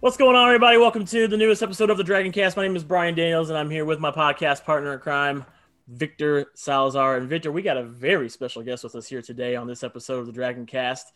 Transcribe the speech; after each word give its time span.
What's 0.00 0.16
going 0.16 0.36
on, 0.36 0.46
everybody? 0.46 0.78
Welcome 0.78 1.04
to 1.06 1.26
the 1.26 1.36
newest 1.36 1.60
episode 1.60 1.90
of 1.90 1.96
the 1.96 2.04
Dragon 2.04 2.30
Cast. 2.30 2.56
My 2.56 2.62
name 2.62 2.76
is 2.76 2.84
Brian 2.84 3.16
Daniels, 3.16 3.48
and 3.48 3.58
I'm 3.58 3.68
here 3.68 3.84
with 3.84 3.98
my 3.98 4.12
podcast 4.12 4.62
partner 4.62 4.94
in 4.94 5.00
crime, 5.00 5.44
Victor 5.88 6.52
Salazar. 6.54 7.16
And 7.16 7.28
Victor, 7.28 7.50
we 7.50 7.62
got 7.62 7.76
a 7.76 7.82
very 7.82 8.28
special 8.28 8.62
guest 8.62 8.84
with 8.84 8.94
us 8.94 9.08
here 9.08 9.22
today 9.22 9.56
on 9.56 9.66
this 9.66 9.82
episode 9.82 10.20
of 10.20 10.26
the 10.26 10.32
Dragon 10.32 10.66
Cast. 10.66 11.12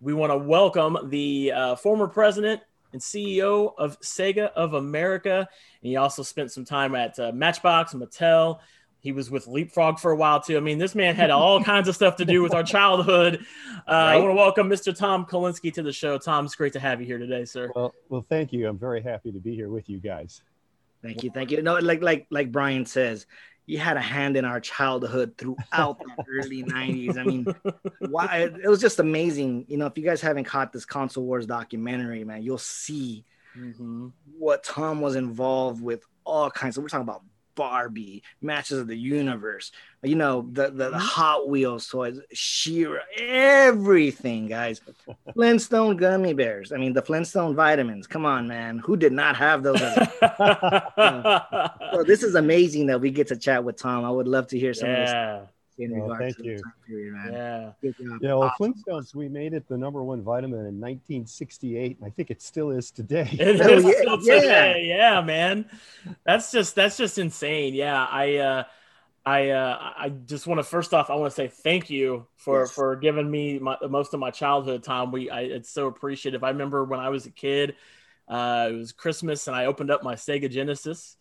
We 0.00 0.14
want 0.14 0.30
to 0.30 0.36
welcome 0.36 1.10
the 1.10 1.50
uh, 1.50 1.74
former 1.74 2.06
president 2.06 2.62
and 2.92 3.02
CEO 3.02 3.72
of 3.76 3.98
Sega 3.98 4.52
of 4.52 4.74
America, 4.74 5.38
and 5.38 5.90
he 5.90 5.96
also 5.96 6.22
spent 6.22 6.52
some 6.52 6.64
time 6.64 6.94
at 6.94 7.18
uh, 7.18 7.32
Matchbox, 7.34 7.92
Mattel, 7.92 8.60
he 9.02 9.10
was 9.10 9.30
with 9.30 9.48
Leapfrog 9.48 9.98
for 9.98 10.12
a 10.12 10.16
while 10.16 10.40
too. 10.40 10.56
I 10.56 10.60
mean, 10.60 10.78
this 10.78 10.94
man 10.94 11.16
had 11.16 11.30
all 11.30 11.62
kinds 11.64 11.88
of 11.88 11.94
stuff 11.94 12.16
to 12.16 12.24
do 12.24 12.40
with 12.40 12.54
our 12.54 12.62
childhood. 12.62 13.44
Uh, 13.86 13.92
right. 13.92 14.12
I 14.12 14.16
want 14.18 14.30
to 14.30 14.34
welcome 14.34 14.70
Mr. 14.70 14.96
Tom 14.96 15.26
Kalinske 15.26 15.74
to 15.74 15.82
the 15.82 15.92
show. 15.92 16.18
Tom, 16.18 16.44
it's 16.44 16.54
great 16.54 16.72
to 16.74 16.80
have 16.80 17.00
you 17.00 17.06
here 17.06 17.18
today, 17.18 17.44
sir. 17.44 17.70
Well, 17.74 17.92
well, 18.08 18.24
thank 18.28 18.52
you. 18.52 18.68
I'm 18.68 18.78
very 18.78 19.02
happy 19.02 19.32
to 19.32 19.40
be 19.40 19.56
here 19.56 19.68
with 19.68 19.90
you 19.90 19.98
guys. 19.98 20.42
Thank 21.02 21.24
you, 21.24 21.30
thank 21.30 21.50
you. 21.50 21.62
No, 21.62 21.78
like 21.78 22.00
like 22.00 22.26
like 22.30 22.52
Brian 22.52 22.86
says, 22.86 23.26
you 23.66 23.78
had 23.78 23.96
a 23.96 24.00
hand 24.00 24.36
in 24.36 24.44
our 24.44 24.60
childhood 24.60 25.34
throughout 25.36 25.98
the 25.98 26.24
early 26.28 26.62
90s. 26.62 27.18
I 27.18 27.24
mean, 27.24 27.46
why 28.08 28.50
it 28.62 28.68
was 28.68 28.80
just 28.80 29.00
amazing. 29.00 29.64
You 29.66 29.78
know, 29.78 29.86
if 29.86 29.98
you 29.98 30.04
guys 30.04 30.20
haven't 30.20 30.44
caught 30.44 30.72
this 30.72 30.84
console 30.84 31.24
wars 31.24 31.46
documentary, 31.46 32.22
man, 32.22 32.44
you'll 32.44 32.58
see 32.58 33.24
mm-hmm. 33.58 34.08
what 34.38 34.62
Tom 34.62 35.00
was 35.00 35.16
involved 35.16 35.82
with 35.82 36.04
all 36.24 36.50
kinds 36.52 36.76
of 36.76 36.84
we're 36.84 36.88
talking 36.88 37.02
about 37.02 37.24
Barbie, 37.54 38.22
Masters 38.40 38.78
of 38.78 38.86
the 38.86 38.96
Universe, 38.96 39.72
you 40.02 40.16
know, 40.16 40.48
the, 40.52 40.64
the, 40.64 40.70
the 40.70 40.90
mm-hmm. 40.90 40.98
Hot 40.98 41.48
Wheels 41.48 41.86
toys, 41.88 42.18
She-Ra, 42.32 43.00
everything, 43.16 44.48
guys. 44.48 44.80
Flintstone 45.34 45.96
gummy 45.96 46.34
bears. 46.34 46.72
I 46.72 46.76
mean, 46.76 46.92
the 46.92 47.02
Flintstone 47.02 47.54
vitamins. 47.54 48.06
Come 48.06 48.26
on, 48.26 48.48
man. 48.48 48.78
Who 48.78 48.96
did 48.96 49.12
not 49.12 49.36
have 49.36 49.62
those? 49.62 49.80
uh, 49.80 51.68
so 51.92 52.02
this 52.02 52.22
is 52.22 52.34
amazing 52.34 52.86
that 52.86 53.00
we 53.00 53.10
get 53.10 53.28
to 53.28 53.36
chat 53.36 53.62
with 53.64 53.76
Tom. 53.76 54.04
I 54.04 54.10
would 54.10 54.28
love 54.28 54.48
to 54.48 54.58
hear 54.58 54.74
some 54.74 54.88
yeah. 54.88 55.34
of 55.34 55.40
this 55.40 55.48
in 55.82 55.98
well, 55.98 56.10
regards 56.10 56.36
thank 56.36 56.46
you. 56.46 56.62
Period, 56.86 57.14
yeah. 57.32 57.72
Yeah. 57.82 58.34
Well, 58.34 58.42
awesome. 58.44 58.74
Flintstones, 58.74 59.14
we 59.14 59.28
made 59.28 59.54
it 59.54 59.68
the 59.68 59.76
number 59.76 60.02
one 60.02 60.22
vitamin 60.22 60.60
in 60.60 60.80
1968, 60.80 61.98
and 61.98 62.06
I 62.06 62.10
think 62.10 62.30
it 62.30 62.40
still 62.42 62.70
is 62.70 62.90
today. 62.90 63.28
It 63.40 63.60
oh, 63.60 63.76
is 63.76 63.96
still 63.96 64.22
yeah. 64.22 64.40
today. 64.40 64.84
Yeah, 64.86 65.20
man. 65.20 65.66
That's 66.24 66.52
just 66.52 66.74
that's 66.74 66.96
just 66.96 67.18
insane. 67.18 67.74
Yeah, 67.74 68.04
I. 68.04 68.36
uh 68.36 68.64
I 69.24 69.50
uh, 69.50 69.92
I 69.96 70.08
just 70.08 70.48
want 70.48 70.58
to 70.58 70.64
first 70.64 70.92
off 70.92 71.08
I 71.08 71.14
want 71.14 71.30
to 71.30 71.34
say 71.36 71.46
thank 71.46 71.90
you 71.90 72.26
for 72.34 72.62
yes. 72.62 72.72
for 72.72 72.96
giving 72.96 73.30
me 73.30 73.60
my, 73.60 73.76
most 73.88 74.14
of 74.14 74.18
my 74.18 74.32
childhood 74.32 74.82
time. 74.82 75.12
We 75.12 75.30
I, 75.30 75.42
it's 75.42 75.70
so 75.70 75.86
appreciative. 75.86 76.42
I 76.42 76.48
remember 76.48 76.82
when 76.82 76.98
I 76.98 77.08
was 77.08 77.26
a 77.26 77.30
kid, 77.30 77.76
uh, 78.26 78.70
it 78.70 78.74
was 78.74 78.90
Christmas 78.90 79.46
and 79.46 79.54
I 79.54 79.66
opened 79.66 79.92
up 79.92 80.02
my 80.02 80.16
Sega 80.16 80.50
Genesis 80.50 81.16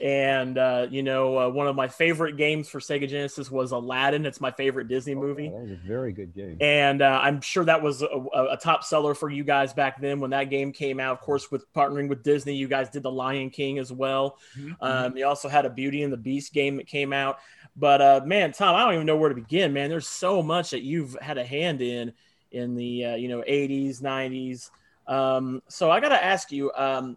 and 0.00 0.58
uh, 0.58 0.86
you 0.90 1.02
know, 1.02 1.38
uh, 1.38 1.48
one 1.48 1.66
of 1.66 1.74
my 1.74 1.88
favorite 1.88 2.36
games 2.36 2.68
for 2.68 2.80
Sega 2.80 3.08
Genesis 3.08 3.50
was 3.50 3.72
Aladdin. 3.72 4.26
It's 4.26 4.40
my 4.40 4.50
favorite 4.50 4.88
Disney 4.88 5.14
oh, 5.14 5.20
movie. 5.20 5.48
That 5.48 5.62
was 5.62 5.70
a 5.70 5.80
very 5.86 6.12
good 6.12 6.34
game. 6.34 6.58
And 6.60 7.00
uh, 7.00 7.20
I'm 7.22 7.40
sure 7.40 7.64
that 7.64 7.82
was 7.82 8.02
a, 8.02 8.06
a, 8.06 8.58
top 8.60 8.84
seller 8.84 9.14
for 9.14 9.30
you 9.30 9.42
guys 9.42 9.72
back 9.72 10.00
then 10.00 10.20
when 10.20 10.30
that 10.30 10.50
game 10.50 10.72
came 10.72 11.00
out. 11.00 11.12
Of 11.12 11.20
course, 11.22 11.50
with 11.50 11.72
partnering 11.72 12.08
with 12.08 12.22
Disney, 12.22 12.54
you 12.54 12.68
guys 12.68 12.90
did 12.90 13.04
The 13.04 13.10
Lion 13.10 13.48
King 13.48 13.78
as 13.78 13.90
well. 13.90 14.38
Mm-hmm. 14.58 14.72
Um, 14.82 15.16
you 15.16 15.26
also 15.26 15.48
had 15.48 15.64
a 15.64 15.70
Beauty 15.70 16.02
and 16.02 16.12
the 16.12 16.18
Beast 16.18 16.52
game 16.52 16.76
that 16.76 16.86
came 16.86 17.14
out. 17.14 17.38
But 17.74 18.02
uh, 18.02 18.20
man, 18.24 18.52
Tom, 18.52 18.74
I 18.74 18.84
don't 18.84 18.94
even 18.94 19.06
know 19.06 19.16
where 19.16 19.30
to 19.30 19.34
begin. 19.34 19.72
Man, 19.72 19.88
there's 19.88 20.08
so 20.08 20.42
much 20.42 20.70
that 20.70 20.82
you've 20.82 21.16
had 21.22 21.38
a 21.38 21.44
hand 21.44 21.80
in 21.80 22.12
in 22.52 22.74
the 22.74 23.04
uh, 23.04 23.14
you 23.16 23.28
know 23.28 23.42
80s, 23.42 24.02
90s. 24.02 24.70
Um, 25.06 25.62
so 25.68 25.90
I 25.90 26.00
got 26.00 26.10
to 26.10 26.22
ask 26.22 26.52
you. 26.52 26.70
Um, 26.74 27.16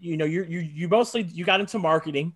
you 0.00 0.16
know 0.16 0.24
you 0.24 0.44
you 0.44 0.60
you 0.60 0.88
mostly 0.88 1.22
you 1.22 1.44
got 1.44 1.60
into 1.60 1.78
marketing. 1.78 2.34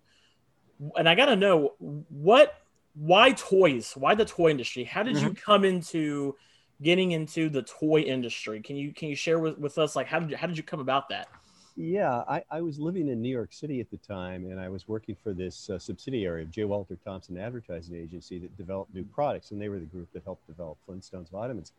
And 0.97 1.07
i 1.07 1.15
got 1.15 1.27
to 1.27 1.35
know 1.35 1.73
what 1.79 2.55
why 2.95 3.31
toys? 3.31 3.93
Why 3.95 4.15
the 4.15 4.25
toy 4.25 4.51
industry? 4.51 4.83
How 4.83 5.03
did 5.03 5.15
mm-hmm. 5.15 5.27
you 5.27 5.33
come 5.33 5.65
into 5.65 6.35
getting 6.81 7.11
into 7.11 7.49
the 7.49 7.63
toy 7.63 8.01
industry? 8.01 8.61
Can 8.61 8.75
you 8.75 8.93
can 8.93 9.09
you 9.09 9.15
share 9.15 9.39
with, 9.39 9.57
with 9.57 9.77
us 9.77 9.95
like 9.95 10.07
how 10.07 10.19
did 10.19 10.29
you 10.29 10.37
how 10.37 10.47
did 10.47 10.57
you 10.57 10.63
come 10.63 10.79
about 10.79 11.09
that? 11.09 11.27
Yeah 11.75 12.23
I, 12.29 12.43
I 12.51 12.61
was 12.61 12.79
living 12.79 13.07
in 13.09 13.19
new 13.19 13.31
york 13.31 13.51
city 13.51 13.79
at 13.79 13.89
the 13.89 13.97
time 13.97 14.45
and 14.45 14.59
i 14.59 14.69
was 14.69 14.87
working 14.87 15.15
for 15.23 15.33
this 15.33 15.71
uh, 15.71 15.79
subsidiary 15.79 16.43
of 16.43 16.51
j. 16.51 16.65
Walter 16.65 16.95
thompson 17.03 17.35
advertising 17.35 17.95
agency 17.95 18.37
that 18.37 18.55
developed 18.57 18.93
new 18.93 19.03
products 19.03 19.49
and 19.49 19.59
they 19.59 19.69
were 19.69 19.79
the 19.79 19.85
group 19.85 20.07
that 20.13 20.23
helped 20.23 20.45
develop 20.45 20.77
flintstones 20.87 21.31
vitamins. 21.31 21.71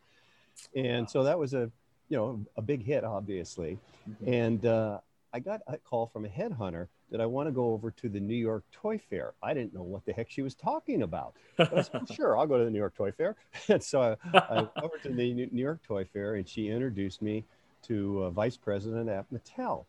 And 0.75 1.09
so 1.09 1.23
that 1.23 1.39
was 1.39 1.53
a 1.53 1.71
you 2.09 2.17
know 2.17 2.45
a 2.57 2.61
big 2.61 2.83
hit 2.83 3.03
obviously. 3.05 3.79
Mm-hmm. 4.09 4.33
and 4.33 4.65
uh, 4.65 4.99
I 5.35 5.39
got 5.39 5.59
a 5.67 5.77
call 5.77 6.07
from 6.07 6.23
a 6.23 6.29
headhunter 6.29 6.87
that 7.11 7.19
I 7.19 7.25
want 7.25 7.49
to 7.49 7.51
go 7.51 7.73
over 7.73 7.91
to 7.91 8.07
the 8.07 8.21
New 8.21 8.37
York 8.37 8.63
Toy 8.71 8.97
Fair. 9.09 9.33
I 9.43 9.53
didn't 9.53 9.73
know 9.73 9.83
what 9.83 10.05
the 10.05 10.13
heck 10.13 10.31
she 10.31 10.41
was 10.41 10.55
talking 10.55 11.01
about. 11.01 11.33
But 11.57 11.77
I 11.77 11.81
said, 11.81 12.09
sure, 12.13 12.37
I'll 12.37 12.47
go 12.47 12.57
to 12.57 12.63
the 12.63 12.71
New 12.71 12.79
York 12.79 12.95
Toy 12.95 13.11
Fair. 13.11 13.35
and 13.67 13.83
so 13.83 14.01
I, 14.01 14.15
I 14.33 14.55
went 14.55 14.69
over 14.81 14.97
to 15.03 15.09
the 15.09 15.33
New 15.33 15.49
York 15.51 15.81
Toy 15.85 16.05
Fair 16.05 16.35
and 16.35 16.47
she 16.47 16.69
introduced 16.69 17.21
me 17.21 17.43
to 17.83 18.23
a 18.23 18.31
vice 18.31 18.55
president 18.55 19.09
at 19.09 19.25
Mattel. 19.29 19.83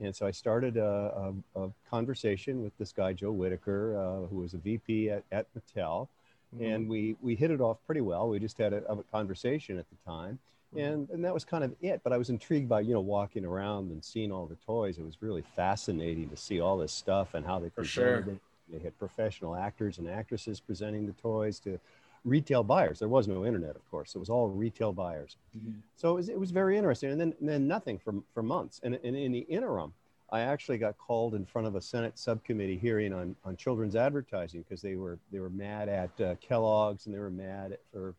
And 0.00 0.16
so 0.16 0.26
I 0.26 0.30
started 0.30 0.78
a, 0.78 1.34
a, 1.54 1.64
a 1.64 1.70
conversation 1.90 2.62
with 2.62 2.72
this 2.78 2.92
guy, 2.92 3.12
Joe 3.12 3.32
Whitaker, 3.32 3.98
uh, 3.98 4.26
who 4.28 4.38
was 4.38 4.54
a 4.54 4.58
VP 4.58 5.10
at, 5.10 5.24
at 5.30 5.46
Mattel. 5.54 6.08
Mm-hmm. 6.54 6.64
And 6.64 6.88
we, 6.88 7.16
we 7.20 7.34
hit 7.34 7.50
it 7.50 7.60
off 7.60 7.76
pretty 7.84 8.00
well. 8.00 8.30
We 8.30 8.38
just 8.38 8.56
had 8.56 8.72
a, 8.72 8.82
a 8.90 9.02
conversation 9.12 9.78
at 9.78 9.84
the 9.90 10.10
time. 10.10 10.38
Mm-hmm. 10.74 10.84
and 10.84 11.10
and 11.10 11.24
that 11.24 11.32
was 11.32 11.44
kind 11.44 11.62
of 11.62 11.76
it 11.80 12.00
but 12.02 12.12
i 12.12 12.18
was 12.18 12.28
intrigued 12.28 12.68
by 12.68 12.80
you 12.80 12.92
know 12.92 13.00
walking 13.00 13.44
around 13.44 13.92
and 13.92 14.04
seeing 14.04 14.32
all 14.32 14.46
the 14.46 14.56
toys. 14.56 14.98
It 14.98 15.04
was 15.04 15.22
really 15.22 15.44
fascinating 15.54 16.28
to 16.28 16.36
see 16.36 16.60
all 16.60 16.76
this 16.76 16.92
stuff 16.92 17.34
and 17.34 17.46
how 17.46 17.58
they 17.58 17.70
presented 17.70 18.24
sure. 18.24 18.34
it. 18.34 18.40
They 18.72 18.78
had 18.80 18.98
professional 18.98 19.54
actors 19.54 19.98
and 19.98 20.08
actresses 20.08 20.58
presenting 20.58 21.06
the 21.06 21.12
toys 21.12 21.60
to 21.60 21.78
retail 22.24 22.64
buyers. 22.64 22.98
There 22.98 23.08
was 23.08 23.28
no 23.28 23.46
internet 23.46 23.76
of 23.76 23.88
course. 23.90 24.14
It 24.14 24.18
was 24.18 24.28
all 24.28 24.48
retail 24.48 24.92
buyers. 24.92 25.36
Mm-hmm. 25.56 25.78
so 25.96 26.10
it 26.10 26.14
was, 26.14 26.28
it 26.28 26.40
was 26.40 26.50
very 26.50 26.76
interesting. 26.76 27.12
And 27.12 27.20
then, 27.20 27.34
and 27.38 27.48
then 27.48 27.68
nothing 27.68 27.98
for, 27.98 28.14
for 28.34 28.42
months. 28.42 28.80
And, 28.82 28.98
and 29.04 29.16
in 29.16 29.32
the 29.32 29.46
interim 29.48 29.92
I 30.30 30.40
actually 30.40 30.78
got 30.78 30.98
called 30.98 31.34
in 31.34 31.44
front 31.44 31.68
of 31.68 31.76
a 31.76 31.80
Senate 31.80 32.18
subcommittee 32.18 32.76
hearing 32.76 33.12
on, 33.12 33.36
on 33.44 33.56
children's 33.56 33.94
advertising 33.94 34.62
because 34.62 34.82
they 34.82 34.96
were 34.96 35.18
they 35.30 35.38
were 35.38 35.50
mad 35.50 35.88
at 35.88 36.20
uh, 36.20 36.34
Kellogg's 36.40 37.06
and 37.06 37.14
they 37.14 37.20
were 37.20 37.30
mad 37.30 37.78
for 37.92 38.14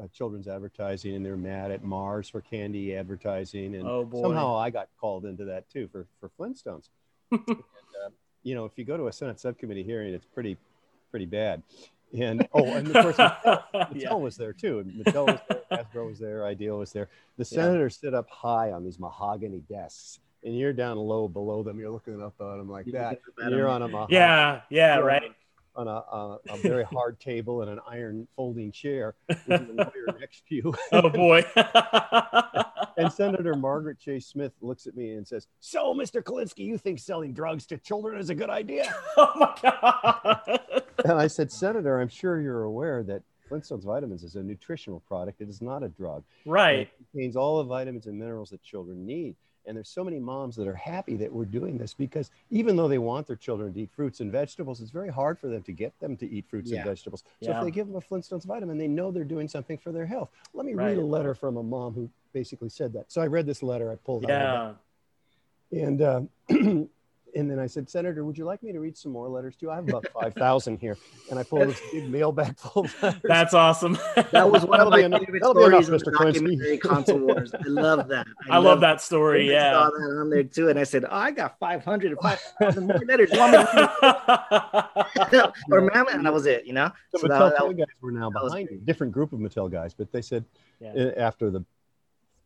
uh, 0.00 0.06
children's 0.12 0.48
advertising 0.48 1.14
and 1.14 1.24
they're 1.24 1.36
mad 1.36 1.70
at 1.70 1.84
Mars 1.84 2.28
for 2.28 2.40
candy 2.40 2.94
advertising. 2.94 3.74
And 3.74 3.86
oh, 3.86 4.08
somehow 4.20 4.56
I 4.56 4.70
got 4.70 4.88
called 5.00 5.24
into 5.24 5.44
that 5.46 5.68
too 5.70 5.88
for, 5.88 6.06
for 6.20 6.30
Flintstones. 6.38 6.88
and, 7.30 7.48
uh, 7.48 8.10
you 8.42 8.54
know, 8.54 8.64
if 8.64 8.72
you 8.76 8.84
go 8.84 8.96
to 8.96 9.08
a 9.08 9.12
Senate 9.12 9.40
subcommittee 9.40 9.82
hearing, 9.82 10.14
it's 10.14 10.26
pretty, 10.26 10.56
pretty 11.10 11.26
bad. 11.26 11.62
And 12.16 12.46
oh, 12.52 12.64
and 12.64 12.94
of 12.94 13.02
course, 13.02 13.16
Mattel, 13.74 13.94
yeah. 13.94 14.14
was 14.14 14.36
there 14.36 14.52
too. 14.52 14.78
And 14.78 15.04
Mattel 15.04 15.26
was 15.26 15.40
there, 15.48 15.62
Hasbro 15.72 16.06
was 16.06 16.18
there, 16.18 16.46
Ideal 16.46 16.78
was 16.78 16.92
there. 16.92 17.08
The 17.36 17.44
senators 17.44 17.98
yeah. 18.00 18.08
sit 18.08 18.14
up 18.14 18.30
high 18.30 18.70
on 18.70 18.84
these 18.84 19.00
mahogany 19.00 19.60
desks, 19.68 20.20
and 20.44 20.56
you're 20.56 20.72
down 20.72 20.98
low 20.98 21.26
below 21.26 21.64
them. 21.64 21.80
You're 21.80 21.90
looking 21.90 22.22
up 22.22 22.34
at 22.40 22.56
them 22.58 22.70
like 22.70 22.86
that. 22.92 23.20
You're 23.48 23.68
on 23.68 23.82
a 23.82 23.88
mahogany. 23.88 24.18
Yeah, 24.18 24.60
yeah, 24.70 24.98
right 24.98 25.32
on 25.76 25.88
a, 25.88 25.90
a, 25.90 26.38
a 26.50 26.56
very 26.58 26.84
hard 26.84 27.20
table 27.20 27.62
and 27.62 27.70
an 27.70 27.80
iron 27.88 28.26
folding 28.36 28.72
chair 28.72 29.14
with 29.28 29.38
a 29.48 29.72
lawyer 29.72 30.16
next 30.20 30.46
to 30.48 30.54
you. 30.54 30.74
oh 30.92 31.08
boy. 31.08 31.44
and 32.96 33.12
Senator 33.12 33.54
Margaret 33.54 33.98
Chase 33.98 34.26
Smith 34.26 34.52
looks 34.60 34.86
at 34.86 34.96
me 34.96 35.12
and 35.12 35.26
says, 35.26 35.46
So, 35.60 35.94
Mr. 35.94 36.22
Kalinske, 36.22 36.58
you 36.58 36.78
think 36.78 36.98
selling 36.98 37.32
drugs 37.32 37.66
to 37.66 37.78
children 37.78 38.18
is 38.18 38.30
a 38.30 38.34
good 38.34 38.50
idea? 38.50 38.94
oh 39.16 39.32
my 39.36 39.54
God. 39.62 40.60
and 41.04 41.12
I 41.12 41.26
said, 41.26 41.52
Senator, 41.52 42.00
I'm 42.00 42.08
sure 42.08 42.40
you're 42.40 42.64
aware 42.64 43.02
that 43.04 43.22
Flintstones 43.50 43.84
vitamins 43.84 44.24
is 44.24 44.34
a 44.34 44.42
nutritional 44.42 45.00
product. 45.00 45.40
It 45.40 45.48
is 45.48 45.62
not 45.62 45.82
a 45.82 45.88
drug. 45.88 46.24
Right. 46.44 46.80
It 46.80 46.90
contains 47.12 47.36
all 47.36 47.58
the 47.58 47.64
vitamins 47.64 48.06
and 48.06 48.18
minerals 48.18 48.50
that 48.50 48.62
children 48.62 49.06
need. 49.06 49.36
And 49.66 49.76
there's 49.76 49.88
so 49.88 50.04
many 50.04 50.18
moms 50.18 50.56
that 50.56 50.68
are 50.68 50.74
happy 50.74 51.16
that 51.16 51.32
we're 51.32 51.44
doing 51.44 51.76
this 51.76 51.94
because 51.94 52.30
even 52.50 52.76
though 52.76 52.88
they 52.88 52.98
want 52.98 53.26
their 53.26 53.36
children 53.36 53.72
to 53.74 53.80
eat 53.80 53.90
fruits 53.90 54.20
and 54.20 54.30
vegetables, 54.30 54.80
it's 54.80 54.90
very 54.90 55.10
hard 55.10 55.38
for 55.38 55.48
them 55.48 55.62
to 55.64 55.72
get 55.72 55.98
them 55.98 56.16
to 56.18 56.30
eat 56.30 56.46
fruits 56.48 56.70
yeah. 56.70 56.78
and 56.78 56.86
vegetables. 56.86 57.24
So 57.42 57.50
yeah. 57.50 57.58
if 57.58 57.64
they 57.64 57.70
give 57.70 57.86
them 57.86 57.96
a 57.96 58.00
Flintstones 58.00 58.44
vitamin, 58.44 58.78
they 58.78 58.88
know 58.88 59.10
they're 59.10 59.24
doing 59.24 59.48
something 59.48 59.78
for 59.78 59.92
their 59.92 60.06
health. 60.06 60.30
Let 60.54 60.66
me 60.66 60.74
right. 60.74 60.88
read 60.88 60.98
a 60.98 61.04
letter 61.04 61.34
from 61.34 61.56
a 61.56 61.62
mom 61.62 61.94
who 61.94 62.08
basically 62.32 62.68
said 62.68 62.92
that. 62.92 63.10
So 63.10 63.20
I 63.20 63.26
read 63.26 63.46
this 63.46 63.62
letter. 63.62 63.90
I 63.90 63.96
pulled 63.96 64.24
yeah. 64.28 64.54
out. 64.54 64.80
And 65.72 66.00
uh, 66.00 66.20
and 67.36 67.50
then 67.50 67.58
I 67.58 67.66
said, 67.66 67.90
Senator, 67.90 68.24
would 68.24 68.38
you 68.38 68.44
like 68.44 68.62
me 68.62 68.70
to 68.72 68.80
read 68.80 68.96
some 68.96 69.12
more 69.12 69.28
letters 69.28 69.56
too? 69.56 69.70
I 69.70 69.76
have 69.76 69.88
about 69.88 70.06
5,000 70.12 70.78
here. 70.78 70.96
And 71.30 71.38
I 71.38 71.42
pulled 71.42 71.68
this 71.68 71.80
big 71.92 72.08
mailbag 72.08 72.58
full 72.58 72.84
of 72.84 73.02
letters. 73.02 73.20
That's 73.24 73.54
awesome. 73.54 73.98
That 74.32 74.50
was 74.50 74.64
one 74.64 74.80
of 74.80 74.88
my 74.88 75.00
enough, 75.00 75.20
favorite 75.20 75.44
stories 75.44 75.88
enough, 75.88 76.02
in 76.02 76.04
the 76.04 76.18
documentary 76.18 76.78
Console 76.78 77.18
Wars. 77.18 77.52
I 77.54 77.68
love 77.68 78.08
that. 78.08 78.26
I, 78.50 78.54
I 78.54 78.56
love, 78.56 78.64
love 78.64 78.80
that 78.80 79.02
story. 79.02 79.50
Yeah. 79.50 79.68
I 79.68 79.72
saw 79.72 79.90
that 79.90 80.18
on 80.20 80.30
there 80.30 80.44
too. 80.44 80.70
And 80.70 80.78
I 80.78 80.84
said, 80.84 81.04
oh, 81.04 81.14
I 81.14 81.30
got 81.30 81.58
500 81.58 82.12
or 82.12 82.16
5,000 82.16 82.86
more 82.86 83.00
letters. 83.06 83.30
or 85.70 85.80
ma'am, 85.82 86.06
and 86.12 86.24
that 86.24 86.32
was 86.32 86.46
it, 86.46 86.64
you 86.66 86.72
know? 86.72 86.90
The 87.12 87.18
so 87.18 87.28
Mattel 87.28 87.50
that, 87.50 87.58
that, 87.58 87.76
guys 87.76 87.86
were 88.00 88.12
now 88.12 88.30
behind 88.30 88.70
me. 88.70 88.78
Different 88.84 89.12
group 89.12 89.32
of 89.32 89.40
Mattel 89.40 89.70
guys, 89.70 89.94
but 89.94 90.10
they 90.10 90.22
said 90.22 90.44
yeah. 90.80 91.10
after 91.16 91.50
the, 91.50 91.64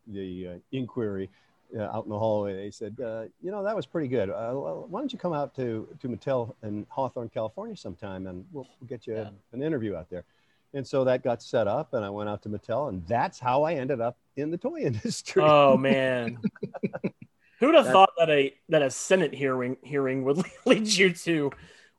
the 0.08 0.48
uh, 0.48 0.58
inquiry, 0.72 1.30
uh, 1.76 1.82
out 1.84 2.04
in 2.04 2.10
the 2.10 2.18
hallway. 2.18 2.54
They 2.56 2.70
said, 2.70 2.96
uh, 3.02 3.24
"You 3.42 3.50
know, 3.50 3.62
that 3.62 3.74
was 3.76 3.86
pretty 3.86 4.08
good. 4.08 4.30
Uh, 4.30 4.52
why 4.52 5.00
don't 5.00 5.12
you 5.12 5.18
come 5.18 5.32
out 5.32 5.54
to 5.56 5.86
to 6.00 6.08
Mattel 6.08 6.54
in 6.62 6.86
Hawthorne, 6.88 7.28
California, 7.28 7.76
sometime, 7.76 8.26
and 8.26 8.44
we'll, 8.52 8.66
we'll 8.80 8.88
get 8.88 9.06
you 9.06 9.14
Yeah. 9.14 9.30
an 9.52 9.62
interview 9.62 9.96
out 9.96 10.10
there." 10.10 10.24
And 10.72 10.86
so 10.86 11.02
that 11.04 11.24
got 11.24 11.42
set 11.42 11.66
up, 11.66 11.94
and 11.94 12.04
I 12.04 12.10
went 12.10 12.28
out 12.28 12.42
to 12.42 12.48
Mattel, 12.48 12.88
and 12.90 13.04
that's 13.08 13.40
how 13.40 13.64
I 13.64 13.74
ended 13.74 14.00
up 14.00 14.16
in 14.36 14.50
the 14.50 14.56
toy 14.58 14.78
industry. 14.90 15.42
Oh 15.44 15.76
man. 15.76 16.38
Who'd 17.60 17.74
have 17.74 17.84
That- 17.86 17.92
thought 17.92 18.10
that 18.18 18.30
a 18.30 18.54
that 18.70 18.82
a 18.82 18.90
Senate 18.90 19.34
hearing 19.34 19.76
hearing 19.82 20.24
would 20.24 20.42
lead 20.64 20.86
you 20.86 21.12
to 21.12 21.50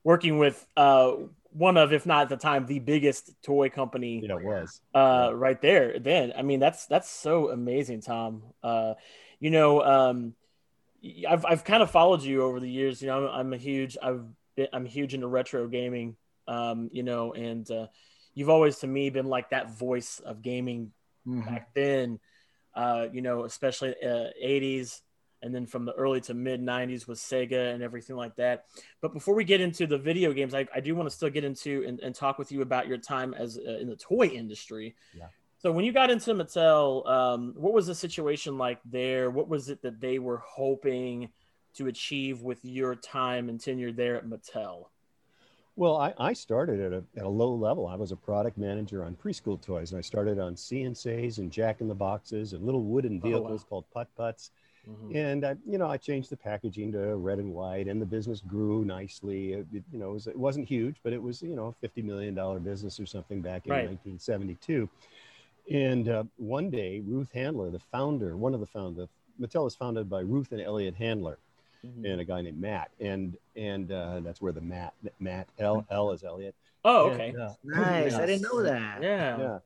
working 0.03 0.37
with 0.39 0.65
uh 0.75 1.13
one 1.53 1.75
of, 1.75 1.91
if 1.91 2.05
not 2.05 2.21
at 2.23 2.29
the 2.29 2.37
time, 2.37 2.65
the 2.65 2.79
biggest 2.79 3.33
toy 3.43 3.69
company 3.69 4.23
it 4.23 4.41
was. 4.43 4.79
uh 4.95 5.31
right 5.35 5.61
there 5.61 5.99
then 5.99 6.31
i 6.37 6.41
mean 6.41 6.61
that's 6.61 6.85
that's 6.85 7.09
so 7.09 7.49
amazing 7.51 7.99
tom 7.99 8.41
uh 8.63 8.93
you 9.41 9.49
know 9.51 9.81
um 9.83 10.33
i've, 11.27 11.45
I've 11.45 11.65
kind 11.65 11.83
of 11.83 11.91
followed 11.91 12.21
you 12.21 12.43
over 12.43 12.61
the 12.61 12.69
years 12.69 13.01
you 13.01 13.07
know 13.07 13.27
i'm, 13.27 13.39
I'm 13.39 13.53
a 13.53 13.57
huge 13.57 13.97
i've 14.01 14.23
been, 14.55 14.67
i'm 14.71 14.85
huge 14.85 15.13
into 15.13 15.27
retro 15.27 15.67
gaming 15.67 16.15
um 16.47 16.89
you 16.93 17.03
know 17.03 17.33
and 17.33 17.69
uh 17.69 17.87
you've 18.33 18.49
always 18.49 18.77
to 18.77 18.87
me 18.87 19.09
been 19.09 19.25
like 19.25 19.49
that 19.49 19.71
voice 19.71 20.19
of 20.19 20.41
gaming 20.41 20.93
Mhm. 21.27 21.45
back 21.45 21.73
then 21.75 22.19
uh 22.73 23.05
you 23.11 23.21
know 23.21 23.43
especially 23.43 23.93
uh 24.03 24.29
80s 24.41 25.01
and 25.43 25.53
then 25.53 25.65
from 25.67 25.85
the 25.85 25.93
early 25.93 26.21
to 26.21 26.33
mid 26.33 26.61
90s 26.61 27.07
with 27.07 27.19
sega 27.19 27.73
and 27.73 27.83
everything 27.83 28.15
like 28.15 28.35
that 28.37 28.65
but 29.01 29.13
before 29.13 29.35
we 29.35 29.43
get 29.43 29.61
into 29.61 29.85
the 29.85 29.99
video 29.99 30.33
games 30.33 30.55
i, 30.55 30.65
I 30.73 30.79
do 30.79 30.95
want 30.95 31.07
to 31.09 31.15
still 31.15 31.29
get 31.29 31.43
into 31.43 31.83
and, 31.87 31.99
and 31.99 32.15
talk 32.15 32.39
with 32.39 32.51
you 32.51 32.61
about 32.63 32.87
your 32.87 32.97
time 32.97 33.35
as 33.35 33.59
uh, 33.59 33.77
in 33.77 33.87
the 33.87 33.95
toy 33.95 34.27
industry 34.27 34.95
Yeah. 35.15 35.27
So 35.61 35.71
when 35.71 35.85
you 35.85 35.91
got 35.93 36.09
into 36.09 36.33
mattel 36.33 37.07
um, 37.07 37.53
what 37.55 37.73
was 37.73 37.85
the 37.87 37.93
situation 37.95 38.57
like 38.57 38.79
there 38.83 39.29
what 39.29 39.47
was 39.47 39.69
it 39.69 39.81
that 39.83 40.01
they 40.01 40.17
were 40.19 40.41
hoping 40.45 41.29
to 41.75 41.87
achieve 41.87 42.41
with 42.41 42.59
your 42.65 42.95
time 42.95 43.47
and 43.47 43.59
tenure 43.59 43.91
there 43.91 44.15
at 44.17 44.25
mattel 44.25 44.85
Well, 45.77 45.97
I, 45.97 46.13
I 46.17 46.33
started 46.33 46.79
at 46.81 46.91
a, 46.93 47.03
at 47.17 47.23
a 47.25 47.29
low 47.29 47.53
level. 47.55 47.87
I 47.87 47.95
was 47.95 48.11
a 48.11 48.15
product 48.15 48.57
manager 48.57 49.03
on 49.05 49.15
preschool 49.15 49.61
toys, 49.61 49.91
and 49.91 49.99
I 49.99 50.01
started 50.01 50.37
on 50.37 50.55
See 50.55 50.83
'n 50.83 50.93
Says 50.93 51.37
and 51.39 51.51
Jack 51.51 51.79
in 51.81 51.87
the 51.87 51.95
Boxes 51.95 52.53
and 52.53 52.65
little 52.65 52.83
wooden 52.83 53.21
Oh, 53.23 53.29
wow. 53.29 53.29
vehicles 53.29 53.63
called 53.63 53.85
putt 53.93 54.09
putts. 54.15 54.51
Mhm. 54.87 55.15
And 55.15 55.45
I, 55.45 55.55
you 55.65 55.77
know, 55.77 55.87
I 55.87 55.97
changed 55.97 56.29
the 56.29 56.37
packaging 56.37 56.91
to 56.93 57.15
red 57.15 57.39
and 57.39 57.53
white, 57.53 57.87
and 57.87 58.01
the 58.01 58.05
business 58.05 58.41
grew 58.41 58.83
nicely. 58.83 59.53
It, 59.53 59.67
it- 59.73 59.83
you 59.91 59.99
know, 59.99 60.09
it, 60.11 60.13
was, 60.13 60.27
it 60.27 60.37
wasn't 60.37 60.67
huge, 60.67 60.97
but 61.03 61.13
it 61.13 61.21
was 61.21 61.41
you 61.41 61.55
know 61.55 61.67
a 61.67 61.73
fifty 61.73 62.01
million 62.01 62.35
dollar 62.35 62.59
business 62.59 62.99
or 62.99 63.05
something 63.05 63.41
back 63.41 63.67
in 63.67 63.71
Right. 63.71 63.85
1972. 63.85 64.89
And 65.69 66.09
uh, 66.09 66.23
one 66.37 66.69
day, 66.69 67.01
Ruth 67.05 67.31
Handler, 67.33 67.69
the 67.69 67.79
founder, 67.79 68.35
one 68.35 68.53
of 68.53 68.59
the 68.59 68.65
founders, 68.67 69.07
Mattel 69.39 69.67
is 69.67 69.75
founded 69.75 70.09
by 70.09 70.21
Ruth 70.21 70.51
and 70.51 70.61
Elliot 70.61 70.95
Handler 70.95 71.37
Mhm. 71.85 72.11
and 72.11 72.21
a 72.21 72.23
guy 72.23 72.41
named 72.41 72.61
Matt, 72.61 72.91
and 72.99 73.35
and 73.55 73.91
uh, 73.91 74.19
that's 74.19 74.39
where 74.39 74.51
the 74.51 74.61
Matt 74.61 74.93
Matt 75.19 75.47
L 75.57 75.83
L 75.89 76.11
is 76.11 76.23
Elliot. 76.23 76.53
oh 76.85 77.09
And, 77.09 77.19
okay 77.21 77.33
uh, 77.41 77.53
Nice. 77.63 78.13
I 78.13 78.27
didn't 78.27 78.43
know 78.43 78.61
that. 78.61 79.01
yeah 79.01 79.37
yeah. 79.39 79.59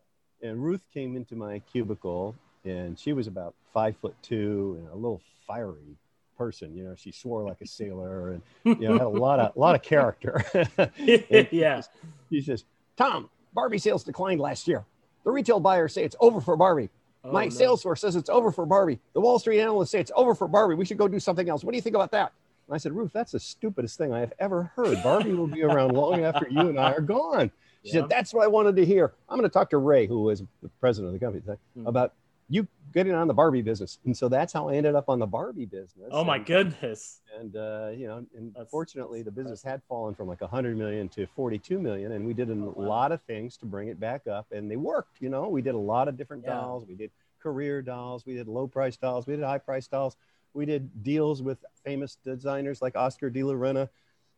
And 0.50 0.64
Ruth 0.64 0.80
came 0.94 1.18
into 1.18 1.36
my 1.36 1.60
cubicle 1.60 2.34
and 2.64 2.98
she 2.98 3.12
was 3.12 3.28
about 3.28 3.54
five 3.74 3.98
foot 3.98 4.16
two 4.22 4.78
and 4.80 4.88
a 4.92 4.96
little 4.96 5.20
fiery 5.46 5.98
person. 6.38 6.74
You 6.74 6.86
know, 6.86 6.96
she 6.96 7.12
swore 7.12 7.44
like 7.44 7.60
a 7.60 7.68
sailor 7.68 8.32
and 8.32 8.42
you 8.64 8.88
know 8.88 8.94
had 8.94 9.02
a 9.02 9.10
lot 9.26 9.40
of 9.42 9.54
a 9.54 9.60
lot 9.60 9.76
of 9.76 9.82
character. 9.82 10.42
And 10.98 11.48
yeah 11.52 11.82
She 12.30 12.40
says, 12.40 12.64
Tom, 12.96 13.30
Barbie 13.54 13.78
sales 13.80 14.06
declined 14.06 14.40
last 14.40 14.70
year. 14.70 14.86
The 15.26 15.32
retail 15.32 15.60
buyers 15.60 15.94
say 15.94 16.04
it's 16.04 16.16
over 16.22 16.40
for 16.40 16.56
Barbie. 16.56 16.90
Oh, 17.24 17.32
my 17.32 17.46
no. 17.46 17.50
sales 17.50 17.82
force 17.82 18.02
says 18.02 18.16
it's 18.16 18.30
over 18.30 18.52
for 18.52 18.66
Barbie. 18.66 19.00
The 19.14 19.20
Wall 19.20 19.40
Street 19.40 19.60
analysts 19.60 19.90
say 19.92 20.00
it's 20.00 20.12
over 20.16 20.36
for 20.36 20.48
Barbie. 20.48 20.76
We 20.76 20.86
should 20.86 21.00
go 21.00 21.08
do 21.08 21.20
something 21.20 21.50
else. 21.50 21.64
What 21.64 21.72
do 21.72 21.78
you 21.78 21.82
think 21.82 21.96
about 21.96 22.12
that? 22.12 22.32
And 22.68 22.76
I 22.76 22.78
said, 22.78 22.94
Ruth, 22.94 23.12
that's 23.12 23.32
the 23.32 23.40
stupidest 23.40 23.98
thing 23.98 24.14
I 24.14 24.20
have 24.20 24.34
ever 24.40 24.72
heard. 24.76 25.02
Barbie 25.04 25.34
will 25.34 25.48
be 25.48 25.64
around 25.64 25.94
long 25.94 26.24
after 26.24 26.48
you 26.50 26.60
and 26.62 26.80
I 26.80 26.92
are 26.94 27.02
gone. 27.02 27.52
She 27.84 27.90
Yeah. 27.94 28.02
said, 28.02 28.10
That's 28.10 28.34
what 28.34 28.44
I 28.44 28.48
wanted 28.48 28.76
to 28.78 28.86
hear. 28.86 29.14
I'm 29.28 29.38
going 29.38 29.50
to 29.50 29.54
talk 29.54 29.72
to 29.72 29.78
Ray, 29.80 30.06
who 30.08 30.30
is 30.30 30.44
the 30.62 30.70
president 30.80 31.14
of 31.14 31.20
the 31.20 31.26
company, 31.26 31.58
Hmm. 31.76 31.88
about 31.88 32.14
you 32.48 32.68
getting 32.94 33.14
on 33.14 33.28
the 33.28 33.34
Barbie 33.34 33.62
business. 33.62 34.00
And 34.06 34.16
so 34.16 34.30
that's 34.30 34.54
how 34.54 34.70
I 34.70 34.76
ended 34.76 34.96
up 34.96 35.10
on 35.10 35.20
the 35.20 35.26
Barbie 35.26 35.66
business. 35.66 36.10
oh 36.12 36.24
my 36.24 36.38
And- 36.38 36.46
goodness 36.46 37.22
And, 37.38 37.56
uh, 37.58 37.92
you 37.94 38.08
know, 38.08 38.26
and 38.38 38.54
That's- 38.54 38.70
fortunately, 38.72 39.22
the 39.24 39.32
business 39.32 39.62
had 39.64 39.82
fallen 39.90 40.16
from 40.16 40.28
like 40.28 40.42
a 40.42 40.46
100 40.48 40.78
million 40.78 41.10
to 41.10 41.26
42 41.28 41.80
million. 41.80 42.14
And 42.14 42.26
we 42.26 42.34
did 42.34 42.50
a 42.50 42.54
Oh, 42.54 42.74
wow. 42.78 42.88
lot 42.88 43.12
of 43.12 43.22
things 43.24 43.58
to 43.58 43.66
bring 43.66 43.90
it 43.90 44.00
back 44.00 44.28
up. 44.28 44.52
And 44.52 44.70
they 44.72 44.78
worked, 44.78 45.22
you 45.22 45.30
know, 45.30 45.50
we 45.50 45.62
did 45.62 45.76
a 45.76 45.80
lot 45.80 46.08
of 46.08 46.16
different 46.18 46.44
Yeah. 46.44 46.52
dolls. 46.56 46.88
We 46.88 46.96
did 46.96 47.12
career 47.40 47.82
dolls. 47.82 48.26
We 48.26 48.34
did 48.36 48.48
low 48.48 48.68
price 48.68 48.96
dolls. 48.96 49.28
We 49.28 49.36
did 49.36 49.44
high 49.44 49.58
price 49.58 49.88
dolls. 49.88 50.16
We 50.54 50.66
did 50.66 51.04
deals 51.04 51.42
with 51.42 51.64
famous 51.84 52.16
designers 52.16 52.82
like 52.82 52.96
Oscar 52.96 53.30
de 53.30 53.44
la 53.44 53.54
Renta. 53.54 53.90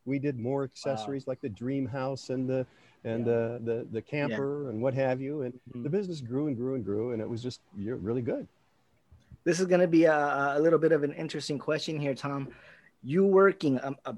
We 0.05 0.17
did 0.17 0.39
more 0.39 0.63
accessories 0.63 1.27
like 1.27 1.41
the 1.41 1.49
Dream 1.49 1.85
House 1.85 2.29
and 2.31 2.49
the 2.49 2.65
and 3.03 3.25
Yeah. 3.25 3.33
the, 3.33 3.61
the 3.63 3.87
the 3.91 4.01
camper 4.01 4.69
and 4.69 4.81
what 4.81 4.93
have 4.93 5.21
you. 5.21 5.43
And 5.43 5.53
Mhm. 5.73 5.83
the 5.83 5.89
business 5.89 6.21
grew 6.21 6.47
and 6.47 6.55
grew 6.57 6.75
and 6.75 6.83
grew, 6.83 7.11
and 7.11 7.21
it 7.21 7.29
was 7.29 7.41
just 7.41 7.61
you're 7.77 7.95
really 7.97 8.21
good. 8.21 8.47
This 9.43 9.59
is 9.59 9.65
going 9.65 9.81
to 9.81 9.87
be 9.87 10.03
a, 10.05 10.55
a 10.57 10.59
little 10.59 10.79
bit 10.79 10.91
of 10.91 11.03
an 11.03 11.13
interesting 11.13 11.57
question 11.57 11.99
here, 11.99 12.13
Tom. 12.13 12.49
You 13.01 13.23
working 13.25 13.77
a, 13.77 13.95
a, 14.05 14.15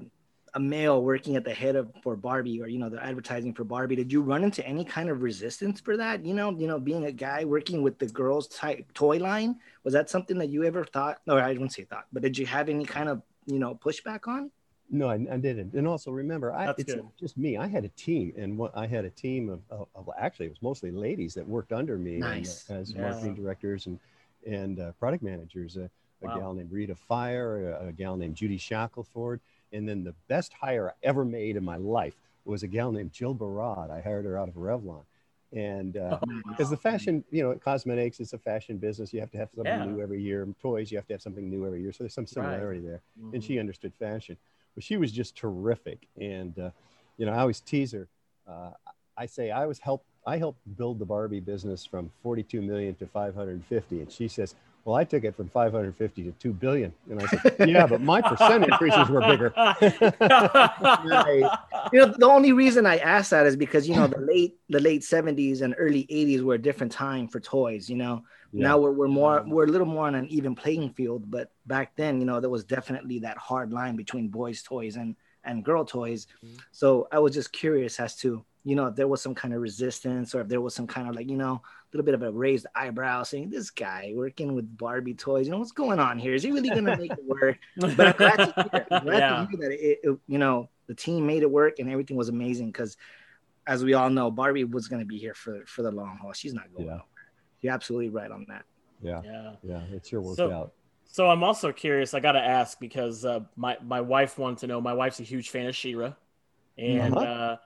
a 0.54 0.60
male 0.60 1.04
working 1.04 1.36
at 1.36 1.44
the 1.44 1.54
head 1.54 1.76
of 1.76 1.92
for 2.02 2.16
Barbie 2.16 2.60
or 2.60 2.66
you 2.66 2.78
know 2.78 2.88
the 2.88 3.00
advertising 3.04 3.54
for 3.54 3.62
Barbie. 3.62 3.94
Did 3.94 4.12
you 4.12 4.22
run 4.22 4.42
into 4.42 4.66
any 4.66 4.84
kind 4.84 5.08
of 5.08 5.22
resistance 5.22 5.80
for 5.80 5.96
that? 5.96 6.24
You 6.24 6.34
know, 6.34 6.50
you 6.58 6.66
know, 6.66 6.80
being 6.80 7.04
a 7.04 7.12
guy 7.12 7.44
working 7.44 7.82
with 7.82 7.98
the 7.98 8.06
girls' 8.06 8.48
type 8.48 8.92
toy 8.94 9.18
line 9.18 9.60
was 9.84 9.92
that 9.94 10.10
something 10.10 10.38
that 10.38 10.48
you 10.48 10.64
ever 10.64 10.84
thought? 10.84 11.20
No, 11.26 11.36
I 11.36 11.48
wouldn't 11.52 11.72
say 11.72 11.84
thought, 11.84 12.06
but 12.12 12.22
did 12.22 12.36
you 12.36 12.46
have 12.46 12.68
any 12.68 12.84
kind 12.84 13.08
of 13.08 13.22
you 13.46 13.58
know 13.60 13.74
pushback 13.74 14.26
on? 14.26 14.50
No, 14.90 15.08
I, 15.08 15.14
I 15.14 15.36
didn't. 15.36 15.74
And 15.74 15.86
also 15.86 16.10
remember, 16.10 16.52
I, 16.52 16.66
That's 16.66 16.80
it's 16.80 16.94
good. 16.94 17.04
not 17.04 17.16
just 17.16 17.36
me. 17.38 17.56
I 17.56 17.68
had 17.68 17.84
a 17.84 17.88
team, 17.90 18.32
and 18.36 18.58
what 18.58 18.76
I 18.76 18.86
had 18.86 19.04
a 19.04 19.10
team 19.10 19.48
of, 19.48 19.60
of, 19.70 19.86
of 19.94 20.10
actually 20.18 20.46
it 20.46 20.50
was 20.50 20.62
mostly 20.62 20.90
ladies 20.90 21.34
that 21.34 21.46
worked 21.46 21.72
under 21.72 21.96
me 21.96 22.20
and, 22.20 22.48
uh, 22.70 22.74
as 22.74 22.94
Yeah. 22.94 23.02
marketing 23.02 23.34
directors 23.36 23.86
and 23.86 23.98
and 24.46 24.80
uh, 24.80 24.92
product 24.92 25.22
managers. 25.22 25.76
Uh, 25.76 25.88
a 26.22 26.26
Wow. 26.26 26.34
gal 26.36 26.54
named 26.54 26.70
Rita 26.70 26.94
Fire, 26.94 27.72
a, 27.72 27.86
a 27.88 27.92
gal 27.92 28.14
named 28.14 28.34
Judy 28.36 28.58
Shackelford, 28.58 29.40
and 29.72 29.88
then 29.88 30.04
the 30.04 30.14
best 30.28 30.52
hire 30.52 30.90
I 30.90 30.92
ever 31.02 31.24
made 31.24 31.56
in 31.56 31.64
my 31.64 31.76
life 31.76 32.14
was 32.44 32.62
a 32.62 32.66
gal 32.66 32.92
named 32.92 33.10
Jill 33.12 33.34
Barad. 33.34 33.90
I 33.90 34.02
hired 34.02 34.26
her 34.26 34.36
out 34.36 34.48
of 34.48 34.54
Revlon, 34.56 35.04
and 35.52 35.96
uh, 35.96 36.18
because 36.46 36.68
the 36.68 36.76
fashion, 36.76 37.24
you 37.30 37.42
know, 37.42 37.54
cosmetics 37.54 38.20
is 38.20 38.32
a 38.34 38.38
fashion 38.38 38.76
business. 38.76 39.14
You 39.14 39.20
have 39.20 39.30
to 39.30 39.38
have 39.38 39.48
something 39.54 39.72
Yeah. 39.72 39.84
new 39.86 40.02
every 40.02 40.20
year. 40.20 40.46
Toys, 40.60 40.90
you 40.90 40.98
have 40.98 41.06
to 41.06 41.14
have 41.14 41.22
something 41.22 41.48
new 41.48 41.64
every 41.64 41.80
year. 41.80 41.92
So 41.92 42.04
there's 42.04 42.12
some 42.14 42.26
similarity 42.26 42.80
there 42.80 43.00
and 43.32 43.42
Mhm. 43.42 43.46
she 43.46 43.58
understood 43.58 43.92
fashion. 43.94 44.36
But 44.74 44.84
she 44.84 44.96
was 44.96 45.12
just 45.12 45.36
terrific. 45.36 46.06
And 46.20 46.58
uh, 46.58 46.70
you 47.16 47.26
know, 47.26 47.32
I 47.32 47.40
always 47.40 47.60
tease 47.60 47.92
her. 47.92 48.08
Uh, 48.48 48.70
I 49.16 49.26
say 49.26 49.50
I 49.50 49.66
was 49.66 49.78
help. 49.78 50.04
I 50.26 50.38
helped 50.38 50.60
build 50.76 50.98
the 50.98 51.04
Barbie 51.04 51.40
business 51.40 51.84
from 51.84 52.10
42 52.22 52.60
million 52.62 52.94
to 52.96 53.06
550, 53.06 54.00
and 54.00 54.12
she 54.12 54.28
says, 54.28 54.54
"Well, 54.84 54.96
I 54.96 55.04
took 55.04 55.24
it 55.24 55.34
from 55.36 55.48
550 55.48 56.22
to 56.24 56.32
2 56.32 56.52
billion. 56.52 56.92
And 57.10 57.20
I 57.22 57.26
said, 57.26 57.56
"Yeah, 57.68 57.86
but 57.86 58.00
my 58.00 58.20
percent 58.22 58.64
increases 58.64 59.08
were 59.08 59.20
bigger." 59.20 59.52
Right. 60.30 61.44
You 61.92 62.00
know, 62.00 62.14
the 62.16 62.26
only 62.26 62.52
reason 62.52 62.86
I 62.86 62.98
asked 62.98 63.30
that 63.30 63.46
is 63.46 63.56
because 63.56 63.88
you 63.88 63.94
know 63.96 64.06
the 64.06 64.18
late 64.20 64.58
the 64.68 64.80
late 64.80 65.04
seventies 65.04 65.60
and 65.62 65.74
early 65.78 66.06
eighties 66.08 66.42
were 66.42 66.54
a 66.54 66.58
different 66.58 66.92
time 66.92 67.28
for 67.28 67.40
toys. 67.40 67.88
You 67.88 67.96
know, 67.96 68.24
Yeah. 68.52 68.68
now 68.68 68.78
we're, 68.78 68.92
we're 68.92 69.08
more 69.08 69.42
we're 69.46 69.64
a 69.64 69.68
little 69.74 69.86
more 69.86 70.06
on 70.06 70.14
an 70.14 70.26
even 70.28 70.54
playing 70.54 70.90
field. 70.90 71.30
But 71.30 71.50
back 71.66 71.92
then, 71.96 72.20
you 72.20 72.26
know, 72.26 72.40
there 72.40 72.50
was 72.50 72.64
definitely 72.64 73.20
that 73.20 73.36
hard 73.38 73.72
line 73.72 73.96
between 73.96 74.28
boys' 74.28 74.62
toys 74.62 74.96
and 74.96 75.16
and 75.44 75.64
girl 75.64 75.84
toys. 75.84 76.26
Mhm. 76.44 76.58
So 76.70 77.08
I 77.10 77.18
was 77.18 77.32
just 77.34 77.52
curious 77.52 77.98
as 78.00 78.14
to 78.16 78.44
you 78.62 78.76
know 78.76 78.86
if 78.88 78.94
there 78.96 79.08
was 79.08 79.22
some 79.22 79.34
kind 79.34 79.54
of 79.54 79.60
resistance 79.62 80.34
or 80.34 80.42
if 80.42 80.48
there 80.48 80.60
was 80.60 80.74
some 80.74 80.86
kind 80.86 81.08
of 81.08 81.14
like 81.16 81.30
you 81.30 81.36
know 81.38 81.54
a 81.54 81.62
little 81.92 82.04
bit 82.04 82.14
of 82.14 82.22
a 82.22 82.30
raised 82.30 82.66
eyebrow 82.74 83.22
saying 83.22 83.50
this 83.50 83.70
guy 83.70 84.12
working 84.14 84.54
with 84.54 84.76
Barbie 84.78 85.14
toys. 85.14 85.46
You 85.46 85.52
know 85.52 85.58
what's 85.58 85.72
going 85.72 85.98
on 85.98 86.18
here? 86.18 86.34
Is 86.34 86.42
he 86.42 86.52
really 86.52 86.68
gonna 86.68 86.96
make 86.96 87.10
it 87.12 87.24
work? 87.26 87.58
but 87.76 88.00
I'm 88.00 88.12
glad 88.16 88.36
to 88.36 88.68
hear, 88.70 89.00
glad 89.00 89.18
Yeah. 89.18 89.30
to 89.30 89.48
hear 89.50 89.60
that 89.68 89.72
it, 89.72 89.98
it- 90.02 90.18
you 90.28 90.38
know 90.38 90.68
the 90.86 90.94
team 90.94 91.26
made 91.26 91.42
it 91.42 91.50
work 91.50 91.78
and 91.78 91.90
everything 91.90 92.16
was 92.16 92.28
amazing 92.28 92.66
because 92.66 92.96
as 93.66 93.84
we 93.84 93.94
all 93.94 94.10
know 94.10 94.30
Barbie 94.30 94.64
was 94.64 94.88
going 94.88 95.00
to 95.00 95.06
be 95.06 95.18
here 95.18 95.34
for 95.34 95.64
for 95.66 95.82
the 95.82 95.90
long 95.90 96.16
haul 96.20 96.32
she's 96.32 96.54
not 96.54 96.72
going 96.72 96.86
Yeah. 96.86 96.92
nowhere 96.92 97.04
you're 97.60 97.72
absolutely 97.72 98.08
right 98.08 98.30
on 98.30 98.46
that 98.48 98.64
yeah, 99.02 99.20
yeah 99.24 99.52
yeah, 99.62 99.80
it 99.94 100.06
sure 100.06 100.20
worked 100.20 100.36
So- 100.38 100.50
out. 100.52 100.72
So 101.12 101.28
I'm 101.28 101.42
also 101.42 101.72
curious. 101.72 102.14
I 102.14 102.20
got 102.20 102.32
to 102.32 102.40
ask 102.40 102.78
because 102.78 103.24
uh, 103.24 103.40
my 103.56 103.76
my 103.84 104.00
wife 104.00 104.38
wanted 104.38 104.58
to 104.58 104.66
know. 104.68 104.80
My 104.80 104.92
wife's 104.94 105.18
a 105.18 105.24
huge 105.24 105.50
fan 105.50 105.66
of 105.66 105.74
She-Ra, 105.74 106.12
and 106.78 107.16
Uh-huh. 107.16 107.24
uh, 107.26 107.56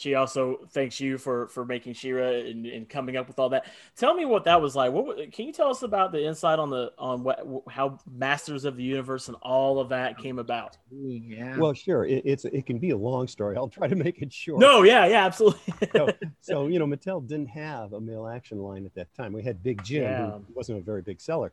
she 0.00 0.14
also 0.14 0.60
thanks 0.70 0.98
you 0.98 1.18
for 1.18 1.48
for 1.48 1.64
making 1.64 1.92
She-Ra 1.92 2.24
and, 2.24 2.64
and 2.64 2.88
coming 2.88 3.16
up 3.16 3.28
with 3.28 3.38
all 3.38 3.50
that. 3.50 3.66
Tell 3.96 4.14
me 4.14 4.24
what 4.24 4.44
that 4.44 4.60
was 4.60 4.74
like. 4.74 4.92
What 4.92 5.30
can 5.32 5.46
you 5.46 5.52
tell 5.52 5.68
us 5.68 5.82
about 5.82 6.10
the 6.10 6.24
insight 6.24 6.58
on 6.58 6.70
the 6.70 6.92
on 6.98 7.22
what 7.22 7.44
how 7.68 7.98
Masters 8.10 8.64
of 8.64 8.76
the 8.76 8.82
Universe 8.82 9.28
and 9.28 9.36
all 9.42 9.78
of 9.78 9.90
that 9.90 10.16
came 10.16 10.38
about? 10.38 10.78
yeah 10.90 11.56
Well, 11.58 11.74
sure, 11.74 12.06
it, 12.06 12.22
it's 12.24 12.46
it 12.46 12.64
can 12.64 12.78
be 12.78 12.90
a 12.90 12.96
long 12.96 13.28
story. 13.28 13.56
I'll 13.56 13.68
try 13.68 13.88
to 13.88 13.96
make 13.96 14.22
it 14.22 14.32
short. 14.32 14.60
No, 14.60 14.82
yeah, 14.82 15.06
yeah, 15.06 15.26
absolutely. 15.26 15.60
so, 15.92 16.08
so 16.40 16.66
you 16.68 16.78
know, 16.78 16.86
Mattel 16.86 17.26
didn't 17.26 17.48
have 17.48 17.92
a 17.92 18.00
male 18.00 18.26
action 18.26 18.58
line 18.58 18.86
at 18.86 18.94
that 18.94 19.12
time. 19.14 19.32
We 19.34 19.42
had 19.42 19.62
Big 19.62 19.82
Jim, 19.84 20.04
Yeah. 20.04 20.30
who 20.30 20.44
wasn't 20.54 20.78
a 20.78 20.82
very 20.82 21.02
big 21.02 21.20
seller, 21.20 21.52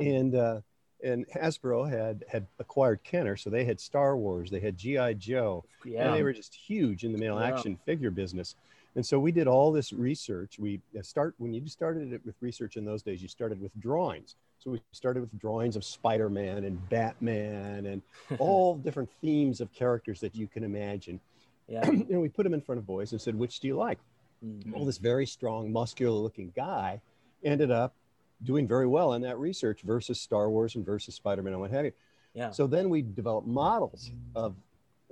and 0.00 0.34
uh, 0.36 0.60
and 1.02 1.26
Hasbro 1.28 1.88
had 1.90 2.24
had 2.28 2.46
acquired 2.58 3.02
Kenner, 3.04 3.36
so 3.36 3.50
they 3.50 3.64
had 3.64 3.80
Star 3.80 4.16
Wars, 4.16 4.50
they 4.50 4.60
had 4.60 4.76
GI 4.76 5.14
Joe, 5.14 5.64
Yeah. 5.84 6.06
and 6.06 6.14
they 6.14 6.22
were 6.22 6.32
just 6.32 6.54
huge 6.54 7.04
in 7.04 7.12
the 7.12 7.18
male 7.18 7.38
action 7.38 7.76
figure 7.86 8.10
business. 8.10 8.54
And 8.96 9.06
so 9.06 9.20
we 9.20 9.30
did 9.30 9.46
all 9.46 9.70
this 9.70 9.92
research. 9.92 10.58
We 10.58 10.80
uh, 10.98 11.02
start 11.02 11.34
when 11.38 11.54
you 11.54 11.64
started 11.68 12.12
it 12.12 12.20
with 12.26 12.34
research 12.40 12.76
in 12.76 12.84
those 12.84 13.02
days. 13.02 13.22
You 13.22 13.28
started 13.28 13.60
with 13.60 13.70
drawings. 13.78 14.34
So 14.58 14.72
we 14.72 14.80
started 14.92 15.20
with 15.20 15.38
drawings 15.38 15.76
of 15.76 15.84
Spider-Man 15.84 16.64
and 16.64 16.88
Batman 16.88 17.86
and 17.86 18.02
all 18.40 18.74
different 18.74 19.08
themes 19.20 19.60
of 19.60 19.72
characters 19.72 20.18
that 20.20 20.34
you 20.34 20.48
can 20.48 20.64
imagine. 20.64 21.20
yeah. 21.68 21.86
and 21.88 22.20
we 22.20 22.28
put 22.28 22.42
them 22.42 22.52
in 22.52 22.60
front 22.60 22.78
of 22.80 22.86
boys 22.86 23.12
and 23.12 23.20
said, 23.20 23.34
"Which 23.36 23.60
do 23.60 23.68
you 23.68 23.76
like?" 23.76 23.98
Mhm. 24.44 24.72
well, 24.72 24.84
this 24.86 24.98
very 24.98 25.26
strong, 25.26 25.70
muscular-looking 25.70 26.52
guy 26.56 27.00
ended 27.44 27.70
up 27.70 27.94
doing 28.42 28.66
very 28.66 28.86
well 28.86 29.14
in 29.14 29.22
that 29.22 29.38
research 29.38 29.82
versus 29.82 30.20
Star 30.20 30.50
Wars 30.50 30.74
and 30.74 30.84
versus 30.84 31.14
Spider-Man 31.14 31.52
and 31.52 31.60
what 31.60 31.70
have 31.70 31.84
you. 31.84 31.92
Yeah. 32.34 32.50
So 32.50 32.66
then 32.66 32.88
we 32.90 33.02
developed 33.02 33.46
models 33.46 34.10
of, 34.34 34.54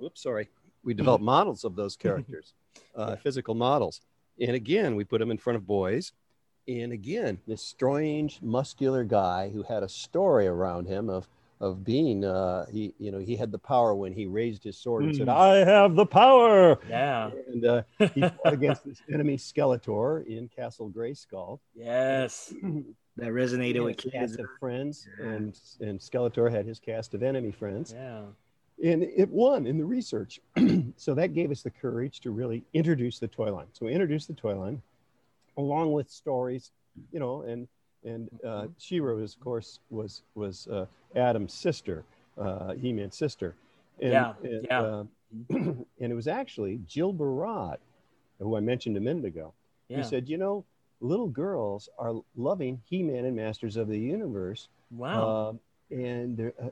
oops, 0.03 0.23
sorry, 0.23 0.47
we 0.83 0.93
developed 0.93 1.23
models 1.37 1.63
of 1.63 1.75
those 1.75 1.95
characters, 1.95 2.53
uh, 2.95 3.15
physical 3.17 3.55
models, 3.55 4.01
and 4.39 4.51
again 4.55 4.95
we 4.95 5.03
put 5.03 5.19
them 5.19 5.31
in 5.31 5.37
front 5.37 5.57
of 5.57 5.67
boys, 5.67 6.13
and 6.67 6.91
again 6.93 7.39
this 7.47 7.61
strange, 7.61 8.41
muscular 8.41 9.03
guy 9.03 9.49
who 9.49 9.63
had 9.63 9.83
a 9.83 9.89
story 9.89 10.47
around 10.47 10.87
him 10.87 11.09
of 11.09 11.27
of 11.61 11.83
being, 11.83 12.23
uh, 12.23 12.65
he 12.71 12.93
you 12.99 13.11
know 13.11 13.19
he 13.19 13.35
had 13.35 13.51
the 13.51 13.59
power 13.59 13.93
when 13.93 14.13
he 14.13 14.25
raised 14.27 14.63
his 14.63 14.77
sword 14.77 15.03
and 15.03 15.13
said, 15.13 15.27
Mm. 15.27 15.35
"I 15.35 15.55
have 15.65 15.93
the 15.93 16.05
power." 16.05 16.79
Yeah. 16.87 17.31
And 17.51 17.65
uh, 17.65 17.81
he 18.13 18.21
fought 18.21 18.53
against 18.53 18.85
this 18.85 19.01
enemy 19.11 19.35
Skeletor 19.35 20.25
in 20.25 20.47
Castle 20.47 20.89
Grayskull. 20.89 21.59
Yes. 21.75 22.53
That 23.19 23.31
resonated 23.31 23.73
He 23.73 23.79
with 23.81 23.97
kids. 23.97 24.13
cast 24.13 24.39
of 24.39 24.47
friends, 24.59 25.07
Yeah. 25.19 25.25
and 25.27 25.59
and 25.81 25.99
Skeletor 25.99 26.49
had 26.51 26.65
his 26.65 26.79
cast 26.79 27.13
of 27.13 27.23
enemy 27.23 27.51
friends, 27.51 27.93
Yeah. 27.93 28.25
and 28.83 29.03
it 29.03 29.29
won 29.29 29.65
in 29.67 29.77
the 29.77 29.85
research. 29.85 30.39
so 30.97 31.13
that 31.15 31.33
gave 31.33 31.51
us 31.51 31.61
the 31.63 31.69
courage 31.71 32.19
to 32.21 32.31
really 32.31 32.63
introduce 32.73 33.19
the 33.19 33.27
toy 33.27 33.53
line. 33.53 33.67
So 33.73 33.85
we 33.85 33.93
introduced 33.93 34.27
the 34.27 34.33
toy 34.33 34.57
line, 34.57 34.81
along 35.57 35.91
with 35.93 36.09
stories, 36.09 36.71
you 37.11 37.19
know, 37.19 37.41
and 37.41 37.67
and 38.05 38.29
uh, 38.45 38.67
She-Ra, 38.77 39.13
was, 39.15 39.35
of 39.35 39.41
course, 39.41 39.79
was 39.89 40.21
was 40.35 40.67
uh, 40.67 40.85
Adam's 41.15 41.53
sister, 41.53 42.05
uh, 42.37 42.73
He-Man's 42.73 43.17
sister. 43.17 43.55
And, 44.01 44.11
Yeah, 44.13 44.33
and, 44.43 44.63
yeah. 44.69 44.81
uh, 44.81 45.03
and 45.49 45.85
it 45.99 46.13
was 46.15 46.27
actually 46.29 46.79
Jill 46.87 47.13
Barad, 47.13 47.77
who 48.39 48.55
I 48.55 48.61
mentioned 48.61 48.95
a 48.95 49.01
minute 49.01 49.25
ago, 49.25 49.53
Yeah. 49.89 49.97
who 49.97 50.03
said, 50.03 50.29
you 50.29 50.37
know, 50.37 50.63
little 51.01 51.27
girls 51.27 51.89
are 51.97 52.13
loving 52.35 52.81
He-Man 52.85 53.25
and 53.25 53.35
Masters 53.35 53.77
of 53.77 53.87
the 53.87 53.97
Universe. 53.97 54.67
Wow. 54.91 55.49
Um, 55.49 55.59
and 55.91 56.37
there, 56.37 56.53
uh, 56.61 56.69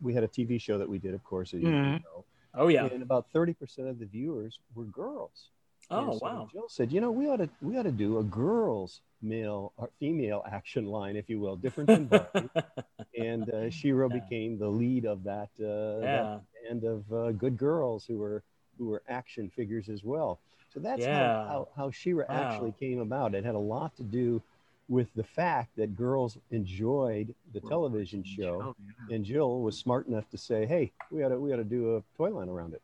we 0.00 0.12
had 0.14 0.24
a 0.24 0.28
TV 0.28 0.60
show 0.60 0.78
that 0.78 0.88
we 0.88 0.98
did, 0.98 1.14
of 1.14 1.24
course, 1.24 1.52
you 1.52 1.60
know, 1.70 2.24
oh 2.54 2.68
yeah. 2.68 2.86
and 2.86 3.02
about 3.02 3.26
30% 3.34 3.88
of 3.88 3.98
the 3.98 4.06
viewers 4.06 4.58
were 4.74 4.84
girls. 4.84 5.48
Oh 5.90 6.18
so 6.18 6.18
wow. 6.24 6.48
Jill 6.52 6.68
said, 6.68 6.92
you 6.92 7.00
know, 7.00 7.10
we 7.10 7.28
ought 7.28 7.38
to 7.38 7.48
we 7.62 7.76
ought 7.78 7.82
to 7.84 7.90
do 7.92 8.18
a 8.18 8.22
girls 8.22 9.00
male 9.22 9.72
or 9.76 9.90
female 9.98 10.44
action 10.50 10.86
line, 10.86 11.16
if 11.16 11.28
you 11.28 11.40
will, 11.40 11.56
different 11.56 11.88
than 11.88 12.06
Barbie. 12.06 12.48
and 13.18 13.50
uh, 13.50 13.70
She-Ra 13.70 14.08
Yeah. 14.08 14.20
became 14.20 14.58
the 14.58 14.68
lead 14.68 15.04
of 15.04 15.24
that, 15.24 15.48
uh, 15.58 16.00
that 16.00 16.42
band 16.68 16.84
of 16.84 17.12
uh, 17.12 17.32
good 17.32 17.56
girls 17.58 18.04
who 18.06 18.18
were 18.18 18.42
who 18.78 18.86
were 18.86 19.02
action 19.08 19.50
figures 19.50 19.88
as 19.88 20.04
well. 20.04 20.40
So 20.72 20.80
that's 20.80 21.04
Yeah. 21.04 21.28
how, 21.28 21.48
how, 21.48 21.68
how 21.76 21.90
She-Ra 21.90 22.24
Wow. 22.28 22.42
actually 22.42 22.72
came 22.72 23.00
about. 23.00 23.34
It 23.34 23.44
had 23.44 23.54
a 23.54 23.58
lot 23.58 23.96
to 23.96 24.02
do 24.02 24.42
with 24.88 25.12
the 25.14 25.24
fact 25.24 25.76
that 25.76 25.96
girls 25.96 26.36
enjoyed 26.50 27.34
the 27.52 27.60
television 27.60 28.24
show, 28.24 28.74
yeah. 29.08 29.14
and 29.14 29.24
Jill 29.24 29.60
was 29.62 29.78
smart 29.78 30.08
enough 30.08 30.28
to 30.30 30.38
say, 30.38 30.66
"Hey, 30.66 30.92
we 31.12 31.22
ought 31.22 31.28
to 31.28 31.38
we 31.38 31.52
ought 31.52 31.56
to 31.56 31.64
do 31.64 31.96
a 31.96 32.02
toy 32.16 32.30
line 32.30 32.48
around 32.48 32.74
it." 32.74 32.82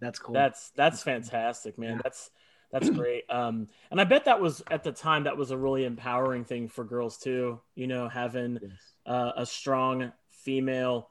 That's 0.00 0.18
cool. 0.18 0.34
That's 0.34 0.70
that's 0.70 1.02
fantastic, 1.02 1.78
man. 1.78 2.00
That's 2.02 2.30
that's 2.72 2.90
great. 2.90 3.24
Um, 3.30 3.68
and 3.90 4.00
I 4.00 4.04
bet 4.04 4.24
that 4.24 4.40
was 4.40 4.62
at 4.70 4.82
the 4.82 4.92
time 4.92 5.24
that 5.24 5.36
was 5.36 5.50
a 5.50 5.56
really 5.58 5.84
empowering 5.84 6.44
thing 6.44 6.66
for 6.68 6.82
girls 6.84 7.18
too. 7.18 7.60
You 7.74 7.86
know, 7.86 8.08
having 8.08 8.58
uh, 9.06 9.32
a 9.36 9.46
strong 9.46 10.12
female 10.30 11.10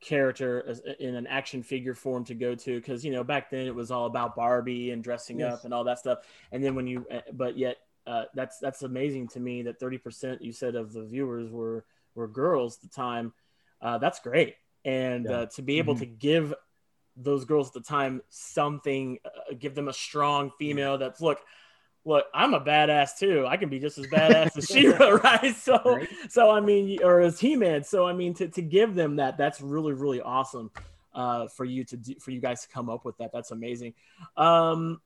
character 0.00 0.62
as, 0.68 0.80
in 1.00 1.14
an 1.14 1.26
action 1.26 1.62
figure 1.62 1.94
form 1.94 2.24
to 2.24 2.34
go 2.34 2.54
to 2.54 2.78
because 2.78 3.04
you 3.04 3.10
know 3.12 3.24
back 3.24 3.50
then 3.50 3.66
it 3.66 3.74
was 3.74 3.90
all 3.90 4.06
about 4.06 4.36
Barbie 4.36 4.90
and 4.90 5.02
dressing 5.02 5.40
Yes. 5.40 5.54
up 5.54 5.64
and 5.64 5.72
all 5.72 5.84
that 5.84 5.98
stuff. 5.98 6.18
And 6.52 6.62
then 6.62 6.74
when 6.74 6.86
you, 6.86 7.06
uh, 7.10 7.20
but 7.32 7.56
yet 7.56 7.78
uh, 8.06 8.24
that's 8.34 8.58
that's 8.58 8.82
amazing 8.82 9.28
to 9.28 9.40
me 9.40 9.62
that 9.62 9.80
thirty 9.80 9.98
percent 9.98 10.42
you 10.42 10.52
said 10.52 10.74
of 10.74 10.92
the 10.92 11.04
viewers 11.04 11.50
were 11.50 11.84
were 12.14 12.28
girls 12.28 12.76
at 12.76 12.82
the 12.82 12.88
time. 12.94 13.32
Uh, 13.80 13.98
that's 13.98 14.20
great, 14.20 14.54
and 14.84 15.26
Yeah. 15.26 15.32
uh, 15.32 15.46
to 15.46 15.62
be 15.62 15.78
able 15.78 15.94
Mhm. 15.94 15.98
to 16.00 16.06
give 16.06 16.54
those 17.16 17.46
girls 17.46 17.68
at 17.68 17.74
the 17.74 17.80
time 17.80 18.20
something, 18.28 19.18
uh, 19.24 19.54
give 19.58 19.74
them 19.74 19.88
a 19.88 19.92
strong 19.92 20.50
female 20.58 20.98
that's 20.98 21.20
look. 21.20 21.40
Look, 22.06 22.24
I'm 22.32 22.54
a 22.54 22.60
badass 22.60 23.18
too. 23.18 23.46
I 23.46 23.56
can 23.56 23.68
be 23.68 23.80
just 23.80 23.98
as 23.98 24.06
badass 24.12 24.56
as 24.56 24.66
She-Ra, 24.66 25.08
right? 25.24 25.54
So, 25.56 25.80
Right. 25.84 26.08
so 26.30 26.50
I 26.50 26.60
mean, 26.60 27.02
or 27.02 27.20
as 27.20 27.38
He-Man. 27.40 27.82
So 27.84 28.06
I 28.06 28.12
mean, 28.14 28.32
to, 28.34 28.48
to 28.48 28.62
give 28.62 28.94
them 28.94 29.16
that, 29.16 29.36
that's 29.36 29.60
really 29.60 29.92
really 29.92 30.20
awesome 30.22 30.70
uh, 31.14 31.48
for 31.48 31.64
you 31.64 31.84
to 31.84 31.96
do, 31.96 32.14
for 32.20 32.30
you 32.30 32.40
guys 32.40 32.62
to 32.62 32.68
come 32.68 32.88
up 32.88 33.04
with 33.04 33.18
that. 33.18 33.30
That's 33.32 33.50
amazing. 33.50 33.94
Um, 34.36 35.00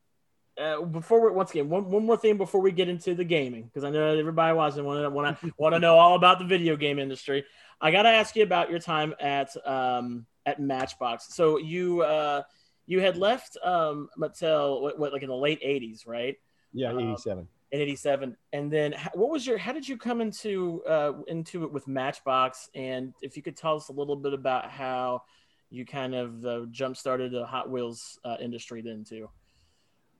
uh, 0.60 0.82
before 0.82 1.24
we, 1.24 1.34
once 1.34 1.52
again, 1.52 1.70
one, 1.70 1.90
one 1.90 2.04
more 2.04 2.18
thing 2.18 2.36
before 2.36 2.60
we 2.60 2.70
get 2.70 2.88
into 2.88 3.14
the 3.14 3.24
gaming, 3.24 3.62
because 3.64 3.82
I 3.82 3.90
know 3.90 4.18
everybody 4.18 4.54
watching 4.54 4.84
want 4.84 5.00
to 5.02 5.08
want 5.08 5.40
to 5.40 5.52
want 5.56 5.74
to 5.74 5.78
know 5.78 5.96
all 5.96 6.16
about 6.16 6.38
the 6.38 6.44
video 6.44 6.76
game 6.76 6.98
industry. 6.98 7.44
I 7.80 7.90
got 7.90 8.02
to 8.02 8.10
ask 8.10 8.36
you 8.36 8.42
about 8.42 8.68
your 8.68 8.78
time 8.78 9.14
at 9.18 9.56
um, 9.66 10.26
at 10.44 10.60
Matchbox. 10.60 11.34
So 11.34 11.56
you 11.56 12.02
uh, 12.02 12.42
you 12.86 13.00
had 13.00 13.16
left 13.16 13.56
um, 13.64 14.10
Mattel 14.18 14.82
what, 14.82 14.98
what 14.98 15.12
like 15.14 15.22
in 15.22 15.30
the 15.30 15.36
late 15.36 15.62
'80s, 15.62 16.06
right? 16.06 16.36
Yeah, 16.72 16.90
Um, 16.90 16.98
eighty-seven. 17.00 17.48
in 17.72 17.80
87 17.80 18.36
and 18.52 18.72
then 18.72 18.94
what 19.14 19.30
was 19.30 19.46
your 19.46 19.56
how 19.56 19.72
did 19.72 19.88
you 19.88 19.96
come 19.96 20.20
into 20.20 20.82
uh 20.88 21.12
into 21.28 21.62
it 21.64 21.72
with 21.72 21.86
matchbox? 21.86 22.68
And 22.74 23.14
if 23.22 23.36
you 23.36 23.42
could 23.42 23.56
tell 23.56 23.76
us 23.76 23.88
a 23.88 23.92
little 23.92 24.16
bit 24.16 24.32
about 24.34 24.70
how 24.70 25.22
you 25.70 25.86
kind 25.86 26.14
of 26.16 26.44
uh, 26.44 26.66
jump 26.72 26.96
started 26.96 27.30
the 27.30 27.46
hot 27.46 27.70
wheels 27.70 28.18
uh, 28.24 28.36
industry 28.40 28.82
then 28.82 29.04
too. 29.04 29.28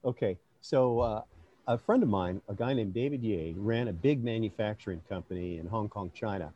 Okay, 0.04 0.38
so 0.61 1.00
uh, 1.00 1.23
a 1.66 1.76
friend 1.76 2.02
of 2.04 2.09
mine, 2.09 2.40
a 2.49 2.54
guy 2.54 2.73
named 2.73 2.95
David 2.95 3.23
Yeh, 3.23 3.52
ran 3.57 3.88
a 3.88 3.92
big 3.92 4.23
manufacturing 4.23 5.00
company 5.09 5.59
in 5.59 5.66
Hong 5.66 5.88
Kong, 5.88 6.11
China, 6.14 6.52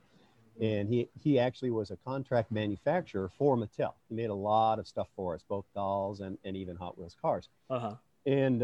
and 0.61 0.89
he 0.89 1.09
he 1.21 1.39
actually 1.41 1.73
was 1.73 1.91
a 1.91 1.97
contract 2.05 2.53
manufacturer 2.53 3.29
for 3.37 3.57
Mattel. 3.57 3.95
He 4.09 4.15
made 4.15 4.31
a 4.31 4.35
lot 4.35 4.79
of 4.79 4.87
stuff 4.87 5.09
for 5.17 5.35
us, 5.35 5.43
both 5.49 5.65
dolls 5.75 6.21
and, 6.21 6.39
and 6.45 6.57
even 6.57 6.77
Hot 6.77 6.97
Wheels 6.97 7.17
cars, 7.21 7.49
uh-huh. 7.69 7.97
And 8.27 8.63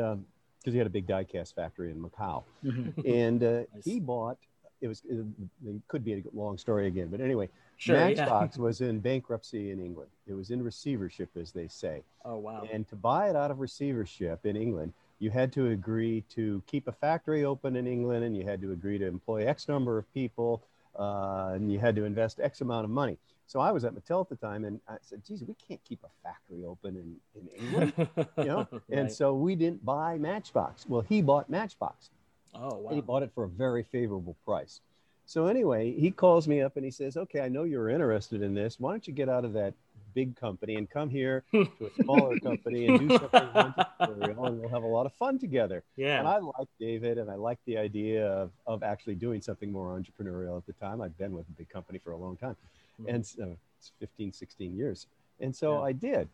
because 0.60 0.72
he 0.74 0.78
had 0.78 0.86
a 0.86 0.90
big 0.90 1.06
die-cast 1.06 1.54
factory 1.54 1.90
in 1.90 2.00
Macau, 2.02 2.42
Mhm. 2.64 3.04
and 3.06 3.42
uh, 3.42 3.50
Nice. 3.74 3.84
he 3.84 4.00
bought. 4.00 4.38
It 4.80 4.88
was 4.88 5.02
it, 5.08 5.18
it 5.66 5.82
could 5.88 6.04
be 6.04 6.14
a 6.14 6.22
long 6.32 6.56
story 6.56 6.86
again, 6.86 7.08
but 7.08 7.20
anyway, 7.20 7.48
sure 7.76 8.08
yeah. 8.08 8.48
Was 8.56 8.80
in 8.80 8.98
bankruptcy 9.00 9.70
in 9.72 9.78
England. 9.84 10.10
It 10.26 10.32
was 10.32 10.50
in 10.50 10.62
receivership, 10.62 11.28
as 11.36 11.52
they 11.52 11.68
say. 11.68 12.02
oh 12.24 12.38
wow 12.38 12.66
And 12.72 12.88
to 12.88 12.96
buy 12.96 13.28
it 13.28 13.36
out 13.36 13.50
of 13.50 13.60
receivership 13.60 14.46
in 14.46 14.56
England, 14.56 14.94
you 15.18 15.28
had 15.30 15.52
to 15.52 15.66
agree 15.68 16.22
to 16.30 16.62
keep 16.66 16.88
a 16.88 16.92
factory 16.92 17.44
open 17.44 17.76
in 17.76 17.86
England 17.86 18.24
and 18.24 18.34
you 18.34 18.44
had 18.44 18.62
to 18.62 18.72
agree 18.72 18.96
to 18.96 19.06
employ 19.06 19.46
X 19.46 19.68
number 19.68 19.98
of 19.98 20.10
people 20.14 20.62
uh, 20.98 21.52
and 21.54 21.70
you 21.70 21.78
had 21.78 21.94
to 21.96 22.04
invest 22.04 22.40
X 22.40 22.62
amount 22.62 22.84
of 22.86 22.90
money. 22.90 23.18
So 23.50 23.58
I 23.58 23.72
was 23.72 23.84
at 23.84 23.94
Mattel 23.94 24.20
at 24.20 24.28
the 24.28 24.36
time 24.36 24.64
and 24.64 24.80
I 24.86 24.94
said, 25.02 25.24
geez, 25.26 25.42
we 25.42 25.56
can't 25.66 25.82
keep 25.82 25.98
a 26.04 26.08
factory 26.22 26.64
open 26.64 26.94
in, 26.94 27.16
in 27.34 27.48
England. 27.48 27.92
You 28.38 28.44
know, 28.44 28.68
and 28.92 29.10
so 29.10 29.34
we 29.34 29.56
didn't 29.56 29.84
buy 29.84 30.18
Matchbox. 30.18 30.86
Well, 30.88 31.00
he 31.00 31.20
bought 31.20 31.50
Matchbox 31.50 32.10
oh 32.54 32.86
and 32.86 32.94
he 32.94 33.00
bought 33.00 33.24
it 33.24 33.32
for 33.34 33.42
a 33.42 33.48
very 33.48 33.82
favorable 33.82 34.36
price. 34.44 34.80
So 35.26 35.46
anyway, 35.46 35.92
he 35.92 36.12
calls 36.12 36.46
me 36.46 36.60
up 36.60 36.76
and 36.76 36.84
he 36.84 36.92
says, 36.92 37.16
"Okay, 37.16 37.40
I 37.40 37.48
know 37.48 37.64
you're 37.64 37.88
interested 37.88 38.40
in 38.40 38.54
this. 38.54 38.78
Why 38.78 38.92
don't 38.92 39.06
you 39.06 39.12
get 39.12 39.28
out 39.28 39.44
of 39.44 39.52
that 39.54 39.74
big 40.12 40.34
company 40.36 40.74
and 40.74 40.90
come 40.90 41.08
here 41.08 41.44
to 41.52 41.68
a 41.80 42.02
smaller 42.02 42.38
company 42.40 42.86
and 42.86 43.08
do 43.08 43.18
something 43.18 43.30
entrepreneurial, 43.54 44.46
and 44.46 44.60
we'll 44.60 44.68
have 44.70 44.82
a 44.82 44.88
lot 44.88 45.06
of 45.06 45.12
fun 45.14 45.38
together." 45.38 45.84
Yeah. 45.96 46.18
And 46.18 46.26
I 46.26 46.38
like 46.38 46.68
David, 46.80 47.18
and 47.18 47.30
I 47.30 47.34
like 47.34 47.58
the 47.64 47.78
idea 47.78 48.26
of, 48.26 48.50
of 48.66 48.82
actually 48.82 49.14
doing 49.14 49.40
something 49.40 49.70
more 49.70 49.96
entrepreneurial 49.96 50.56
at 50.56 50.66
the 50.66 50.72
time. 50.72 51.00
I'd 51.00 51.16
been 51.16 51.32
with 51.32 51.48
a 51.48 51.52
big 51.52 51.68
company 51.68 51.98
for 51.98 52.10
a 52.10 52.16
long 52.16 52.36
time, 52.36 52.56
Mhm. 53.00 53.14
and 53.14 53.26
so 53.26 53.56
it's 53.78 53.92
15, 53.98 54.32
16 54.32 54.76
years. 54.76 55.06
And 55.40 55.54
so 55.54 55.78
Yeah. 55.78 55.84
I 55.84 55.92
did. 55.92 56.28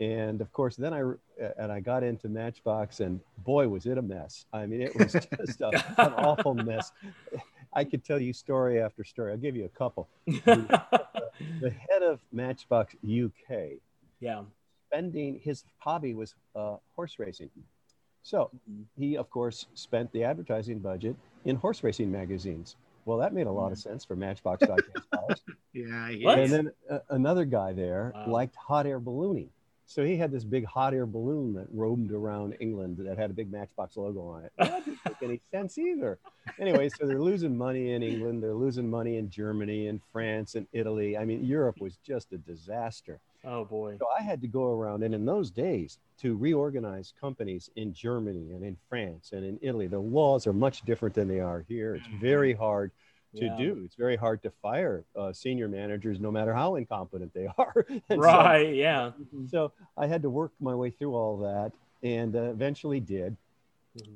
And 0.00 0.40
of 0.40 0.52
course, 0.52 0.74
then 0.76 0.92
I 0.92 1.00
and 1.58 1.70
I 1.70 1.78
got 1.80 2.02
into 2.02 2.28
Matchbox, 2.28 3.00
and 3.00 3.20
boy, 3.44 3.68
was 3.68 3.86
it 3.86 3.98
a 3.98 4.02
mess. 4.02 4.46
I 4.52 4.66
mean, 4.66 4.80
it 4.80 4.94
was 4.96 5.12
just 5.40 5.60
a, 5.60 5.68
an 5.98 6.12
awful 6.14 6.54
mess. 6.54 6.90
I 7.72 7.84
could 7.84 8.02
tell 8.04 8.20
you 8.20 8.32
story 8.32 8.80
after 8.80 9.04
story. 9.04 9.30
I'll 9.32 9.38
give 9.38 9.54
you 9.54 9.64
a 9.64 9.68
couple. 9.68 10.08
The 10.26 11.70
head 11.90 12.02
of 12.02 12.20
Matchbox 12.32 12.94
UK, 13.04 13.78
yeah 14.20 14.42
spending 14.88 15.38
his 15.38 15.64
hobby 15.78 16.12
was 16.12 16.34
uh, 16.54 16.76
horse 16.96 17.18
racing. 17.18 17.48
So 18.22 18.50
Mhm. 18.70 18.84
he, 18.98 19.16
of 19.16 19.30
course, 19.30 19.66
spent 19.74 20.12
the 20.12 20.22
advertising 20.24 20.80
budget 20.80 21.16
in 21.44 21.56
horse 21.56 21.82
racing 21.82 22.10
magazines. 22.12 22.76
Well, 23.04 23.18
that 23.18 23.32
made 23.32 23.46
a 23.46 23.52
lot 23.52 23.72
of 23.72 23.78
sense 23.78 24.04
for 24.04 24.14
Matchbox 24.16 24.64
Diecast 24.64 25.02
buyers. 25.10 25.42
Yeah, 25.74 26.12
What? 26.20 26.38
And 26.38 26.52
then 26.52 26.70
uh, 26.90 26.98
another 27.08 27.44
guy 27.46 27.72
there 27.72 28.12
Wow. 28.14 28.32
liked 28.32 28.54
hot 28.56 28.86
air 28.86 29.00
ballooning. 29.00 29.48
So 29.86 30.04
he 30.04 30.16
had 30.16 30.30
this 30.30 30.44
big 30.44 30.64
hot 30.66 30.92
air 30.94 31.06
balloon 31.06 31.54
that 31.54 31.66
roamed 31.72 32.12
around 32.12 32.56
England 32.60 32.98
that 32.98 33.18
had 33.18 33.30
a 33.30 33.32
big 33.32 33.50
Matchbox 33.50 33.96
logo 33.96 34.20
on 34.28 34.44
it. 34.44 34.52
That 34.58 34.84
didn't 34.84 34.98
make 35.04 35.22
any 35.22 35.40
sense 35.50 35.78
either. 35.78 36.18
Anyway, 36.58 36.88
so 36.90 37.06
they're 37.06 37.20
losing 37.20 37.56
money 37.56 37.92
in 37.92 38.02
England, 38.02 38.42
they're 38.42 38.54
losing 38.54 38.88
money 38.88 39.16
in 39.16 39.28
Germany 39.30 39.88
and 39.88 40.00
France 40.12 40.54
and 40.54 40.66
Italy. 40.72 41.16
I 41.16 41.24
mean, 41.24 41.44
Europe 41.44 41.80
was 41.80 41.96
just 42.06 42.32
a 42.32 42.38
disaster. 42.38 43.18
Oh 43.44 43.64
boy. 43.64 43.96
So 43.98 44.06
I 44.16 44.22
had 44.22 44.40
to 44.42 44.46
go 44.46 44.64
around, 44.72 45.02
and 45.02 45.14
in 45.14 45.24
those 45.24 45.50
days, 45.50 45.98
to 46.20 46.36
reorganize 46.36 47.12
companies 47.20 47.70
in 47.76 47.92
Germany 47.92 48.52
and 48.52 48.62
in 48.64 48.76
France 48.88 49.32
and 49.32 49.44
in 49.44 49.58
Italy, 49.62 49.88
the 49.88 49.98
laws 49.98 50.46
are 50.46 50.52
much 50.52 50.82
different 50.82 51.14
than 51.14 51.26
they 51.28 51.40
are 51.40 51.64
here. 51.68 51.96
It's 51.96 52.06
very 52.20 52.52
hard 52.52 52.92
to 53.36 53.46
Yeah. 53.46 53.56
do. 53.56 53.82
It's 53.84 53.96
very 53.96 54.14
hard 54.14 54.42
to 54.42 54.50
fire 54.50 55.04
uh, 55.16 55.32
senior 55.32 55.66
managers, 55.66 56.20
no 56.20 56.30
matter 56.30 56.54
how 56.54 56.76
incompetent 56.76 57.32
they 57.34 57.46
are. 57.58 57.84
And 57.88 58.02
so- 58.10 58.16
Right. 58.18 58.74
Yeah. 58.74 59.12
So, 59.50 59.72
I 59.96 60.06
had 60.06 60.22
to 60.22 60.30
work 60.30 60.52
my 60.60 60.74
way 60.74 60.90
through 60.90 61.14
all 61.16 61.36
that, 61.38 61.72
and 62.02 62.36
uh, 62.36 62.42
eventually 62.42 63.00
did. 63.00 63.36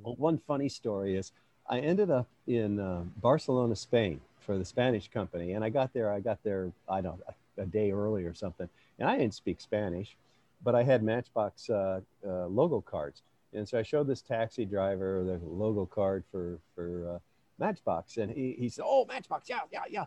Well, 0.05 0.15
one 0.17 0.39
funny 0.39 0.69
story 0.69 1.17
is 1.17 1.33
I 1.69 1.81
ended 1.81 2.11
up 2.11 2.27
in 2.47 2.79
uh, 2.79 3.03
Barcelona, 3.21 3.75
Spain 3.77 4.21
for 4.41 4.57
the 4.57 4.65
Spanish 4.65 5.09
company. 5.09 5.53
And 5.53 5.65
I 5.65 5.69
got 5.69 5.93
there, 5.93 6.11
I 6.13 6.21
got 6.21 6.43
there, 6.45 6.71
I 6.89 7.01
don't 7.01 7.19
know, 7.19 7.25
a, 7.59 7.63
a 7.63 7.67
day 7.67 7.91
early 7.91 8.25
or 8.25 8.33
something. 8.33 8.69
And 8.99 9.09
I 9.09 9.19
didn't 9.19 9.35
speak 9.35 9.61
Spanish, 9.61 10.17
but 10.63 10.75
I 10.75 10.83
had 10.83 11.03
Matchbox 11.03 11.69
uh, 11.71 12.01
uh, 12.27 12.47
logo 12.47 12.81
cards. 12.81 13.23
And 13.53 13.69
so 13.69 13.79
I 13.79 13.83
showed 13.83 14.07
this 14.07 14.23
taxi 14.23 14.65
driver 14.65 15.23
the 15.25 15.41
logo 15.47 15.87
card 15.87 16.25
for, 16.31 16.59
for 16.75 17.15
uh, 17.15 17.19
Matchbox. 17.59 18.17
And 18.17 18.31
he, 18.31 18.55
he 18.59 18.69
said, 18.69 18.85
Oh, 18.87 19.05
Matchbox, 19.07 19.49
yeah, 19.49 19.61
yeah, 19.73 19.83
yeah. 19.89 20.05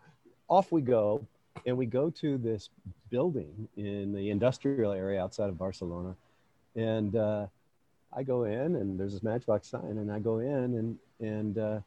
Off 0.48 0.72
we 0.72 0.82
go. 0.82 1.26
And 1.66 1.78
we 1.78 1.86
go 1.86 2.10
to 2.12 2.38
this 2.38 2.70
building 3.10 3.68
in 3.76 4.14
the 4.14 4.30
industrial 4.30 4.92
area 4.92 5.22
outside 5.22 5.50
of 5.50 5.58
Barcelona. 5.58 6.16
And 6.76 7.16
uh, 7.16 7.48
I 8.14 8.24
go 8.24 8.44
in 8.44 8.76
and 8.76 9.00
there's 9.00 9.14
this 9.14 9.24
Matchbox 9.24 9.68
sign, 9.68 9.98
and 9.98 10.12
I 10.12 10.20
go 10.20 10.40
in 10.40 10.48
and 10.48 10.98
and 11.20 11.58
uh, 11.58 11.80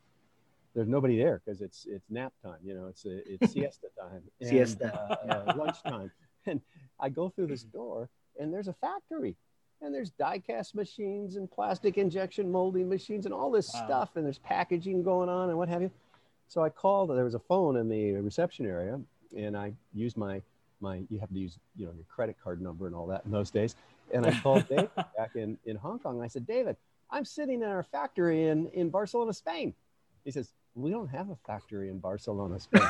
there's 0.75 0.89
nobody 0.89 1.17
there 1.19 1.41
because 1.45 1.61
it's 1.61 1.87
it's 1.87 2.09
nap 2.11 2.33
time, 2.43 2.59
you 2.65 2.75
know, 2.75 2.87
it's 2.87 3.05
it's 3.07 3.53
siesta 3.55 3.89
time, 3.99 4.23
and, 4.41 4.49
Siesta. 4.49 4.95
uh, 4.95 5.33
uh, 5.33 5.55
lunchtime, 5.57 6.11
and 6.47 6.61
I 7.01 7.09
go 7.09 7.29
through 7.29 7.49
this 7.49 7.65
mm-hmm. 7.65 7.79
door 7.79 8.09
and 8.39 8.53
there's 8.53 8.69
a 8.69 8.73
factory, 8.75 9.37
and 9.81 9.95
there's 9.95 10.11
die-cast 10.11 10.75
machines 10.75 11.37
and 11.37 11.51
plastic 11.51 11.99
injection 11.99 12.51
molding 12.51 12.89
machines 12.89 13.27
and 13.27 13.35
all 13.35 13.51
this 13.51 13.73
Wow. 13.75 13.85
stuff, 13.85 14.17
and 14.17 14.25
there's 14.25 14.39
packaging 14.39 15.03
going 15.03 15.29
on 15.29 15.49
and 15.49 15.59
what 15.59 15.69
have 15.69 15.83
you. 15.83 15.91
So 16.49 16.63
I 16.63 16.69
called. 16.69 17.11
There 17.11 17.25
was 17.25 17.35
a 17.35 17.41
phone 17.41 17.77
in 17.77 17.89
the 17.89 18.13
reception 18.15 18.67
area, 18.67 19.01
and 19.37 19.57
I 19.57 19.73
used 19.95 20.17
my 20.17 20.43
my. 20.81 21.03
You 21.09 21.19
have 21.19 21.31
to 21.31 21.39
use 21.39 21.59
you 21.77 21.87
know 21.87 21.93
your 21.93 22.05
credit 22.05 22.37
card 22.43 22.61
number 22.61 22.87
and 22.87 22.95
all 22.95 23.07
that 23.07 23.25
in 23.25 23.31
those 23.31 23.51
days. 23.51 23.75
And 24.13 24.27
I 24.27 24.39
called 24.39 24.69
David 24.69 24.91
back 25.17 25.35
in 25.35 25.57
in 25.65 25.77
Hong 25.77 25.99
Kong. 25.99 26.21
I 26.23 26.27
said, 26.27 26.47
David, 26.47 26.77
I'm 27.11 27.25
sitting 27.25 27.63
in 27.63 27.69
our 27.69 27.83
factory 27.83 28.49
in 28.49 28.67
in 28.69 28.91
Barcelona, 28.91 29.33
Spain. 29.33 29.73
He 30.25 30.31
says, 30.31 30.53
We 30.75 30.91
don't 30.91 31.09
have 31.09 31.31
a 31.31 31.37
factory 31.47 31.89
in 31.89 31.99
Barcelona, 31.99 32.61
Spain. 32.61 32.83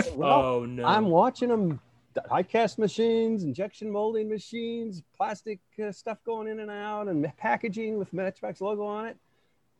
Said, 0.00 0.16
well, 0.16 0.42
oh 0.42 0.64
no. 0.64 0.86
I'm 0.86 1.06
watching 1.06 1.50
them 1.50 1.80
die 2.28 2.42
cast 2.42 2.78
machines, 2.78 3.44
injection 3.44 3.90
molding 3.90 4.28
machines, 4.28 5.02
plastic 5.16 5.58
uh, 5.84 5.92
stuff 5.92 6.18
going 6.24 6.48
in 6.48 6.60
and 6.60 6.70
out, 6.70 7.08
and 7.08 7.26
packaging 7.36 7.98
with 7.98 8.12
Matchbox 8.12 8.60
logo 8.60 8.84
on 8.84 9.06
it. 9.06 9.16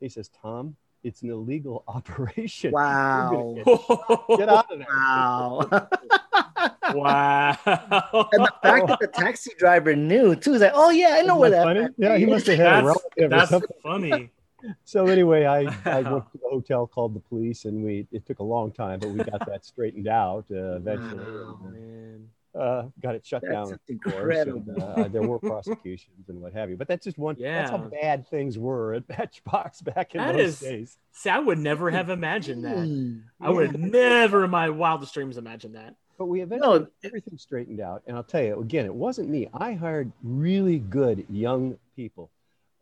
He 0.00 0.08
says, 0.08 0.28
Tom, 0.42 0.76
it's 1.02 1.22
an 1.22 1.30
illegal 1.30 1.84
operation. 1.88 2.72
Wow. 2.72 3.54
Get, 3.56 3.64
get 4.38 4.48
out 4.48 4.70
of 4.72 4.78
there. 4.78 4.86
Wow. 4.90 5.68
wow. 6.94 7.56
and 8.32 8.44
the 8.44 8.52
fact 8.62 8.86
that 8.88 8.98
the 9.00 9.10
taxi 9.12 9.52
driver 9.58 9.94
knew 9.96 10.34
too 10.34 10.54
is 10.54 10.60
like, 10.60 10.72
oh 10.74 10.90
yeah, 10.90 11.16
I 11.18 11.22
know 11.22 11.34
Isn't 11.34 11.38
where 11.40 11.50
that 11.50 11.56
that. 11.66 11.80
funny? 11.80 11.88
Yeah, 11.98 12.16
he 12.16 12.26
must 12.26 12.46
have 12.46 12.58
had 12.58 12.66
a 12.66 12.70
That's, 12.70 12.84
relative 12.86 13.12
or 13.18 13.28
that's 13.28 13.50
something. 13.50 13.76
funny. 13.82 14.30
So 14.84 15.06
anyway, 15.06 15.44
I, 15.44 15.60
I 15.84 16.02
Wow. 16.02 16.12
went 16.14 16.32
to 16.32 16.38
the 16.38 16.48
hotel, 16.50 16.86
called 16.86 17.14
the 17.14 17.20
police, 17.20 17.64
and 17.64 17.84
we 17.84 18.06
it 18.12 18.26
took 18.26 18.38
a 18.40 18.44
long 18.44 18.72
time, 18.72 18.98
but 19.00 19.10
we 19.10 19.18
got 19.18 19.44
that 19.46 19.64
straightened 19.64 20.08
out 20.08 20.44
uh, 20.50 20.76
eventually. 20.76 21.24
Wow. 21.24 21.58
and, 21.64 21.72
Man. 21.72 22.28
uh, 22.60 22.88
got 23.00 23.14
it 23.14 23.24
shut 23.26 23.42
That's 23.42 23.52
down. 23.52 23.62
of 23.72 23.78
course, 24.02 24.16
incredible. 24.16 24.62
and, 24.68 24.82
uh, 24.82 25.08
there 25.08 25.22
were 25.22 25.38
prosecutions 25.38 26.28
and 26.28 26.40
what 26.40 26.52
have 26.54 26.70
you, 26.70 26.76
but 26.76 26.88
that's 26.88 27.04
just 27.04 27.18
one. 27.18 27.36
That's 27.38 27.70
how 27.70 27.78
bad 27.78 28.26
things 28.28 28.58
were 28.58 28.94
at 28.94 29.08
Matchbox 29.18 29.80
back 29.82 30.14
in 30.14 30.20
That 30.20 30.32
those 30.36 30.40
is- 30.54 30.60
days. 30.60 30.98
See, 31.12 31.30
I 31.30 31.38
would 31.38 31.58
never 31.58 31.90
have 31.90 32.10
imagined 32.10 32.64
that. 32.64 33.22
I 33.40 33.50
would 33.50 33.78
never 33.78 34.44
in 34.44 34.50
my 34.50 34.70
wildest 34.70 35.14
dreams 35.14 35.36
imagine 35.36 35.72
that. 35.72 35.94
But 36.16 36.26
we 36.26 36.40
eventually 36.40 36.80
No, 36.80 36.86
everything 37.04 37.38
straightened 37.38 37.80
out, 37.80 38.02
and 38.08 38.16
I'll 38.16 38.24
tell 38.24 38.42
you 38.42 38.60
again, 38.60 38.86
it 38.86 38.94
wasn't 38.94 39.28
me. 39.28 39.48
I 39.54 39.72
hired 39.74 40.10
really 40.24 40.78
good 40.80 41.24
young 41.30 41.76
people, 41.94 42.30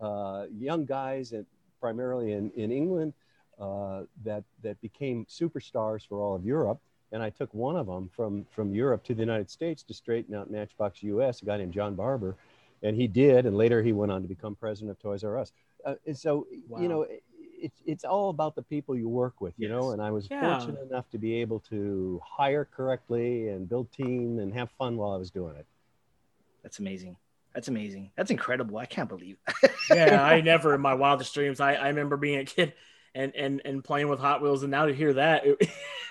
uh, 0.01 0.47
young 0.59 0.87
guys, 0.87 1.33
and 1.33 1.45
primarily 1.81 2.33
in 2.33 2.51
in 2.53 2.71
England, 2.71 3.13
uh, 3.61 4.03
that 4.25 4.45
that 4.63 4.81
became 4.81 5.27
superstars 5.27 6.07
for 6.07 6.21
all 6.21 6.35
of 6.35 6.45
Europe. 6.45 6.81
And 7.13 7.23
I 7.23 7.31
took 7.31 7.53
one 7.55 7.77
of 7.77 7.87
them 7.87 8.11
from 8.15 8.45
from 8.51 8.75
Europe 8.75 9.05
to 9.05 9.15
the 9.15 9.21
United 9.21 9.51
States 9.51 9.83
to 9.85 9.95
straighten 9.95 10.35
out 10.35 10.51
Matchbox 10.51 11.03
US, 11.03 11.43
a 11.43 11.45
guy 11.45 11.57
named 11.57 11.73
John 11.73 11.95
Barber, 11.95 12.37
and 12.83 12.97
he 12.97 13.07
did. 13.07 13.47
And 13.47 13.57
later 13.57 13.83
he 13.83 13.93
went 13.93 14.13
on 14.13 14.23
to 14.23 14.29
become 14.29 14.55
president 14.57 14.91
of 14.91 14.99
Toys 15.01 15.25
R 15.25 15.39
Us. 15.39 15.53
Uh, 15.85 15.95
and 16.07 16.17
so 16.19 16.47
Wow. 16.69 16.81
you 16.81 16.89
know, 16.89 17.03
it, 17.03 17.23
it's 17.59 17.81
it's 17.87 18.05
all 18.05 18.31
about 18.31 18.55
the 18.55 18.63
people 18.63 18.97
you 18.97 19.09
work 19.09 19.41
with, 19.41 19.55
you 19.59 19.69
know. 19.69 19.93
And 19.93 20.03
I 20.03 20.11
was 20.11 20.29
Yeah. 20.31 20.41
fortunate 20.41 20.83
enough 20.91 21.09
to 21.11 21.19
be 21.19 21.35
able 21.41 21.61
to 21.71 22.21
hire 22.25 22.65
correctly 22.65 23.49
and 23.49 23.69
build 23.69 23.91
team 23.93 24.39
and 24.39 24.53
have 24.55 24.71
fun 24.73 24.97
while 24.97 25.13
I 25.13 25.17
was 25.17 25.31
doing 25.31 25.57
it. 25.57 25.67
That's 26.63 26.79
amazing. 26.81 27.17
That's 27.57 27.69
amazing. 27.69 28.11
That's 28.17 28.31
incredible. 28.31 28.77
I 28.77 28.85
can't 28.87 29.09
believe. 29.09 29.39
Yeah, 29.91 30.23
I 30.23 30.41
never 30.43 30.75
in 30.75 30.81
my 30.81 30.95
wildest 30.95 31.33
dreams. 31.33 31.59
I, 31.61 31.75
I 31.75 31.89
remember 31.89 32.17
being 32.17 32.41
a 32.41 32.45
kid 32.45 32.73
and, 33.15 33.35
and 33.37 33.63
and 33.65 33.83
playing 33.85 34.09
with 34.09 34.19
Hot 34.19 34.43
Wheels, 34.43 34.63
and 34.65 34.71
now 34.71 34.87
to 34.87 34.93
hear 34.95 35.13
that, 35.15 35.45
it- 35.47 35.71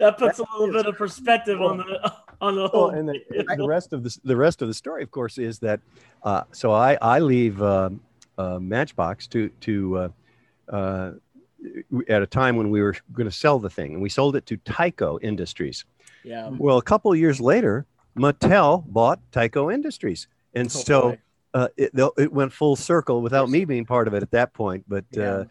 that 0.00 0.14
puts 0.18 0.38
a 0.38 0.42
little 0.58 0.72
bit 0.72 0.86
of 0.86 0.96
perspective 0.96 1.60
on 1.60 1.78
the 1.78 2.12
on 2.40 2.54
the 2.56 2.62
Well, 2.62 2.70
whole. 2.70 2.88
and 2.90 3.08
the, 3.08 3.20
the 3.56 3.66
rest 3.66 3.92
of 3.92 4.02
the 4.02 4.16
the 4.24 4.36
rest 4.36 4.62
of 4.62 4.68
the 4.68 4.74
story, 4.74 5.02
of 5.02 5.10
course, 5.10 5.38
is 5.38 5.58
that 5.60 5.80
uh, 6.22 6.42
so 6.52 6.72
I 6.72 6.96
I 7.00 7.18
leave 7.20 7.62
um 7.62 8.00
uh, 8.38 8.58
Matchbox 8.58 9.26
to 9.28 9.48
to 9.60 9.96
uh, 9.98 10.08
uh, 10.74 11.10
at 12.08 12.22
a 12.22 12.26
time 12.26 12.56
when 12.56 12.70
we 12.70 12.82
were 12.82 12.96
going 13.12 13.28
to 13.28 13.36
sell 13.36 13.58
the 13.58 13.70
thing, 13.70 13.92
and 13.94 14.02
we 14.02 14.08
sold 14.08 14.36
it 14.36 14.46
to 14.46 14.56
Tyco 14.58 15.18
Industries. 15.22 15.84
yeah. 16.24 16.48
Well, 16.50 16.78
a 16.78 16.82
couple 16.82 17.12
of 17.12 17.18
years 17.18 17.40
later, 17.40 17.86
Mattel 18.16 18.84
bought 18.86 19.20
Tyco 19.32 19.72
Industries, 19.72 20.28
and 20.54 20.66
Oh, 20.66 20.70
so 20.70 21.16
uh, 21.52 21.68
it 21.76 21.92
it 22.18 22.32
went 22.32 22.52
full 22.52 22.76
circle 22.76 23.22
without 23.22 23.48
me 23.50 23.64
being 23.64 23.84
part 23.84 24.08
of 24.08 24.14
it 24.14 24.22
at 24.22 24.30
that 24.32 24.52
point. 24.52 24.84
But 24.88 25.04
Yeah. 25.10 25.22
uh, 25.22 25.44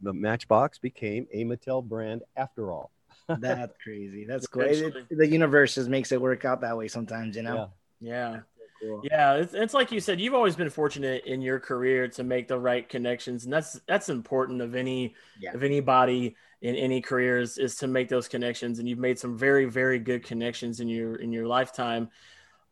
the 0.00 0.12
Matchbox 0.12 0.78
became 0.78 1.26
a 1.32 1.44
Mattel 1.44 1.82
brand 1.84 2.22
after 2.36 2.70
all. 2.72 2.90
That's 3.28 3.74
crazy. 3.82 4.24
That's 4.24 4.46
cool. 4.46 4.62
It- 4.62 4.94
the 5.10 5.26
universe 5.26 5.74
just 5.74 5.88
makes 5.88 6.12
it 6.12 6.20
work 6.20 6.44
out 6.44 6.60
that 6.62 6.76
way 6.76 6.88
sometimes, 6.88 7.36
you 7.36 7.42
know. 7.42 7.70
yeah. 8.00 8.40
Cool. 8.80 9.00
Yeah, 9.02 9.34
it's, 9.34 9.54
it's 9.54 9.74
like 9.74 9.90
you 9.90 9.98
said. 9.98 10.20
You've 10.20 10.34
always 10.34 10.54
been 10.54 10.70
fortunate 10.70 11.24
in 11.24 11.42
your 11.42 11.58
career 11.58 12.06
to 12.10 12.22
make 12.22 12.46
the 12.46 12.56
right 12.60 12.88
connections, 12.88 13.42
and 13.42 13.52
that's 13.52 13.80
that's 13.88 14.08
important 14.08 14.60
of 14.62 14.76
any 14.76 15.16
Yeah. 15.40 15.52
of 15.52 15.64
anybody 15.64 16.36
in 16.60 16.74
any 16.74 17.00
careers 17.00 17.58
is 17.58 17.72
is 17.72 17.76
to 17.76 17.86
make 17.86 18.08
those 18.08 18.28
connections. 18.28 18.78
And 18.78 18.88
you've 18.88 18.98
made 18.98 19.18
some 19.18 19.36
very 19.36 19.64
very 19.64 19.98
good 19.98 20.24
connections 20.24 20.80
in 20.80 20.88
your 20.88 21.16
in 21.16 21.32
your 21.32 21.46
lifetime. 21.46 22.10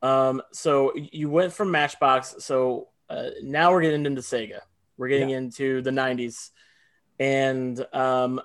Um, 0.02 0.42
so 0.52 0.92
you 0.94 1.30
went 1.30 1.52
from 1.52 1.70
Matchbox. 1.70 2.36
So 2.40 2.88
uh, 3.08 3.30
now 3.42 3.72
we're 3.72 3.82
getting 3.82 4.06
into 4.06 4.20
Sega. 4.20 4.60
We're 4.96 5.08
getting 5.08 5.30
into 5.30 5.82
the 5.82 5.90
'90s, 5.90 6.50
and 7.18 7.84
um, 7.92 8.40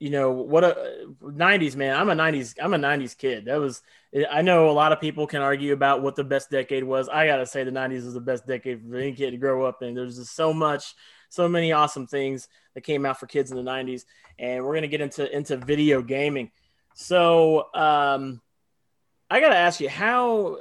you 0.00 0.08
know 0.08 0.30
what 0.30 0.64
a 0.64 1.06
90s 1.22 1.76
man 1.76 1.94
i'm 1.94 2.08
a 2.08 2.14
90s 2.14 2.54
i'm 2.60 2.72
a 2.72 2.78
90s 2.78 3.16
kid 3.16 3.44
that 3.44 3.60
was 3.60 3.82
i 4.30 4.40
know 4.40 4.70
a 4.70 4.72
lot 4.72 4.92
of 4.92 5.00
people 5.00 5.26
can 5.26 5.42
argue 5.42 5.74
about 5.74 6.02
what 6.02 6.16
the 6.16 6.24
best 6.24 6.50
decade 6.50 6.82
was 6.82 7.08
i 7.10 7.26
gotta 7.26 7.44
say 7.44 7.62
the 7.62 7.70
90s 7.70 7.98
is 7.98 8.14
the 8.14 8.20
best 8.20 8.46
decade 8.46 8.80
for 8.82 8.96
any 8.96 9.12
kid 9.12 9.32
to 9.32 9.36
grow 9.36 9.64
up 9.64 9.82
in 9.82 9.94
there's 9.94 10.16
just 10.16 10.34
so 10.34 10.54
much 10.54 10.94
so 11.28 11.46
many 11.48 11.70
awesome 11.70 12.06
things 12.06 12.48
that 12.74 12.80
came 12.80 13.04
out 13.04 13.20
for 13.20 13.26
kids 13.26 13.50
in 13.50 13.56
the 13.62 13.70
90s 13.70 14.04
and 14.40 14.64
we're 14.64 14.74
gonna 14.74 14.88
get 14.88 15.00
into 15.00 15.30
into 15.34 15.56
video 15.56 16.02
gaming. 16.02 16.50
So 16.94 17.72
um 17.74 18.40
i 19.30 19.38
gotta 19.38 19.56
ask 19.56 19.80
you 19.80 19.88
how 19.88 20.56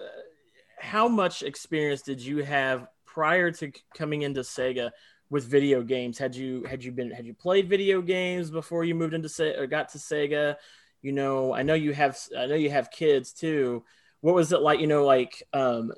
how 0.80 1.08
much 1.08 1.42
experience 1.42 2.02
did 2.04 2.22
you 2.22 2.44
have 2.44 2.88
prior 3.06 3.52
to 3.52 3.72
coming 3.96 4.22
into 4.22 4.42
sega 4.42 4.92
with 5.30 5.46
video 5.46 5.82
games? 5.82 6.18
Had 6.18 6.36
you 6.36 6.64
had 6.66 6.84
you 6.84 6.92
been 6.92 7.10
had 7.10 7.26
you 7.26 7.34
played 7.34 7.70
video 7.70 8.02
games 8.02 8.52
before 8.52 8.84
you 8.84 8.96
moved 8.96 9.14
into 9.14 9.28
Sega 9.28 9.60
or 9.60 9.68
got 9.68 9.90
to 9.90 9.98
sega? 9.98 10.56
You 11.02 11.14
know 11.14 11.54
i 11.54 11.64
know 11.64 11.74
you 11.74 11.94
have 11.94 12.20
i 12.38 12.46
know 12.46 12.56
you 12.56 12.70
have 12.70 12.92
kids 12.92 13.32
too. 13.32 13.84
What 14.22 14.36
was 14.36 14.52
it 14.52 14.62
like 14.62 14.80
you 14.82 14.88
know 14.88 15.06
like 15.06 15.42
um 15.54 15.94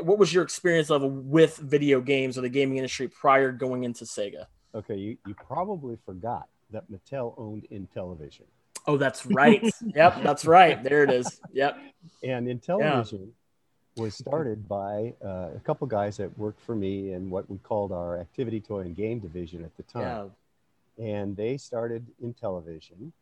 what 0.00 0.18
was 0.18 0.32
your 0.32 0.42
experience 0.42 0.88
level 0.88 1.10
with 1.10 1.56
video 1.58 2.00
games 2.00 2.38
or 2.38 2.40
the 2.40 2.48
gaming 2.48 2.78
industry 2.78 3.08
prior 3.08 3.52
going 3.52 3.84
into 3.84 4.04
sega? 4.04 4.46
Okay, 4.74 4.96
you, 4.96 5.16
you 5.26 5.34
probably 5.34 5.96
forgot 6.04 6.48
that 6.70 6.84
Mattel 6.90 7.34
owned 7.36 7.66
Intellivision. 7.70 8.44
Oh, 8.86 8.96
that's 8.96 9.26
right. 9.26 9.62
yep, 9.94 10.22
that's 10.22 10.44
right. 10.44 10.82
There 10.82 11.02
it 11.02 11.10
is. 11.10 11.40
Yep. 11.52 11.78
And 12.22 12.46
Intellivision 12.46 13.28
yeah. 13.96 14.02
was 14.02 14.14
started 14.14 14.68
by 14.68 15.14
uh, 15.24 15.50
a 15.56 15.60
couple 15.64 15.86
guys 15.86 16.16
that 16.18 16.36
worked 16.38 16.60
for 16.60 16.74
me 16.74 17.12
in 17.12 17.28
what 17.30 17.50
we 17.50 17.58
called 17.58 17.92
our 17.92 18.18
activity 18.18 18.60
toy 18.60 18.80
and 18.80 18.94
game 18.94 19.18
division 19.18 19.64
at 19.64 19.76
the 19.76 19.82
time. 19.84 20.30
Yeah. 20.98 21.04
And 21.04 21.36
they 21.36 21.56
started 21.56 22.06
Intellivision. 22.22 23.12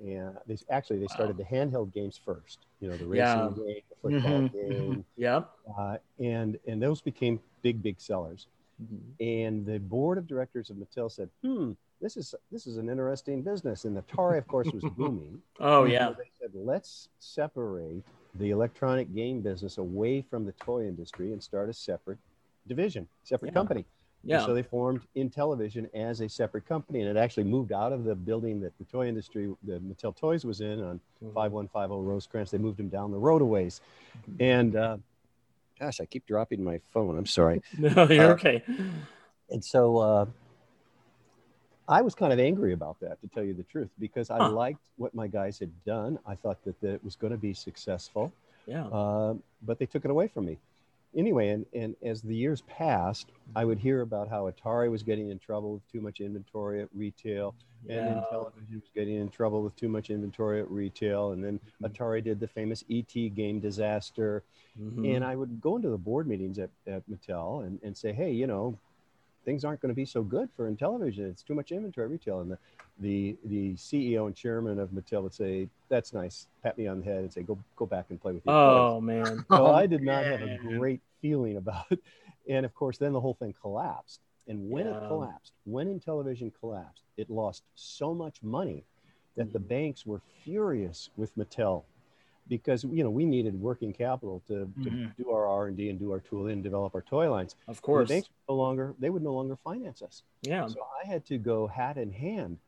And 0.00 0.38
they 0.46 0.56
actually 0.70 0.98
they 0.98 1.08
started 1.08 1.36
the 1.36 1.44
handheld 1.44 1.92
games 1.92 2.18
first. 2.24 2.60
You 2.80 2.88
know, 2.88 2.96
the 2.96 3.04
racing 3.04 3.26
yeah. 3.26 3.48
game, 3.54 3.82
the 3.90 3.96
football 4.00 4.30
mm-hmm. 4.30 4.70
game. 4.70 5.04
Yep. 5.18 5.50
Uh, 5.78 5.96
and 6.18 6.58
and 6.66 6.80
those 6.80 7.02
became 7.02 7.38
big, 7.60 7.82
big 7.82 8.00
sellers. 8.00 8.46
Mm-hmm. 8.82 9.22
And 9.22 9.66
the 9.66 9.78
board 9.78 10.16
of 10.16 10.26
directors 10.26 10.70
of 10.70 10.76
Mattel 10.76 11.12
said, 11.12 11.28
"Hmm, 11.42 11.72
this 12.00 12.16
is 12.16 12.34
this 12.50 12.66
is 12.66 12.76
an 12.76 12.88
interesting 12.88 13.42
business." 13.42 13.84
And 13.84 13.96
Atari, 13.96 14.38
of 14.38 14.48
course, 14.48 14.68
was 14.72 14.84
booming. 14.96 15.40
oh 15.58 15.84
yeah. 15.84 16.08
So 16.08 16.14
they 16.18 16.30
said, 16.40 16.50
"Let's 16.54 17.08
separate 17.18 18.04
the 18.34 18.50
electronic 18.50 19.14
game 19.14 19.40
business 19.40 19.78
away 19.78 20.22
from 20.22 20.44
the 20.44 20.52
toy 20.52 20.86
industry 20.86 21.32
and 21.32 21.42
start 21.42 21.68
a 21.68 21.72
separate 21.72 22.18
division, 22.66 23.08
separate 23.24 23.48
yeah. 23.48 23.54
company." 23.54 23.84
Yeah. 24.22 24.36
And 24.36 24.46
so 24.46 24.54
they 24.54 24.62
formed 24.62 25.00
Intellivision 25.16 25.88
as 25.94 26.20
a 26.20 26.28
separate 26.28 26.66
company, 26.66 27.00
and 27.00 27.08
it 27.08 27.16
actually 27.18 27.44
moved 27.44 27.72
out 27.72 27.90
of 27.90 28.04
the 28.04 28.14
building 28.14 28.60
that 28.60 28.76
the 28.76 28.84
toy 28.84 29.08
industry, 29.08 29.50
the 29.62 29.78
Mattel 29.78 30.14
Toys, 30.14 30.44
was 30.44 30.60
in 30.60 30.78
on 30.82 31.00
mm-hmm. 31.24 31.32
5150 31.32 32.06
Rosecrans. 32.06 32.50
They 32.50 32.58
moved 32.58 32.76
them 32.76 32.90
down 32.90 33.12
the 33.12 33.18
road 33.18 33.40
a 33.40 33.46
ways, 33.46 33.80
and 34.38 34.76
uh, 34.76 34.98
Gosh, 35.80 35.98
I 35.98 36.04
keep 36.04 36.26
dropping 36.26 36.62
my 36.62 36.78
phone. 36.92 37.16
I'm 37.16 37.24
sorry. 37.24 37.62
no, 37.78 38.06
you're 38.10 38.32
uh, 38.32 38.34
okay. 38.34 38.62
And 39.48 39.64
so 39.64 39.96
uh, 39.96 40.26
I 41.88 42.02
was 42.02 42.14
kind 42.14 42.32
of 42.32 42.38
angry 42.38 42.72
about 42.72 43.00
that, 43.00 43.20
to 43.20 43.28
tell 43.28 43.42
you 43.42 43.54
the 43.54 43.64
truth, 43.64 43.90
because 43.98 44.30
I 44.30 44.38
huh. 44.38 44.50
liked 44.50 44.80
what 44.96 45.14
my 45.14 45.26
guys 45.26 45.58
had 45.58 45.70
done. 45.84 46.18
I 46.26 46.34
thought 46.34 46.62
that, 46.64 46.80
that 46.80 46.94
it 46.94 47.04
was 47.04 47.16
going 47.16 47.32
to 47.32 47.38
be 47.38 47.54
successful. 47.54 48.32
Yeah. 48.66 48.86
Uh, 48.86 49.34
but 49.62 49.78
they 49.78 49.86
took 49.86 50.04
it 50.04 50.10
away 50.10 50.28
from 50.28 50.46
me. 50.46 50.58
Anyway, 51.16 51.48
and, 51.48 51.66
and 51.74 51.96
as 52.04 52.22
the 52.22 52.34
years 52.34 52.60
passed, 52.62 53.26
I 53.56 53.64
would 53.64 53.78
hear 53.78 54.02
about 54.02 54.28
how 54.28 54.48
Atari 54.48 54.88
was 54.88 55.02
getting 55.02 55.30
in 55.30 55.40
trouble 55.40 55.72
with 55.72 55.92
too 55.92 56.00
much 56.00 56.20
inventory 56.20 56.82
at 56.82 56.88
retail 56.94 57.54
yeah. 57.86 58.06
and 58.06 58.16
Intellivision 58.16 58.74
was 58.74 58.90
getting 58.94 59.16
in 59.16 59.28
trouble 59.28 59.62
with 59.62 59.76
too 59.76 59.88
much 59.88 60.10
inventory 60.10 60.60
at 60.60 60.70
retail. 60.70 61.32
And 61.32 61.42
then 61.42 61.58
mm-hmm. 61.58 61.86
Atari 61.86 62.22
did 62.22 62.40
the 62.40 62.48
famous 62.48 62.84
ET 62.90 63.12
game 63.34 63.60
disaster. 63.60 64.42
Mm-hmm. 64.80 65.04
And 65.04 65.24
I 65.24 65.36
would 65.36 65.60
go 65.60 65.76
into 65.76 65.88
the 65.88 65.98
board 65.98 66.26
meetings 66.26 66.58
at, 66.58 66.70
at 66.86 67.02
Mattel 67.10 67.66
and, 67.66 67.78
and 67.82 67.96
say, 67.96 68.12
hey, 68.12 68.30
you 68.30 68.46
know, 68.46 68.78
things 69.44 69.64
aren't 69.64 69.80
going 69.80 69.90
to 69.90 69.96
be 69.96 70.04
so 70.04 70.22
good 70.22 70.48
for 70.56 70.70
Intellivision. 70.70 71.30
It's 71.30 71.42
too 71.42 71.54
much 71.54 71.72
inventory 71.72 72.08
retail. 72.08 72.40
And 72.40 72.50
the, 72.50 72.58
the, 72.98 73.36
the 73.44 73.74
CEO 73.74 74.26
and 74.26 74.34
chairman 74.34 74.78
of 74.78 74.90
Mattel 74.90 75.22
would 75.22 75.34
say, 75.34 75.68
that's 75.88 76.12
nice, 76.12 76.46
pat 76.62 76.76
me 76.76 76.86
on 76.86 77.00
the 77.00 77.04
head 77.04 77.18
and 77.18 77.32
say, 77.32 77.42
go, 77.42 77.58
go 77.76 77.86
back 77.86 78.06
and 78.10 78.20
play 78.20 78.32
with 78.32 78.44
your 78.44 78.54
Oh, 78.54 79.00
toys. 79.00 79.02
man. 79.02 79.44
So 79.50 79.66
I 79.66 79.86
did 79.86 80.02
not 80.02 80.24
have 80.24 80.42
a 80.42 80.58
great 80.58 81.00
feeling 81.20 81.56
about 81.56 81.86
it. 81.90 82.00
And 82.48 82.64
of 82.66 82.74
course, 82.74 82.98
then 82.98 83.12
the 83.12 83.20
whole 83.20 83.34
thing 83.34 83.54
collapsed. 83.60 84.20
And 84.48 84.70
when 84.70 84.86
yeah. 84.86 84.96
it 84.96 85.08
collapsed, 85.08 85.52
when 85.64 85.86
Intellivision 85.86 86.52
collapsed, 86.58 87.04
it 87.16 87.30
lost 87.30 87.62
so 87.74 88.14
much 88.14 88.42
money 88.42 88.84
that 89.36 89.44
mm-hmm. 89.44 89.52
the 89.52 89.60
banks 89.60 90.04
were 90.04 90.20
furious 90.42 91.10
with 91.16 91.36
Mattel 91.36 91.84
because 92.50 92.84
you 92.84 93.02
know 93.02 93.08
we 93.08 93.24
needed 93.24 93.58
working 93.58 93.94
capital 93.94 94.42
to, 94.48 94.70
to 94.82 94.90
mm-hmm. 94.90 95.22
do 95.22 95.30
our 95.30 95.46
R 95.46 95.68
and 95.68 95.76
D 95.76 95.88
and 95.88 95.98
do 95.98 96.12
our 96.12 96.20
tooling 96.20 96.54
and 96.54 96.62
develop 96.62 96.94
our 96.94 97.00
toy 97.00 97.30
lines. 97.30 97.54
Of 97.68 97.80
course, 97.80 98.08
the 98.08 98.16
banks 98.16 98.28
no 98.48 98.56
longer 98.56 98.94
they 98.98 99.08
would 99.08 99.22
no 99.22 99.32
longer 99.32 99.56
finance 99.56 100.02
us. 100.02 100.24
Yeah. 100.42 100.66
So 100.66 100.80
I 101.02 101.06
had 101.06 101.24
to 101.26 101.38
go 101.38 101.66
hat 101.66 101.96
in 101.96 102.12
hand 102.12 102.58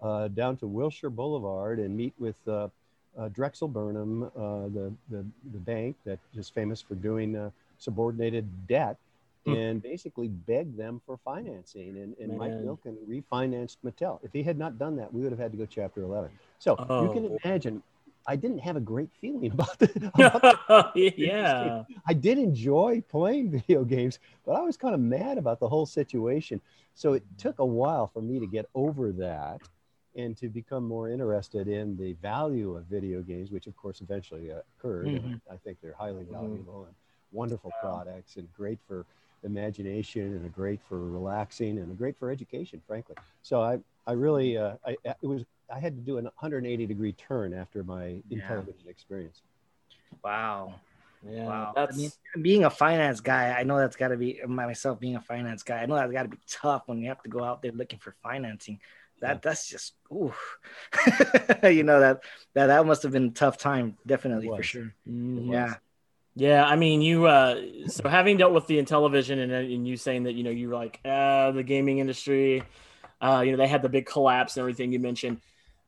uh, 0.00 0.28
down 0.28 0.56
to 0.58 0.66
Wilshire 0.66 1.10
Boulevard 1.10 1.80
and 1.80 1.94
meet 1.94 2.14
with 2.18 2.36
uh, 2.48 2.68
uh, 3.18 3.28
Drexel 3.28 3.68
Burnham, 3.68 4.22
uh, 4.22 4.28
the, 4.68 4.92
the 5.10 5.26
the 5.52 5.58
bank 5.58 5.96
that 6.06 6.20
is 6.34 6.48
famous 6.48 6.80
for 6.80 6.94
doing 6.94 7.36
uh, 7.36 7.50
subordinated 7.78 8.48
debt 8.68 8.96
Hmm. 9.44 9.54
and 9.54 9.82
basically 9.82 10.28
begged 10.28 10.76
them 10.76 11.00
for 11.04 11.16
financing. 11.24 11.96
And, 11.98 12.16
and 12.20 12.38
Mike 12.38 12.52
Milken 12.52 12.96
refinanced 13.08 13.78
Mattel. 13.84 14.20
If 14.22 14.32
he 14.32 14.44
had 14.44 14.56
not 14.56 14.78
done 14.78 14.94
that, 14.96 15.12
we 15.12 15.22
would 15.22 15.32
have 15.32 15.38
had 15.40 15.50
to 15.50 15.58
go 15.58 15.66
Chapter 15.66 16.02
11. 16.02 16.30
So 16.60 16.76
oh. 16.78 17.02
you 17.02 17.12
can 17.12 17.38
imagine. 17.42 17.82
I 18.26 18.36
didn't 18.36 18.58
have 18.58 18.76
a 18.76 18.80
great 18.80 19.10
feeling 19.20 19.52
about 19.52 19.76
it. 19.80 21.14
yeah. 21.18 21.84
I 22.06 22.14
did 22.14 22.38
enjoy 22.38 23.02
playing 23.08 23.50
video 23.50 23.84
games, 23.84 24.18
but 24.44 24.52
I 24.52 24.60
was 24.60 24.76
kind 24.76 24.94
of 24.94 25.00
mad 25.00 25.38
about 25.38 25.60
the 25.60 25.68
whole 25.68 25.86
situation. 25.86 26.60
So 26.94 27.14
it 27.14 27.22
took 27.38 27.58
a 27.58 27.64
while 27.64 28.06
for 28.06 28.20
me 28.20 28.38
to 28.38 28.46
get 28.46 28.66
over 28.74 29.12
that 29.12 29.60
and 30.14 30.36
to 30.36 30.48
become 30.48 30.86
more 30.86 31.08
interested 31.08 31.68
in 31.68 31.96
the 31.96 32.12
value 32.14 32.76
of 32.76 32.84
video 32.84 33.22
games, 33.22 33.50
which 33.50 33.66
of 33.66 33.74
course 33.76 34.02
eventually 34.02 34.50
occurred. 34.50 35.06
Mm-hmm. 35.06 35.34
I 35.50 35.56
think 35.56 35.78
they're 35.80 35.94
highly 35.98 36.24
mm-hmm. 36.24 36.34
valuable 36.34 36.84
and 36.84 36.94
wonderful 37.32 37.72
products 37.80 38.36
and 38.36 38.46
great 38.52 38.78
for 38.86 39.06
imagination 39.42 40.22
and 40.22 40.46
a 40.46 40.48
great 40.48 40.80
for 40.88 40.98
relaxing 40.98 41.78
and 41.78 41.90
a 41.90 41.94
great 41.94 42.18
for 42.18 42.30
education, 42.30 42.80
frankly. 42.86 43.16
So 43.42 43.62
I, 43.62 43.78
I 44.06 44.12
really, 44.12 44.56
uh, 44.56 44.74
I, 44.86 44.96
it 45.04 45.16
was, 45.22 45.44
I 45.72 45.78
had 45.78 45.96
to 45.96 46.02
do 46.02 46.18
a 46.18 46.22
180 46.22 46.86
degree 46.86 47.12
turn 47.12 47.54
after 47.54 47.82
my 47.82 48.22
yeah. 48.28 48.40
Intellivision 48.40 48.88
experience. 48.88 49.42
Wow. 50.22 50.74
Yeah, 51.28 51.46
wow. 51.46 51.72
That's 51.74 51.94
I 51.94 51.98
mean, 51.98 52.10
being 52.42 52.64
a 52.64 52.70
finance 52.70 53.20
guy. 53.20 53.50
I 53.58 53.62
know 53.62 53.78
that's 53.78 53.96
got 53.96 54.08
to 54.08 54.16
be 54.16 54.40
myself 54.46 55.00
being 55.00 55.16
a 55.16 55.20
finance 55.20 55.62
guy. 55.62 55.78
I 55.78 55.86
know 55.86 55.94
that's 55.94 56.12
got 56.12 56.24
to 56.24 56.28
be 56.28 56.38
tough 56.48 56.82
when 56.86 56.98
you 56.98 57.08
have 57.08 57.22
to 57.22 57.28
go 57.28 57.42
out 57.44 57.62
there 57.62 57.72
looking 57.72 58.00
for 58.00 58.14
financing. 58.22 58.80
That 59.20 59.40
that's 59.40 59.68
just 59.68 59.94
ooh, 60.10 60.34
you 61.62 61.84
know 61.84 62.00
that 62.00 62.24
that 62.54 62.66
that 62.66 62.84
must 62.84 63.04
have 63.04 63.12
been 63.12 63.26
a 63.26 63.30
tough 63.30 63.56
time, 63.56 63.96
definitely 64.04 64.48
for 64.48 64.62
sure. 64.64 64.94
Mm-hmm. 65.08 65.52
Yeah. 65.52 65.74
Yeah, 66.34 66.64
I 66.64 66.76
mean, 66.76 67.02
you. 67.02 67.26
Uh, 67.26 67.60
so 67.88 68.08
having 68.08 68.38
dealt 68.38 68.54
with 68.54 68.66
the 68.66 68.82
Intellivision 68.82 69.42
and, 69.42 69.52
and 69.52 69.86
you 69.86 69.98
saying 69.98 70.22
that 70.22 70.32
you 70.32 70.42
know 70.42 70.50
you 70.50 70.70
are 70.72 70.74
like 70.74 70.98
uh, 71.04 71.50
the 71.50 71.62
gaming 71.62 71.98
industry, 71.98 72.64
uh, 73.20 73.42
you 73.44 73.52
know 73.52 73.58
they 73.58 73.68
had 73.68 73.82
the 73.82 73.90
big 73.90 74.06
collapse 74.06 74.56
and 74.56 74.62
everything 74.62 74.92
you 74.92 74.98
mentioned, 74.98 75.42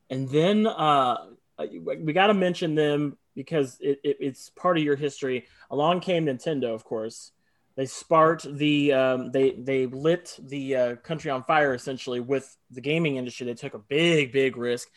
and 0.09 0.29
then 0.29 0.67
uh, 0.67 1.17
we 1.59 2.13
got 2.13 2.27
to 2.27 2.33
mention 2.33 2.75
them 2.75 3.17
because 3.35 3.77
it, 3.79 3.99
it, 4.03 4.17
it's 4.19 4.49
part 4.49 4.77
of 4.77 4.83
your 4.83 4.95
history. 4.95 5.45
Along 5.69 5.99
came 5.99 6.25
Nintendo, 6.25 6.73
of 6.73 6.83
course. 6.83 7.31
They 7.75 7.85
sparked 7.85 8.47
the 8.57 8.93
um, 8.93 9.31
they 9.31 9.51
they 9.51 9.85
lit 9.85 10.37
the 10.39 10.75
uh, 10.75 10.95
country 10.97 11.29
on 11.29 11.43
fire 11.43 11.73
essentially 11.73 12.21
with 12.21 12.55
the 12.71 12.81
gaming 12.81 13.17
industry. 13.17 13.45
They 13.45 13.53
took 13.53 13.73
a 13.73 13.79
big 13.79 14.31
big 14.31 14.55
risk 14.55 14.87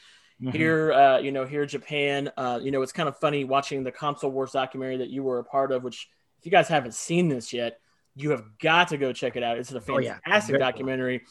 Mm-hmm. 0.41 0.57
Here, 0.57 0.93
uh, 0.93 1.19
you 1.19 1.33
know, 1.33 1.45
here 1.45 1.67
Japan, 1.67 2.31
uh, 2.37 2.61
you 2.63 2.71
know, 2.71 2.83
it's 2.83 2.93
kind 2.93 3.09
of 3.09 3.19
funny 3.19 3.43
watching 3.43 3.83
the 3.83 3.91
console 3.91 4.31
wars 4.31 4.53
documentary 4.53 4.99
that 4.99 5.11
you 5.11 5.25
were 5.25 5.41
a 5.41 5.45
part 5.45 5.73
of. 5.73 5.83
Which, 5.83 6.09
if 6.39 6.47
you 6.47 6.53
guys 6.53 6.69
haven't 6.69 6.95
seen 6.95 7.29
this 7.29 7.53
yet, 7.53 7.81
you 8.15 8.31
have 8.31 8.45
got 8.61 8.89
to 8.89 8.99
go 8.99 9.13
check 9.13 9.35
it 9.35 9.43
out. 9.43 9.59
It's 9.59 9.73
a 9.73 9.81
fantastic 9.81 10.55
oh, 10.55 10.59
yeah. 10.59 10.65
documentary 10.65 11.23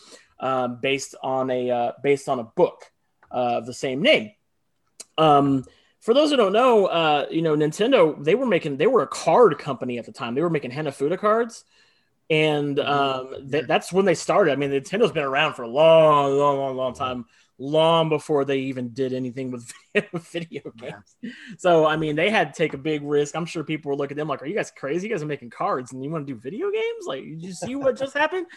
um, 0.42 0.80
based 0.82 1.16
on 1.24 1.50
a 1.50 1.72
uh, 1.72 1.92
based 2.04 2.28
on 2.28 2.40
a 2.40 2.44
book 2.44 2.84
of 3.32 3.66
the 3.66 3.74
same 3.74 4.02
name. 4.02 4.32
Um, 5.18 5.66
for 6.00 6.14
those 6.14 6.30
who 6.30 6.38
don't 6.38 6.54
know, 6.54 6.86
uh, 6.86 7.26
you 7.30 7.42
know, 7.42 7.56
Nintendo 7.56 8.24
they 8.24 8.36
were 8.36 8.46
making 8.46 8.78
they 8.78 8.88
were 8.88 9.02
a 9.02 9.08
card 9.08 9.58
company 9.58 9.98
at 9.98 10.06
the 10.06 10.12
time. 10.12 10.36
They 10.36 10.42
were 10.42 10.50
making 10.50 10.72
Hanafuda 10.72 11.18
cards, 11.18 11.66
and 12.30 12.78
mm-hmm. 12.78 12.90
um, 12.90 13.50
th- 13.50 13.66
that's 13.66 13.92
when 13.92 14.06
they 14.06 14.16
started. 14.16 14.52
I 14.52 14.56
mean, 14.56 14.72
Nintendo's 14.72 15.12
been 15.12 15.24
around 15.24 15.54
for 15.54 15.64
a 15.64 15.68
long, 15.68 16.38
long, 16.38 16.58
long, 16.58 16.78
long 16.78 16.94
time 16.94 17.26
long 17.60 18.10
before 18.10 18.46
they 18.46 18.60
even 18.60 18.90
did 18.90 19.14
anything 19.14 19.52
with 19.52 19.72
video 20.32 20.62
games. 20.78 21.16
Yeah. 21.22 21.32
So 21.58 21.86
I 21.86 21.98
mean, 21.98 22.16
they 22.16 22.30
had 22.30 22.54
to 22.54 22.58
take 22.58 22.74
a 22.74 22.78
big 22.78 23.02
risk. 23.04 23.36
I'm 23.36 23.46
sure 23.46 23.64
people 23.64 23.90
were 23.90 23.96
looking 23.96 24.16
at 24.16 24.20
them 24.20 24.28
like, 24.28 24.42
"Are 24.42 24.46
you 24.46 24.56
guys 24.56 24.72
crazy? 24.72 25.08
You 25.08 25.14
guys 25.14 25.24
are 25.24 25.28
making 25.28 25.50
cards, 25.50 25.92
and 25.92 26.04
you 26.04 26.10
want 26.10 26.28
to 26.28 26.34
do 26.34 26.40
video 26.40 26.72
games? 26.72 27.06
Like, 27.06 27.24
did 27.24 27.44
you 27.44 27.54
see 27.54 27.76
what 27.76 27.98
just 27.98 28.14
happened?" 28.14 28.48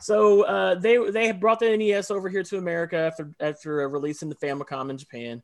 So 0.00 0.42
uh, 0.42 0.74
they 0.76 0.98
they 1.10 1.32
brought 1.32 1.60
the 1.60 1.76
NES 1.76 2.10
over 2.10 2.28
here 2.28 2.42
to 2.44 2.58
America 2.58 2.96
after 2.96 3.32
after 3.40 3.82
uh, 3.82 3.88
releasing 3.88 4.28
the 4.28 4.36
Famicom 4.36 4.90
in 4.90 4.98
Japan, 4.98 5.42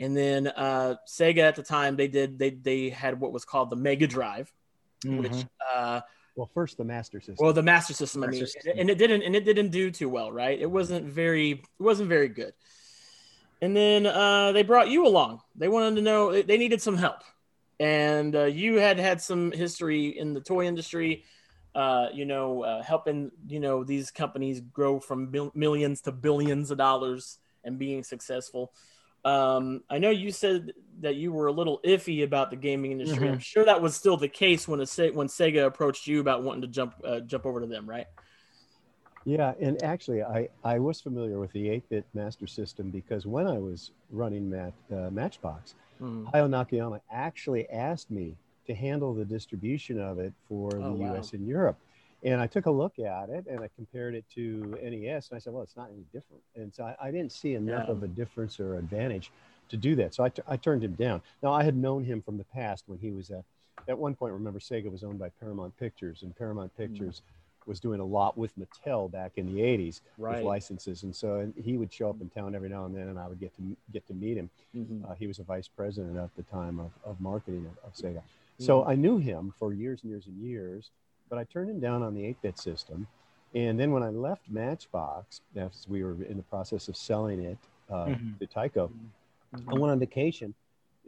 and 0.00 0.16
then 0.16 0.48
uh, 0.48 0.96
Sega 1.08 1.38
at 1.38 1.56
the 1.56 1.62
time 1.62 1.96
they 1.96 2.08
did 2.08 2.38
they 2.38 2.50
they 2.50 2.90
had 2.90 3.20
what 3.20 3.32
was 3.32 3.44
called 3.44 3.70
the 3.70 3.76
Mega 3.76 4.06
Drive, 4.06 4.52
mm-hmm. 5.04 5.18
which 5.18 5.46
uh, 5.74 6.00
well, 6.36 6.50
first 6.52 6.76
the 6.76 6.84
Master 6.84 7.20
System. 7.20 7.36
Well, 7.38 7.52
the 7.52 7.62
Master 7.62 7.94
System. 7.94 8.22
Master 8.22 8.36
I 8.36 8.38
mean, 8.38 8.46
system. 8.46 8.72
and 8.76 8.90
it 8.90 8.98
didn't 8.98 9.22
and 9.22 9.36
it 9.36 9.44
didn't 9.44 9.70
do 9.70 9.90
too 9.90 10.08
well, 10.08 10.32
right? 10.32 10.58
It 10.58 10.70
wasn't 10.70 11.06
very 11.06 11.50
it 11.52 11.62
wasn't 11.78 12.08
very 12.08 12.28
good. 12.28 12.52
And 13.62 13.74
then 13.74 14.04
uh, 14.04 14.52
they 14.52 14.62
brought 14.62 14.88
you 14.88 15.06
along. 15.06 15.40
They 15.56 15.68
wanted 15.68 15.96
to 15.96 16.02
know 16.02 16.42
they 16.42 16.58
needed 16.58 16.82
some 16.82 16.96
help, 16.96 17.22
and 17.78 18.34
uh, 18.34 18.44
you 18.44 18.76
had 18.76 18.98
had 18.98 19.22
some 19.22 19.52
history 19.52 20.08
in 20.18 20.34
the 20.34 20.40
toy 20.40 20.66
industry. 20.66 21.24
Uh, 21.74 22.06
you 22.14 22.24
know, 22.24 22.62
uh, 22.62 22.82
helping 22.82 23.32
you 23.48 23.58
know 23.58 23.82
these 23.82 24.10
companies 24.10 24.60
grow 24.60 25.00
from 25.00 25.26
bil- 25.26 25.52
millions 25.54 26.00
to 26.02 26.12
billions 26.12 26.70
of 26.70 26.78
dollars 26.78 27.38
and 27.64 27.78
being 27.78 28.04
successful. 28.04 28.72
Um, 29.24 29.82
I 29.88 29.98
know 29.98 30.10
you 30.10 30.30
said 30.30 30.72
that 31.00 31.16
you 31.16 31.32
were 31.32 31.46
a 31.46 31.52
little 31.52 31.80
iffy 31.84 32.22
about 32.22 32.50
the 32.50 32.56
gaming 32.56 32.92
industry. 32.92 33.24
Mm-hmm. 33.24 33.34
I'm 33.34 33.38
sure 33.38 33.64
that 33.64 33.80
was 33.80 33.96
still 33.96 34.16
the 34.16 34.28
case 34.28 34.68
when 34.68 34.80
a 34.80 34.84
when 34.84 35.28
Sega 35.28 35.66
approached 35.66 36.06
you 36.06 36.20
about 36.20 36.42
wanting 36.42 36.62
to 36.62 36.68
jump 36.68 36.94
uh, 37.02 37.20
jump 37.20 37.46
over 37.46 37.60
to 37.60 37.66
them, 37.66 37.88
right? 37.88 38.06
Yeah, 39.24 39.54
and 39.58 39.82
actually, 39.82 40.22
I, 40.22 40.48
I 40.62 40.78
was 40.78 41.00
familiar 41.00 41.38
with 41.38 41.50
the 41.52 41.68
8-bit 41.68 42.04
master 42.12 42.46
system 42.46 42.90
because 42.90 43.26
when 43.26 43.46
I 43.46 43.58
was 43.58 43.90
running 44.10 44.50
Mat, 44.50 44.74
uh, 44.92 45.08
Matchbox, 45.10 45.74
mm. 46.00 46.30
Hayao 46.30 46.48
Nakayama 46.48 47.00
actually 47.10 47.68
asked 47.70 48.10
me 48.10 48.36
to 48.66 48.74
handle 48.74 49.14
the 49.14 49.24
distribution 49.24 50.00
of 50.00 50.18
it 50.18 50.32
for 50.48 50.70
oh, 50.76 50.80
the 50.80 50.90
wow. 50.90 51.16
US 51.16 51.32
and 51.32 51.46
Europe. 51.46 51.76
And 52.22 52.40
I 52.40 52.46
took 52.46 52.66
a 52.66 52.70
look 52.70 52.98
at 52.98 53.28
it 53.28 53.44
and 53.50 53.60
I 53.60 53.68
compared 53.76 54.14
it 54.14 54.24
to 54.34 54.78
NES 54.82 55.28
and 55.28 55.36
I 55.36 55.38
said, 55.38 55.52
well, 55.52 55.62
it's 55.62 55.76
not 55.76 55.90
any 55.92 56.04
different. 56.12 56.42
And 56.56 56.72
so 56.74 56.84
I, 56.84 57.08
I 57.08 57.10
didn't 57.10 57.32
see 57.32 57.54
enough 57.54 57.84
yeah. 57.86 57.92
of 57.92 58.02
a 58.02 58.08
difference 58.08 58.58
or 58.58 58.76
advantage 58.76 59.30
to 59.68 59.76
do 59.76 59.94
that. 59.96 60.14
So 60.14 60.24
I, 60.24 60.28
t- 60.30 60.42
I 60.48 60.56
turned 60.56 60.82
him 60.82 60.94
down. 60.94 61.20
Now, 61.42 61.52
I 61.52 61.62
had 61.62 61.76
known 61.76 62.04
him 62.04 62.22
from 62.22 62.38
the 62.38 62.44
past 62.44 62.84
when 62.86 62.98
he 62.98 63.10
was 63.10 63.30
at, 63.30 63.44
at 63.88 63.98
one 63.98 64.14
point, 64.14 64.32
remember, 64.32 64.58
Sega 64.58 64.90
was 64.90 65.04
owned 65.04 65.18
by 65.18 65.28
Paramount 65.40 65.76
Pictures, 65.76 66.22
and 66.22 66.34
Paramount 66.34 66.72
mm. 66.74 66.78
Pictures 66.78 67.20
mm. 67.20 67.68
was 67.68 67.80
doing 67.80 68.00
a 68.00 68.04
lot 68.04 68.38
with 68.38 68.52
Mattel 68.58 69.10
back 69.10 69.32
in 69.36 69.46
the 69.46 69.60
80s 69.60 70.00
right. 70.16 70.36
with 70.36 70.44
licenses. 70.44 71.02
And 71.02 71.14
so 71.14 71.36
and 71.36 71.52
he 71.62 71.76
would 71.76 71.92
show 71.92 72.08
up 72.08 72.20
in 72.20 72.30
town 72.30 72.54
every 72.54 72.68
now 72.68 72.86
and 72.86 72.94
then, 72.94 73.08
and 73.08 73.18
I 73.18 73.26
would 73.26 73.40
get 73.40 73.54
to 73.56 73.76
get 73.92 74.06
to 74.06 74.14
meet 74.14 74.36
him. 74.36 74.48
Mm-hmm. 74.74 75.10
Uh, 75.10 75.14
he 75.14 75.26
was 75.26 75.38
a 75.38 75.42
vice 75.42 75.68
president 75.68 76.16
at 76.16 76.34
the 76.36 76.44
time 76.44 76.80
of, 76.80 76.92
of 77.04 77.20
marketing 77.20 77.66
of, 77.66 77.88
of 77.88 77.94
Sega. 77.94 78.22
Mm. 78.60 78.66
So 78.66 78.84
I 78.84 78.94
knew 78.94 79.18
him 79.18 79.52
for 79.58 79.72
years 79.72 80.02
and 80.02 80.10
years 80.10 80.26
and 80.26 80.36
years, 80.42 80.90
but 81.28 81.38
I 81.38 81.44
turned 81.44 81.70
him 81.70 81.80
down 81.80 82.02
on 82.02 82.14
the 82.14 82.24
8 82.24 82.42
bit 82.42 82.58
system. 82.58 83.06
And 83.54 83.78
then 83.78 83.92
when 83.92 84.02
I 84.02 84.08
left 84.08 84.42
Matchbox, 84.50 85.40
as 85.56 85.86
we 85.88 86.02
were 86.02 86.16
in 86.24 86.36
the 86.36 86.42
process 86.42 86.88
of 86.88 86.96
selling 86.96 87.40
it 87.40 87.58
uh, 87.88 88.06
mm-hmm. 88.06 88.38
to 88.38 88.46
Tyco, 88.46 88.88
mm-hmm. 88.88 89.70
I 89.70 89.74
went 89.74 89.92
on 89.92 89.98
vacation 89.98 90.54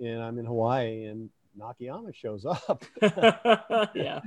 and 0.00 0.22
I'm 0.22 0.38
in 0.38 0.46
Hawaii 0.46 1.06
and 1.06 1.28
Nakayama 1.59 2.14
shows 2.14 2.46
up. 2.46 2.85
yeah. 3.94 4.20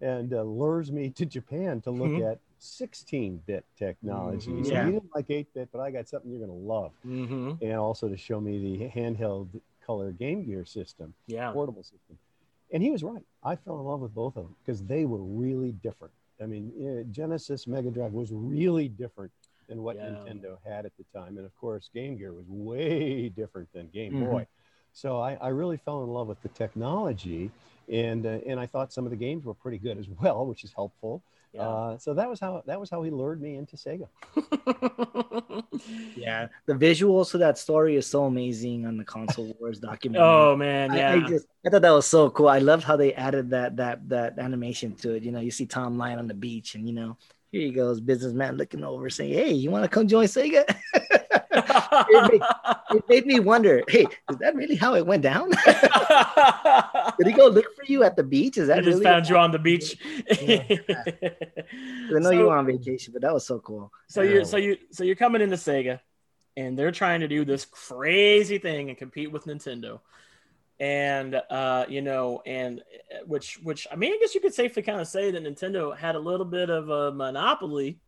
and 0.00 0.32
uh, 0.32 0.42
lures 0.42 0.90
me 0.90 1.10
to 1.10 1.26
Japan 1.26 1.80
to 1.82 1.90
look 1.90 2.08
mm-hmm. 2.08 2.30
at 2.32 2.38
16 2.58 3.42
bit 3.46 3.64
technology. 3.78 4.50
Mm-hmm. 4.50 4.64
So 4.64 4.72
yeah. 4.72 4.86
you 4.86 4.92
didn't 4.92 5.14
like 5.14 5.30
8 5.30 5.54
bit, 5.54 5.68
but 5.72 5.80
I 5.80 5.90
got 5.90 6.08
something 6.08 6.30
you're 6.30 6.44
going 6.44 6.50
to 6.50 6.66
love. 6.66 6.92
Mm-hmm. 7.06 7.64
And 7.64 7.74
also 7.74 8.08
to 8.08 8.16
show 8.16 8.40
me 8.40 8.78
the 8.78 8.88
handheld 8.88 9.48
color 9.86 10.10
Game 10.10 10.44
Gear 10.44 10.64
system, 10.64 11.14
yeah. 11.26 11.52
portable 11.52 11.82
system. 11.82 12.18
And 12.72 12.82
he 12.82 12.90
was 12.90 13.02
right. 13.02 13.22
I 13.42 13.56
fell 13.56 13.78
in 13.78 13.84
love 13.84 14.00
with 14.00 14.14
both 14.14 14.36
of 14.36 14.44
them 14.44 14.56
because 14.64 14.82
they 14.82 15.04
were 15.04 15.22
really 15.22 15.72
different. 15.72 16.12
I 16.42 16.46
mean, 16.46 17.06
Genesis 17.10 17.66
Mega 17.66 17.90
Drive 17.90 18.12
was 18.12 18.30
really 18.32 18.88
different 18.88 19.32
than 19.68 19.82
what 19.82 19.96
yeah. 19.96 20.10
Nintendo 20.10 20.58
had 20.64 20.86
at 20.86 20.92
the 20.98 21.04
time. 21.18 21.36
And 21.38 21.46
of 21.46 21.56
course, 21.56 21.90
Game 21.94 22.16
Gear 22.16 22.32
was 22.32 22.46
way 22.48 23.28
different 23.28 23.72
than 23.72 23.88
Game 23.88 24.12
mm-hmm. 24.12 24.24
Boy. 24.24 24.46
So 24.92 25.20
I, 25.20 25.34
I, 25.34 25.48
really 25.48 25.76
fell 25.76 26.02
in 26.04 26.08
love 26.08 26.26
with 26.26 26.40
the 26.42 26.48
technology, 26.48 27.50
and 27.92 28.24
uh, 28.24 28.38
and 28.46 28.58
I 28.58 28.64
thought 28.64 28.94
some 28.94 29.04
of 29.04 29.10
the 29.10 29.16
games 29.16 29.44
were 29.44 29.52
pretty 29.52 29.76
good 29.76 29.98
as 29.98 30.08
well, 30.08 30.46
which 30.46 30.64
is 30.64 30.72
helpful. 30.72 31.22
Yeah. 31.56 31.68
Uh, 31.68 31.98
so 31.98 32.12
that 32.14 32.28
was 32.28 32.38
how 32.38 32.62
that 32.66 32.78
was 32.78 32.90
how 32.90 33.02
he 33.02 33.10
lured 33.10 33.40
me 33.40 33.56
into 33.56 33.76
Sega. 33.76 34.08
yeah, 36.16 36.48
the 36.66 36.74
visuals 36.74 37.30
to 37.30 37.38
that 37.38 37.56
story 37.56 37.96
is 37.96 38.06
so 38.06 38.24
amazing 38.24 38.86
on 38.86 38.98
the 38.98 39.04
Console 39.04 39.56
Wars 39.60 39.78
documentary. 39.78 40.28
oh 40.28 40.54
man, 40.54 40.92
yeah. 40.92 41.12
I, 41.12 41.14
I, 41.14 41.20
just 41.20 41.46
I 41.64 41.70
thought 41.70 41.82
that 41.82 41.90
was 41.90 42.06
so 42.06 42.28
cool. 42.30 42.48
I 42.48 42.58
loved 42.58 42.84
how 42.84 42.96
they 42.96 43.14
added 43.14 43.50
that 43.50 43.76
that 43.78 44.06
that 44.10 44.38
animation 44.38 44.94
to 44.96 45.14
it. 45.14 45.22
You 45.22 45.32
know, 45.32 45.40
you 45.40 45.50
see 45.50 45.64
Tom 45.64 45.96
lying 45.96 46.18
on 46.18 46.26
the 46.26 46.34
beach, 46.34 46.74
and 46.74 46.86
you 46.86 46.94
know, 46.94 47.16
here 47.52 47.62
he 47.62 47.70
goes, 47.70 48.00
businessman 48.00 48.56
looking 48.56 48.84
over, 48.84 49.08
saying, 49.08 49.32
"Hey, 49.32 49.52
you 49.52 49.70
want 49.70 49.84
to 49.84 49.88
come 49.88 50.06
join 50.06 50.26
Sega?" 50.26 50.64
it, 52.08 52.32
made, 52.32 52.42
it, 52.90 53.08
made, 53.08 53.26
me 53.26 53.40
wonder. 53.40 53.82
Hey, 53.88 54.06
is 54.30 54.36
that 54.38 54.54
really 54.54 54.76
how 54.76 54.94
it 54.94 55.06
went 55.06 55.22
down? 55.22 55.50
Did 57.18 57.26
he 57.26 57.32
go 57.32 57.48
look 57.48 57.74
for 57.74 57.84
you 57.86 58.02
at 58.04 58.16
the 58.16 58.22
beach? 58.22 58.58
Is 58.58 58.68
that 58.68 58.78
he 58.78 58.86
really 58.86 58.92
just 58.92 59.02
found 59.02 59.28
you 59.28 59.36
on 59.36 59.50
the 59.50 59.58
beach? 59.58 59.98
yeah. 60.40 60.62
I 60.68 62.10
know 62.10 62.22
so, 62.22 62.30
you 62.30 62.44
were 62.44 62.56
on 62.56 62.66
vacation, 62.66 63.12
but 63.12 63.22
that 63.22 63.32
was 63.32 63.46
so 63.46 63.58
cool. 63.60 63.92
So 64.08 64.22
you 64.22 64.44
so 64.44 64.56
you 64.56 64.76
so 64.90 65.04
you're 65.04 65.16
coming 65.16 65.42
into 65.42 65.56
Sega, 65.56 66.00
and 66.56 66.78
they're 66.78 66.92
trying 66.92 67.20
to 67.20 67.28
do 67.28 67.44
this 67.44 67.64
crazy 67.64 68.58
thing 68.58 68.88
and 68.88 68.98
compete 68.98 69.30
with 69.30 69.44
Nintendo 69.44 70.00
and 70.78 71.40
uh, 71.50 71.86
you 71.88 72.02
know, 72.02 72.42
and 72.44 72.80
uh, 72.80 73.24
which 73.26 73.58
which 73.62 73.86
I 73.90 73.96
mean, 73.96 74.12
I 74.12 74.18
guess 74.20 74.34
you 74.34 74.40
could 74.40 74.54
safely 74.54 74.82
kind 74.82 75.00
of 75.00 75.08
say 75.08 75.30
that 75.30 75.42
Nintendo 75.42 75.96
had 75.96 76.14
a 76.14 76.18
little 76.18 76.46
bit 76.46 76.70
of 76.70 76.90
a 76.90 77.12
monopoly 77.12 77.98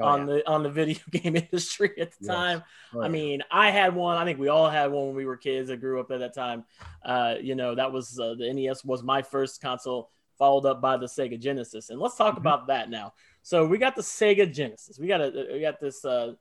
oh, 0.00 0.04
on 0.04 0.20
yeah. 0.20 0.34
the 0.34 0.48
on 0.48 0.62
the 0.62 0.70
video 0.70 0.98
game 1.10 1.36
industry 1.36 1.92
at 2.00 2.12
the 2.12 2.26
yes. 2.26 2.34
time. 2.34 2.64
Oh, 2.94 3.02
I 3.02 3.08
mean, 3.08 3.42
I 3.50 3.70
had 3.70 3.94
one. 3.94 4.16
I 4.16 4.24
think 4.24 4.38
we 4.38 4.48
all 4.48 4.68
had 4.68 4.90
one 4.90 5.06
when 5.06 5.16
we 5.16 5.26
were 5.26 5.36
kids. 5.36 5.68
that 5.68 5.80
grew 5.80 6.00
up 6.00 6.10
at 6.10 6.20
that 6.20 6.34
time. 6.34 6.64
Uh, 7.04 7.34
you 7.40 7.54
know, 7.54 7.74
that 7.74 7.92
was 7.92 8.18
uh, 8.18 8.34
the 8.38 8.52
NES 8.52 8.84
was 8.84 9.02
my 9.02 9.22
first 9.22 9.60
console, 9.60 10.10
followed 10.38 10.66
up 10.66 10.80
by 10.80 10.96
the 10.96 11.06
Sega 11.06 11.38
Genesis. 11.38 11.90
And 11.90 12.00
let's 12.00 12.16
talk 12.16 12.32
mm-hmm. 12.32 12.46
about 12.46 12.68
that 12.68 12.90
now. 12.90 13.14
So 13.42 13.66
we 13.66 13.78
got 13.78 13.96
the 13.96 14.02
Sega 14.02 14.52
Genesis. 14.52 14.98
We 14.98 15.06
got 15.06 15.20
a 15.20 15.48
we 15.52 15.60
got 15.60 15.80
this 15.80 16.04
uh, 16.04 16.34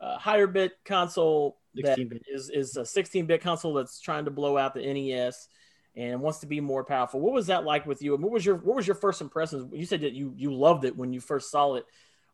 uh 0.00 0.18
higher 0.18 0.46
bit 0.46 0.72
console 0.84 1.58
that 1.76 1.98
is 2.28 2.50
is 2.50 2.76
a 2.76 2.84
16 2.84 3.26
bit 3.26 3.40
console 3.40 3.74
that's 3.74 4.00
trying 4.00 4.24
to 4.26 4.30
blow 4.30 4.58
out 4.58 4.74
the 4.74 4.80
NES 4.80 5.48
and 5.94 6.20
wants 6.20 6.38
to 6.38 6.46
be 6.46 6.60
more 6.60 6.84
powerful. 6.84 7.20
What 7.20 7.34
was 7.34 7.48
that 7.48 7.64
like 7.64 7.86
with 7.86 8.02
you? 8.02 8.14
And 8.14 8.22
what 8.22 8.32
was 8.32 8.44
your 8.44 8.56
what 8.56 8.76
was 8.76 8.86
your 8.86 8.96
first 8.96 9.20
impressions? 9.20 9.70
You 9.72 9.86
said 9.86 10.00
that 10.02 10.12
you 10.12 10.32
you 10.36 10.52
loved 10.52 10.84
it 10.84 10.96
when 10.96 11.12
you 11.12 11.20
first 11.20 11.50
saw 11.50 11.74
it. 11.74 11.86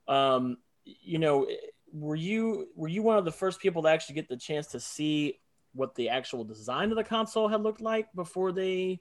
Um, 0.08 0.58
you 0.84 1.18
know, 1.18 1.46
were 1.92 2.16
you 2.16 2.68
were 2.74 2.88
you 2.88 3.02
one 3.02 3.18
of 3.18 3.24
the 3.24 3.32
first 3.32 3.60
people 3.60 3.82
to 3.82 3.88
actually 3.88 4.16
get 4.16 4.28
the 4.28 4.36
chance 4.36 4.68
to 4.68 4.80
see 4.80 5.38
what 5.74 5.94
the 5.94 6.08
actual 6.08 6.44
design 6.44 6.90
of 6.90 6.96
the 6.96 7.04
console 7.04 7.48
had 7.48 7.62
looked 7.62 7.80
like 7.80 8.12
before 8.14 8.52
they 8.52 9.00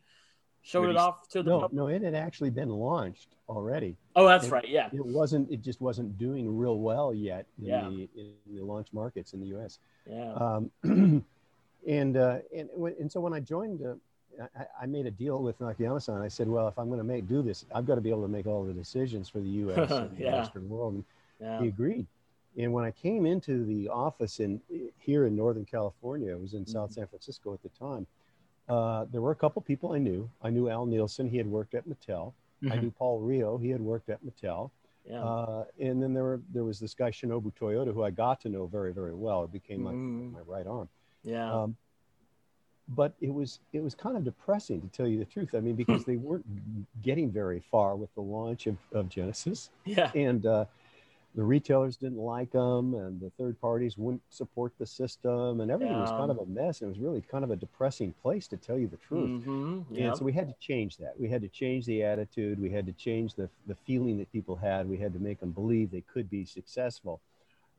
showed 0.62 0.90
it 0.90 0.98
off 0.98 1.28
to 1.30 1.42
the 1.42 1.50
no, 1.50 1.70
no, 1.72 1.88
it 1.88 2.02
had 2.02 2.14
actually 2.14 2.50
been 2.50 2.70
launched 2.70 3.30
already. 3.48 3.96
Oh, 4.16 4.28
that's 4.28 4.50
right. 4.50 4.68
Yeah, 4.68 4.90
it 4.92 5.06
wasn't. 5.06 5.50
It 5.50 5.62
just 5.62 5.82
wasn't 5.82 6.18
doing 6.18 6.58
real 6.58 6.80
well 6.80 7.14
yet 7.14 7.46
in, 7.60 7.66
yeah. 7.66 7.90
the, 7.90 8.10
in 8.16 8.34
the 8.56 8.64
launch 8.64 8.90
markets 8.92 9.34
in 9.34 9.40
the 9.40 9.48
U.S. 9.48 9.80
Yeah. 10.10 10.34
Um, 10.34 10.72
and 11.88 12.18
uh, 12.18 12.40
and 12.56 12.70
and 13.00 13.12
so 13.12 13.22
when 13.22 13.34
I 13.34 13.40
joined, 13.40 13.82
uh, 13.82 13.96
I, 14.56 14.66
I, 14.84 14.86
made 14.86 15.06
a 15.06 15.12
deal 15.12 15.42
with 15.42 15.60
Nakayama-san. 15.60 16.22
I 16.22 16.28
said, 16.28 16.48
well, 16.48 16.68
if 16.68 16.78
I'm 16.78 16.88
going 16.88 17.00
to 17.00 17.04
make 17.04 17.28
do 17.28 17.42
this, 17.42 17.66
I've 17.74 17.86
got 17.86 17.96
to 17.96 18.02
be 18.02 18.10
able 18.10 18.22
to 18.24 18.28
make 18.28 18.46
all 18.46 18.64
the 18.64 18.74
decisions 18.74 19.30
for 19.30 19.40
the 19.40 19.48
U.S. 19.64 19.92
and 19.92 20.16
the 20.18 20.24
yeah. 20.24 20.36
Western 20.40 20.70
world. 20.70 20.94
And 20.94 21.04
yeah. 21.40 21.62
he 21.62 21.68
agreed. 21.68 22.06
And 22.58 22.74
when 22.74 22.84
I 22.84 22.92
came 22.92 23.26
into 23.26 23.66
the 23.66 23.90
office 23.90 24.40
in 24.40 24.60
here 24.98 25.26
in 25.26 25.36
Northern 25.36 25.66
California, 25.66 26.32
it 26.32 26.42
was 26.42 26.54
in 26.54 26.62
mm-hmm. 26.62 26.72
South 26.72 26.92
San 26.92 27.08
Francisco 27.08 27.54
at 27.54 27.62
the 27.62 27.70
time. 27.70 28.08
Uh, 28.68 29.06
there 29.12 29.22
were 29.22 29.32
a 29.32 29.36
couple 29.36 29.62
people 29.62 29.94
I 29.94 30.00
knew. 30.00 30.30
I 30.42 30.50
knew 30.50 30.70
Al 30.70 30.86
Nilsen; 30.86 31.30
he 31.30 31.38
had 31.38 31.48
worked 31.48 31.76
at 31.76 31.88
Mattel. 31.88 32.34
Mm-hmm. 32.64 32.72
I 32.72 32.76
knew 32.78 32.92
Paul 32.92 33.22
Rioux; 33.22 33.62
he 33.62 33.70
had 33.70 33.80
worked 33.80 34.10
at 34.10 34.20
Mattel. 34.26 34.72
Yeah. 35.06 35.24
Uh, 35.24 35.66
and 35.80 36.02
then 36.02 36.14
there 36.14 36.24
were 36.24 36.42
there 36.52 36.64
was 36.64 36.80
this 36.80 36.94
guy 36.94 37.12
Shinobu 37.12 37.54
Toyota 37.54 37.94
who 37.94 38.04
I 38.04 38.10
got 38.10 38.42
to 38.42 38.50
know 38.50 38.66
very 38.66 38.92
very 38.92 39.14
well. 39.14 39.44
It 39.44 39.52
became 39.52 39.84
my, 39.84 39.92
mm. 39.92 40.34
my 40.34 40.40
right 40.46 40.68
arm. 40.68 40.90
Yeah. 41.24 41.54
Um, 41.54 41.78
but 42.90 43.14
it 43.22 43.34
was 43.34 43.60
it 43.74 43.84
was 43.84 43.94
kind 43.96 44.16
of 44.16 44.24
depressing 44.24 44.82
to 44.82 44.88
tell 44.88 45.08
you 45.08 45.20
the 45.20 45.26
truth. 45.26 45.54
I 45.54 45.60
mean, 45.60 45.76
because 45.76 46.06
they 46.06 46.16
weren't 46.16 46.46
getting 47.02 47.32
very 47.32 47.62
far 47.72 47.96
with 47.96 48.14
the 48.16 48.22
launch 48.22 48.68
of, 48.68 48.78
of 48.94 49.10
Genesis. 49.10 49.70
Yeah. 49.86 50.12
And 50.16 50.46
uh, 50.46 50.66
the 51.36 51.44
retailers 51.44 51.98
didn't 51.98 52.18
like 52.18 52.52
them 52.52 52.96
and 52.96 53.20
the 53.20 53.30
third 53.38 53.60
parties 53.62 53.96
wouldn't 53.98 54.24
support 54.30 54.74
the 54.80 54.86
system 54.86 55.62
and 55.62 55.70
everything 55.70 55.94
yeah. 55.94 56.02
was 56.02 56.10
kind 56.10 56.32
of 56.32 56.40
a 56.40 56.46
mess. 56.48 56.82
It 56.82 56.88
was 56.88 56.98
really 56.98 57.22
kind 57.22 57.44
of 57.44 57.52
a 57.52 57.56
depressing 57.56 58.14
place 58.24 58.48
to 58.48 58.58
tell 58.58 58.78
you 58.78 58.88
the 58.88 58.98
truth. 58.98 59.44
Mm-hmm. 59.44 59.82
Yep. 59.92 60.08
And 60.08 60.18
so 60.18 60.26
we 60.26 60.34
had 60.34 60.48
to 60.48 60.56
change 60.60 60.98
that. 60.98 61.14
We 61.20 61.30
had 61.30 61.42
to 61.44 61.48
change 61.48 61.86
the 61.86 62.04
attitude. 62.04 62.60
We 62.60 62.72
had 62.72 62.88
to 62.88 62.94
change 62.94 63.36
the, 63.36 63.50
the 63.68 63.76
feeling 63.76 64.18
that 64.18 64.32
people 64.32 64.56
had. 64.56 64.90
We 64.90 64.98
had 64.98 65.14
to 65.14 65.20
make 65.20 65.40
them 65.40 65.52
believe 65.52 65.92
they 65.92 66.02
could 66.02 66.30
be 66.30 66.44
successful. 66.44 67.22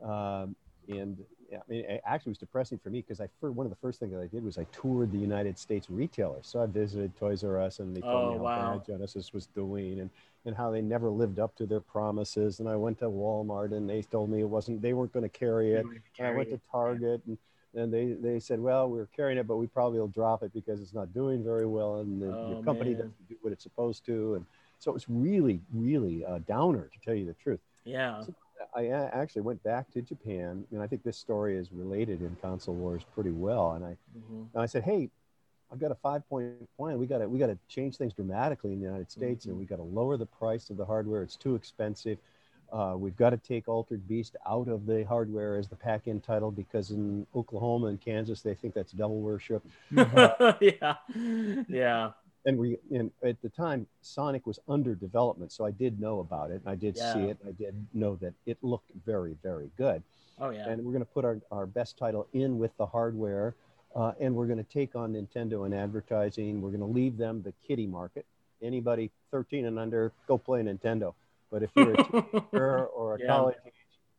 Um, 0.01 0.55
and 0.89 1.19
I 1.53 1.61
mean, 1.69 1.85
it 1.85 2.03
actually 2.05 2.31
was 2.31 2.39
depressing 2.39 2.79
for 2.79 2.91
me 2.91 3.01
because 3.01 3.21
I 3.21 3.29
one 3.41 3.65
of 3.65 3.71
the 3.71 3.77
first 3.77 4.01
things 4.01 4.13
that 4.13 4.21
I 4.21 4.27
did 4.27 4.45
was 4.45 4.59
I 4.59 4.65
toured 4.73 5.13
the 5.13 5.19
United 5.19 5.59
States 5.59 5.89
retailers. 5.89 6.47
So 6.47 6.63
I 6.63 6.67
visited 6.67 7.17
Toys 7.17 7.43
R 7.43 7.59
Us 7.61 7.79
and 7.79 7.97
they 7.97 8.01
told 8.01 8.15
oh, 8.15 8.31
me 8.33 8.37
how 8.37 8.43
wow. 8.43 8.77
bad 8.77 8.87
Genesis 8.87 9.33
was 9.33 9.47
doing 9.47 10.01
and, 10.01 10.11
and 10.45 10.55
how 10.55 10.71
they 10.71 10.83
never 10.83 11.09
lived 11.09 11.39
up 11.39 11.57
to 11.57 11.67
their 11.67 11.81
promises. 11.81 12.61
And 12.61 12.69
I 12.69 12.77
went 12.77 12.99
to 12.99 13.07
Walmart 13.07 13.73
and 13.73 13.89
they 13.89 14.03
told 14.03 14.31
me 14.31 14.41
it 14.41 14.49
wasn't 14.49 14.83
they 14.83 14.93
weren't 14.93 15.13
going 15.13 15.23
to 15.23 15.29
carry 15.29 15.73
it. 15.73 15.87
Carry 16.15 16.29
and 16.29 16.29
I 16.29 16.37
went 16.37 16.51
to 16.51 16.61
Target 16.71 17.23
and 17.27 17.39
and 17.75 17.93
they, 17.93 18.13
they 18.13 18.41
said, 18.41 18.61
well, 18.61 18.89
we're 18.89 19.07
carrying 19.07 19.39
it, 19.39 19.47
but 19.47 19.57
we 19.57 19.67
probably 19.67 19.99
will 20.01 20.09
drop 20.09 20.43
it 20.43 20.53
because 20.53 20.81
it's 20.81 20.95
not 20.95 21.13
doing 21.13 21.45
very 21.45 21.67
well, 21.67 22.01
and 22.01 22.21
the, 22.21 22.27
oh, 22.27 22.51
your 22.51 22.63
company 22.63 22.91
man. 22.91 23.01
doesn't 23.01 23.29
do 23.29 23.37
what 23.43 23.53
it's 23.53 23.63
supposed 23.63 24.07
to, 24.07 24.35
and 24.35 24.47
so 24.79 24.91
it 24.91 24.95
was 24.95 25.05
really, 25.09 25.61
really 25.73 26.23
a 26.23 26.39
downer 26.39 26.89
to 26.93 26.99
tell 27.05 27.15
you 27.15 27.27
the 27.27 27.35
truth. 27.35 27.61
Yeah. 27.85 28.23
So 28.23 28.35
I 28.75 28.87
actually 28.89 29.43
went 29.43 29.63
back 29.63 29.91
to 29.93 30.03
Japan, 30.03 30.65
and 30.71 30.83
I 30.83 30.87
think 30.87 31.03
this 31.03 31.17
story 31.17 31.57
is 31.57 31.73
related 31.73 32.23
in 32.23 32.37
Console 32.41 32.75
Wars 32.75 33.03
pretty 33.15 33.31
well. 33.31 33.73
And 33.73 33.85
I, 33.85 33.97
mm-hmm. 34.17 34.43
and 34.53 34.63
I 34.63 34.67
said, 34.67 34.85
"Hey, 34.85 35.11
I've 35.73 35.79
got 35.79 35.91
a 35.91 35.97
five-point 35.97 36.69
plan. 36.77 36.99
We 36.99 37.07
got 37.07 37.19
to 37.19 37.29
we 37.29 37.39
got 37.39 37.49
to 37.49 37.59
change 37.69 37.97
things 37.97 38.13
dramatically 38.15 38.73
in 38.73 38.81
the 38.81 38.87
United 38.87 39.11
States, 39.11 39.45
mm-hmm. 39.45 39.51
and 39.51 39.59
we 39.59 39.67
got 39.67 39.77
to 39.77 39.83
lower 39.83 40.17
the 40.17 40.27
price 40.27 40.71
of 40.71 40.77
the 40.77 40.85
hardware. 40.85 41.23
It's 41.23 41.37
too 41.37 41.55
expensive. 41.55 42.19
Uh, 42.73 42.95
we've 42.99 43.17
got 43.17 43.31
to 43.31 43.39
take 43.39 43.67
Altered 43.67 44.07
Beast 44.07 44.37
out 44.47 44.69
of 44.69 44.85
the 44.85 45.03
hardware 45.05 45.57
as 45.57 45.69
the 45.69 45.77
pack-in 45.77 46.21
title 46.21 46.51
because 46.51 46.91
in 46.91 47.27
Oklahoma 47.35 47.87
and 47.87 48.01
Kansas 48.01 48.43
they 48.43 48.55
think 48.55 48.75
that's 48.75 48.93
devil 48.93 49.21
worship. 49.21 49.65
Yeah, 50.61 50.97
yeah. 51.69 52.11
And 52.49 52.59
we 52.59 52.79
and 52.91 53.11
at 53.23 53.41
the 53.43 53.51
time 53.51 53.87
Sonic 54.01 54.47
was 54.47 54.59
under 54.69 54.95
development, 54.95 55.53
so 55.53 55.67
I 55.67 55.71
did 55.71 56.01
know 56.01 56.21
about 56.21 56.51
it. 56.51 56.63
I 56.67 56.75
did 56.75 56.97
Yeah. 56.97 57.13
see 57.13 57.25
it. 57.27 57.37
I 57.47 57.53
did 57.53 57.75
know 57.93 58.17
that 58.17 58.33
it 58.47 58.57
looked 58.63 58.91
very 59.05 59.37
very 59.43 59.71
good. 59.77 60.03
Oh 60.41 60.49
yeah. 60.51 60.69
And 60.69 60.83
we're 60.85 60.93
going 60.93 61.05
to 61.05 61.13
put 61.13 61.25
our, 61.27 61.39
our 61.53 61.67
best 61.67 61.99
title 61.99 62.27
in 62.33 62.59
with 62.59 62.75
the 62.79 62.87
hardware, 62.87 63.55
uh, 63.95 64.13
and 64.19 64.35
we're 64.35 64.47
going 64.47 64.65
to 64.65 64.73
take 64.73 64.97
on 64.97 65.13
Nintendo 65.13 65.67
in 65.67 65.75
advertising. 65.75 66.63
We're 66.63 66.71
going 66.71 66.81
to 66.81 66.87
leave 67.01 67.19
them 67.19 67.43
the 67.43 67.53
kiddie 67.67 67.87
market. 67.87 68.25
Anybody 68.63 69.11
13 69.31 69.67
and 69.67 69.79
under, 69.79 70.13
go 70.27 70.39
play 70.39 70.63
Nintendo. 70.63 71.13
But 71.51 71.63
if 71.63 71.71
you're 71.77 71.93
a 71.93 71.97
teenager 72.05 72.87
or 72.87 73.17
a 73.17 73.21
Yeah. 73.21 73.27
college 73.27 73.57
age 73.67 73.73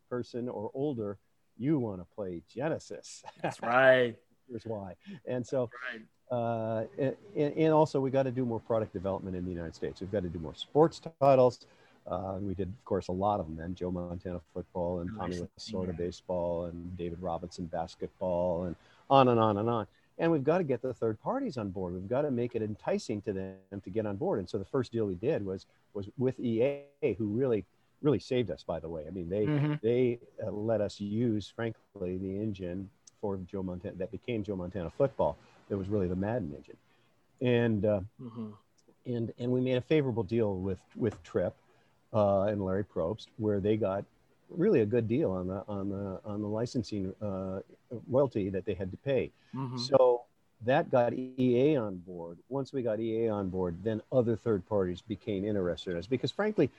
person 0.09 0.47
or 0.49 0.69
older, 0.75 1.17
you 1.57 1.79
want 1.79 1.99
to 2.01 2.05
play 2.15 2.41
Genesis. 2.47 3.23
That's 3.41 3.61
right. 3.61 4.15
Here's 4.49 4.65
why. 4.65 4.95
And 5.25 5.45
so 5.47 5.69
Right. 5.93 6.01
Uh, 6.31 6.83
and, 6.97 7.15
and 7.35 7.73
also 7.73 7.99
we 7.99 8.09
got 8.11 8.23
to 8.23 8.31
do 8.31 8.45
more 8.45 8.59
product 8.59 8.93
development 8.93 9.35
in 9.35 9.43
the 9.45 9.51
United 9.51 9.75
States. 9.75 10.01
We've 10.01 10.11
got 10.11 10.23
to 10.23 10.29
do 10.29 10.39
more 10.39 10.55
sports 10.55 11.01
titles. 11.19 11.65
Uh, 12.07 12.37
we 12.41 12.53
did, 12.55 12.67
of 12.69 12.85
course, 12.85 13.07
a 13.07 13.11
lot 13.11 13.39
of 13.39 13.45
them 13.45 13.55
then. 13.55 13.75
Joe 13.75 13.91
Montana 13.91 14.39
football 14.53 14.99
and 14.99 15.11
Tommy. 15.17 15.41
Lasorda 15.59 15.95
baseball 15.95 16.65
and 16.65 16.97
David 16.97 17.21
Robinson 17.21 17.65
basketball 17.65 18.63
and 18.65 18.75
on 19.09 19.27
and 19.27 19.39
on 19.39 19.57
and 19.57 19.69
on. 19.69 19.85
And 20.17 20.31
we've 20.31 20.43
got 20.43 20.57
to 20.57 20.63
get 20.63 20.81
the 20.81 20.93
third 20.93 21.19
parties 21.21 21.57
on 21.57 21.69
board. 21.69 21.93
We've 21.93 22.09
got 22.09 22.23
to 22.23 22.31
make 22.31 22.55
it 22.55 22.61
enticing 22.61 23.21
to 23.21 23.33
them 23.33 23.81
to 23.83 23.89
get 23.89 24.05
on 24.05 24.17
board. 24.17 24.39
And 24.39 24.49
so 24.49 24.57
the 24.57 24.65
first 24.65 24.91
deal 24.91 25.05
we 25.05 25.15
did 25.15 25.45
was 25.45 25.65
was 25.93 26.09
with 26.17 26.39
EA, 26.39 26.81
who 27.17 27.27
really 27.27 27.65
really 28.01 28.19
saved 28.19 28.49
us. 28.49 28.63
By 28.63 28.79
the 28.79 28.89
way, 28.89 29.05
I 29.07 29.11
mean 29.11 29.29
they 29.29 29.45
Mhm. 29.45 29.81
they 29.81 30.19
uh, 30.45 30.51
let 30.51 30.81
us 30.81 30.99
use, 30.99 31.47
frankly, 31.47 32.17
the 32.17 32.37
engine 32.39 32.89
for 33.21 33.37
Joe 33.37 33.63
Montana 33.63 33.95
that 33.97 34.11
became 34.11 34.43
Joe 34.43 34.55
Montana 34.55 34.89
football. 34.89 35.37
That 35.69 35.77
was 35.77 35.87
really 35.87 36.07
the 36.07 36.15
Madden 36.15 36.53
engine, 36.55 36.77
and 37.41 37.85
uh, 37.85 38.01
Mhm. 38.19 38.53
and 39.05 39.33
and 39.37 39.51
we 39.51 39.61
made 39.61 39.75
a 39.77 39.81
favorable 39.81 40.23
deal 40.23 40.55
with 40.59 40.79
with 40.95 41.21
Trip 41.23 41.55
uh, 42.13 42.41
and 42.43 42.63
Larry 42.65 42.83
Probst, 42.83 43.27
where 43.37 43.59
they 43.59 43.77
got 43.77 44.03
really 44.49 44.81
a 44.81 44.85
good 44.85 45.07
deal 45.07 45.29
on 45.31 45.47
the 45.47 45.63
on 45.67 45.89
the 45.89 46.19
on 46.25 46.41
the 46.41 46.47
licensing 46.47 47.13
uh, 47.21 47.59
royalty 48.09 48.49
that 48.49 48.65
they 48.65 48.73
had 48.73 48.89
to 48.91 48.97
pay. 48.97 49.31
Mhm. 49.53 49.77
So 49.79 50.23
that 50.65 50.89
got 50.89 51.13
EA 51.13 51.75
on 51.77 51.97
board. 51.97 52.37
Once 52.49 52.73
we 52.73 52.81
got 52.81 52.99
EA 52.99 53.29
on 53.29 53.49
board, 53.49 53.77
then 53.83 54.01
other 54.11 54.35
third 54.35 54.65
parties 54.65 55.01
became 55.01 55.45
interested 55.45 55.91
in 55.91 55.97
us 55.97 56.07
because, 56.07 56.31
frankly, 56.31 56.69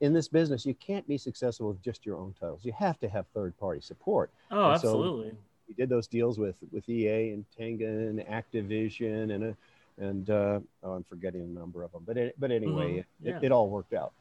in 0.00 0.12
this 0.12 0.26
business, 0.28 0.66
you 0.66 0.74
can't 0.74 1.06
be 1.08 1.16
successful 1.16 1.68
with 1.68 1.80
just 1.80 2.04
your 2.04 2.16
own 2.18 2.34
titles. 2.38 2.64
You 2.64 2.72
have 2.72 2.98
to 3.00 3.08
have 3.08 3.26
third 3.28 3.56
party 3.56 3.80
support. 3.80 4.30
Oh, 4.50 4.72
And 4.72 4.80
so- 4.80 4.88
absolutely. 4.88 5.36
We 5.76 5.82
did 5.82 5.88
those 5.88 6.06
deals 6.06 6.38
with 6.38 6.56
with 6.70 6.86
EA 6.88 7.30
and 7.30 7.44
Tengen, 7.58 8.28
Activision, 8.30 9.34
and 9.34 9.44
a, 9.44 9.56
and 9.98 10.28
uh, 10.28 10.60
oh, 10.82 10.92
I'm 10.92 11.04
forgetting 11.04 11.40
a 11.40 11.46
number 11.46 11.82
of 11.82 11.92
them. 11.92 12.02
But 12.06 12.16
it, 12.18 12.34
but 12.38 12.50
anyway, 12.50 12.92
Mhm. 12.94 12.98
it, 12.98 13.06
Yeah. 13.22 13.38
it, 13.42 13.52
all 13.52 13.68
worked 13.70 13.94
out. 13.94 14.12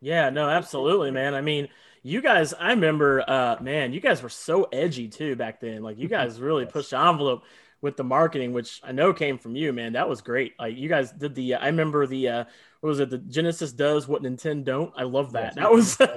Yeah, 0.00 0.30
no, 0.30 0.48
absolutely, 0.48 1.10
man. 1.10 1.34
I 1.34 1.42
mean, 1.42 1.68
you 2.02 2.22
guys, 2.22 2.54
I 2.54 2.70
remember, 2.70 3.22
uh, 3.28 3.56
man, 3.60 3.92
you 3.92 4.00
guys 4.00 4.22
were 4.22 4.30
so 4.30 4.64
edgy 4.72 5.08
too 5.08 5.36
back 5.36 5.60
then. 5.60 5.82
Like, 5.82 5.98
you 5.98 6.08
guys 6.08 6.40
really 6.48 6.64
pushed 6.64 6.90
the 6.90 6.98
envelope 6.98 7.42
with 7.82 7.96
the 7.98 8.04
marketing, 8.04 8.52
which 8.54 8.80
I 8.82 8.92
know 8.92 9.12
came 9.12 9.36
from 9.36 9.54
you, 9.56 9.72
man. 9.74 9.92
That 9.92 10.08
was 10.08 10.22
great. 10.22 10.54
Like, 10.58 10.76
you 10.76 10.88
guys 10.88 11.12
did 11.12 11.34
the, 11.34 11.56
I 11.56 11.66
remember 11.66 12.06
the, 12.06 12.28
uh, 12.28 12.44
what 12.80 12.88
was 12.88 13.00
it? 13.00 13.10
The 13.10 13.18
Genesis 13.18 13.72
does 13.72 14.08
what 14.08 14.22
Nintendo 14.22 14.64
don't. 14.64 14.92
I 14.96 15.02
love 15.02 15.32
that. 15.32 15.54
Yes. 15.56 15.96
That 15.96 16.10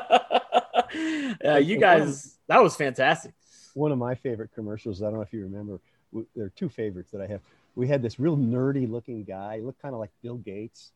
was, 0.00 0.17
uh, 1.44 1.56
you 1.56 1.78
guys, 1.80 2.38
that 2.46 2.62
was 2.62 2.76
fantastic. 2.76 3.32
One 3.74 3.92
of 3.92 3.98
my 3.98 4.14
favorite 4.14 4.50
commercials. 4.54 5.02
I 5.02 5.06
don't 5.06 5.14
know 5.14 5.22
if 5.22 5.32
you 5.32 5.42
remember. 5.42 5.80
There 6.34 6.46
are 6.46 6.50
two 6.50 6.68
favorites 6.68 7.10
that 7.12 7.20
I 7.20 7.26
have. 7.26 7.40
We 7.78 7.86
had 7.86 8.02
this 8.02 8.18
real 8.18 8.36
nerdy 8.36 8.90
looking 8.90 9.22
guy, 9.22 9.58
he 9.58 9.62
looked 9.62 9.80
kind 9.80 9.94
of 9.94 10.00
like 10.00 10.10
Bill 10.20 10.38
Gates, 10.38 10.90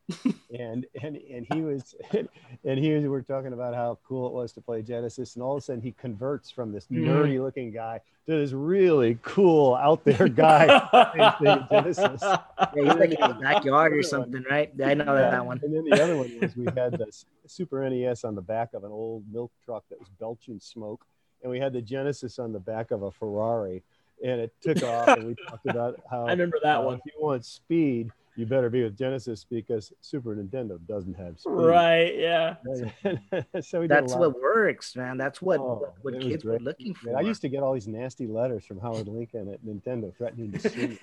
and 0.59 0.85
and 1.01 1.16
and 1.33 1.47
he 1.55 1.61
was 1.61 1.95
and 2.64 2.77
he 2.79 2.92
was, 2.92 3.05
We're 3.05 3.23
talking 3.23 3.53
about 3.53 3.73
how 3.77 3.99
cool 4.05 4.27
it 4.27 4.33
was 4.33 4.51
to 4.55 4.61
play 4.61 4.83
Genesis, 4.83 5.37
and 5.37 5.45
all 5.45 5.53
of 5.53 5.59
a 5.59 5.61
sudden 5.61 5.81
he 5.81 5.92
converts 5.92 6.51
from 6.51 6.73
this 6.73 6.87
Mhm. 6.88 7.05
nerdy 7.07 7.40
looking 7.40 7.71
guy 7.71 8.01
to 8.27 8.33
this 8.33 8.51
really 8.51 9.16
cool 9.23 9.77
out 9.77 10.03
there 10.05 10.27
guy. 10.29 10.66
Genesis. 11.71 12.21
Yeah, 12.21 12.38
he's 12.75 12.85
like 12.95 13.12
in 13.12 13.31
his 13.33 13.40
backyard 13.40 13.92
or 13.92 14.03
something, 14.03 14.45
right? 14.51 14.73
I 14.85 14.95
know 14.95 15.05
that, 15.14 15.31
that 15.31 15.47
one. 15.47 15.61
And 15.62 15.73
then 15.73 15.85
the 15.85 16.03
other 16.03 16.16
one 16.16 16.33
was 16.40 16.57
we 16.57 16.64
had 16.77 16.92
the 16.99 17.07
Super 17.47 17.88
NES 17.88 18.25
on 18.25 18.35
the 18.35 18.42
back 18.42 18.75
of 18.75 18.83
an 18.83 18.90
old 18.90 19.23
milk 19.33 19.53
truck 19.64 19.85
that 19.90 20.01
was 20.01 20.09
belching 20.18 20.59
smoke, 20.59 21.07
and 21.42 21.51
we 21.53 21.61
had 21.61 21.73
the 21.73 21.83
Genesis 21.83 22.40
on 22.40 22.53
the 22.53 22.59
back 22.61 22.90
of 22.90 23.03
a 23.05 23.11
Ferrari, 23.12 23.85
and 24.22 24.40
it 24.40 24.52
took 24.61 24.82
off. 24.82 25.08
And 25.08 25.26
we 25.26 25.35
talked 25.48 25.66
about 25.66 26.00
how 26.11 26.26
I 26.26 26.30
remember 26.30 26.58
that 26.62 26.78
uh, 26.78 26.82
one. 26.82 26.94
If 26.96 27.02
you 27.06 27.12
want 27.20 27.44
speed, 27.44 28.11
you 28.37 28.46
better 28.46 28.70
be 28.70 28.82
with 28.82 28.96
Genesis 28.96 29.44
because 29.44 29.92
Super 30.00 30.35
Nintendo 30.35 30.78
doesn't 30.87 31.14
have 31.14 31.38
speed. 31.38 31.52
Right. 31.52 32.16
Yeah. 32.16 32.54
so 33.61 33.80
we 33.80 33.87
That's 33.87 34.14
what 34.14 34.40
works, 34.40 34.96
man. 34.96 35.18
That's 35.18 35.42
what 35.42 35.61
Oh, 35.61 35.92
what, 36.00 36.14
what 36.14 36.22
kids 36.22 36.44
were 36.44 36.58
looking 36.58 36.94
for. 36.94 37.08
Man, 37.08 37.16
I 37.16 37.20
used 37.20 37.42
to 37.42 37.48
get 37.48 37.62
all 37.62 37.74
these 37.74 37.88
nasty 37.88 38.26
letters 38.26 38.64
from 38.64 38.80
Howard 38.80 39.06
Lincoln 39.08 39.52
at 39.52 39.62
Nintendo 39.64 40.16
threatening 40.16 40.52
to 40.52 40.68
sue. 40.68 40.88
me. 40.88 40.98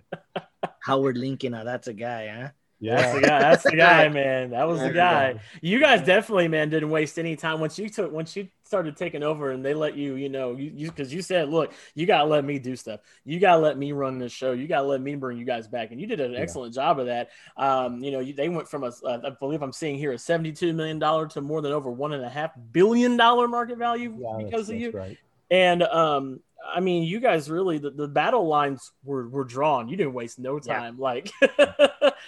Howard 0.82 1.16
Lincoln. 1.16 1.52
Now 1.52 1.64
that's 1.64 1.88
a 1.88 1.92
guy, 1.92 2.28
huh? 2.28 2.48
That's 2.86 3.10
the 3.10 3.20
Yeah, 3.20 3.20
guy. 3.20 3.40
That's 3.42 3.66
the 3.66 3.76
guy, 3.76 4.08
man. 4.08 4.50
That 4.50 4.66
was 4.68 4.82
the 4.82 4.90
guy. 4.90 5.34
You 5.60 5.80
guys 5.80 6.02
definitely, 6.06 6.48
man, 6.48 6.70
didn't 6.70 6.90
waste 6.90 7.18
any 7.18 7.36
time 7.36 7.60
once 7.60 7.78
you 7.78 7.88
took 7.88 8.10
once 8.12 8.34
you 8.36 8.48
started 8.64 8.96
taking 8.96 9.22
over 9.22 9.50
and 9.50 9.64
they 9.64 9.74
let 9.74 9.96
you, 9.96 10.14
you 10.14 10.28
know, 10.28 10.54
you 10.56 10.70
you 10.74 10.86
because 10.88 11.12
you 11.12 11.20
said, 11.20 11.48
look, 11.48 11.72
you 11.94 12.06
gotta 12.06 12.24
let 12.28 12.44
me 12.44 12.58
do 12.58 12.76
stuff. 12.76 13.00
You 13.24 13.40
gotta 13.40 13.60
let 13.60 13.76
me 13.76 13.92
run 13.92 14.18
this 14.18 14.32
show. 14.32 14.52
You 14.52 14.66
gotta 14.68 14.86
let 14.86 15.00
me 15.02 15.16
bring 15.16 15.36
you 15.38 15.44
guys 15.44 15.68
back, 15.68 15.90
and 15.90 16.00
you 16.00 16.06
did 16.06 16.20
an 16.20 16.34
Yeah. 16.34 16.40
excellent 16.40 16.72
job 16.74 16.98
of 17.00 17.06
that. 17.06 17.28
Um, 17.56 17.98
you 18.02 18.10
know, 18.10 18.20
you, 18.20 18.32
they 18.32 18.48
went 18.48 18.68
from 18.68 18.84
a, 18.84 18.92
uh, 19.04 19.30
believe 19.38 19.62
I'm 19.62 19.72
seeing 19.72 19.98
here 19.98 20.12
a 20.12 20.18
72 20.18 20.72
million 20.72 20.98
dollar 20.98 21.26
to 21.28 21.40
more 21.40 21.60
than 21.60 21.72
over 21.72 21.90
one 21.90 22.12
and 22.12 22.24
a 22.24 22.30
half 22.30 22.52
billion 22.72 23.16
dollar 23.16 23.48
market 23.48 23.76
value 23.78 24.18
yeah 24.18 24.36
because 24.38 24.70
of 24.70 24.76
you. 24.76 24.94
right. 24.94 25.16
And 25.50 25.82
um, 25.82 26.40
I 26.74 26.80
mean, 26.80 27.02
you 27.04 27.20
guys 27.20 27.50
really 27.50 27.78
the, 27.78 27.90
the 27.90 28.08
battle 28.08 28.46
lines 28.46 28.92
were 29.04 29.28
were 29.28 29.44
drawn. 29.44 29.88
You 29.88 29.96
didn't 29.96 30.12
waste 30.12 30.38
no 30.38 30.58
Yeah. 30.64 30.80
time. 30.80 30.98
Like, 30.98 31.30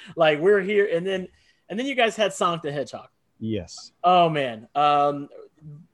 like 0.16 0.38
we're 0.40 0.60
here, 0.60 0.88
and 0.92 1.06
then 1.06 1.28
and 1.68 1.78
then 1.78 1.86
you 1.86 1.94
guys 1.94 2.16
had 2.16 2.32
Sonic 2.32 2.62
the 2.62 2.72
Hedgehog. 2.72 3.08
Yes. 3.38 3.92
Oh 4.04 4.28
man, 4.28 4.68
um, 4.74 5.28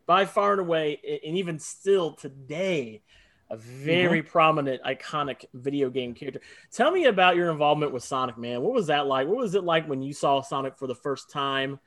by 0.07 0.25
far 0.25 0.53
and 0.53 0.61
away, 0.61 1.21
and 1.25 1.37
even 1.37 1.59
still 1.59 2.12
today, 2.12 3.03
a 3.51 3.57
very 3.57 4.23
prominent, 4.23 4.83
iconic 4.83 5.45
video 5.55 5.88
game 5.90 6.14
character. 6.14 6.40
Tell 6.73 6.90
me 6.90 7.05
about 7.07 7.37
your 7.37 7.51
involvement 7.51 7.92
with 7.92 8.03
Sonic, 8.03 8.37
man. 8.38 8.62
What 8.62 8.73
was 8.73 8.88
that 8.88 9.07
like? 9.07 9.29
What 9.29 9.37
was 9.37 9.55
it 9.55 9.64
like 9.64 9.88
when 9.88 10.03
you 10.03 10.12
saw 10.12 10.40
Sonic 10.40 10.77
for 10.77 10.87
the 10.87 10.95
first 10.95 11.31
time? 11.31 11.79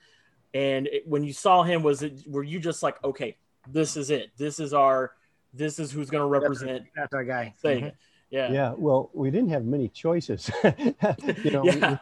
And 0.53 0.87
it, 0.87 1.07
when 1.07 1.23
you 1.23 1.33
saw 1.33 1.63
him, 1.63 1.83
was 1.83 2.01
it 2.01 2.23
were 2.27 2.43
you 2.43 2.59
just 2.59 2.81
like, 2.81 3.03
okay, 3.03 3.37
this 3.69 3.95
is 3.97 4.09
it. 4.09 4.31
This 4.37 4.59
is 4.59 4.73
our, 4.73 5.11
this 5.53 5.77
is 5.77 5.91
who's 5.91 6.09
going 6.09 6.23
to 6.23 6.27
represent 6.27 6.83
That's 6.95 7.13
our 7.13 7.23
guy. 7.23 7.53
Sega. 7.63 7.81
Mhm. 7.81 7.91
Yeah. 8.31 8.51
Yeah. 8.51 8.73
Well, 8.77 9.09
we 9.13 9.29
didn't 9.29 9.49
have 9.49 9.65
many 9.65 9.89
choices. 9.89 10.49
you 11.43 11.51
know, 11.51 11.61
we- 11.63 11.71
Yeah. 11.71 11.97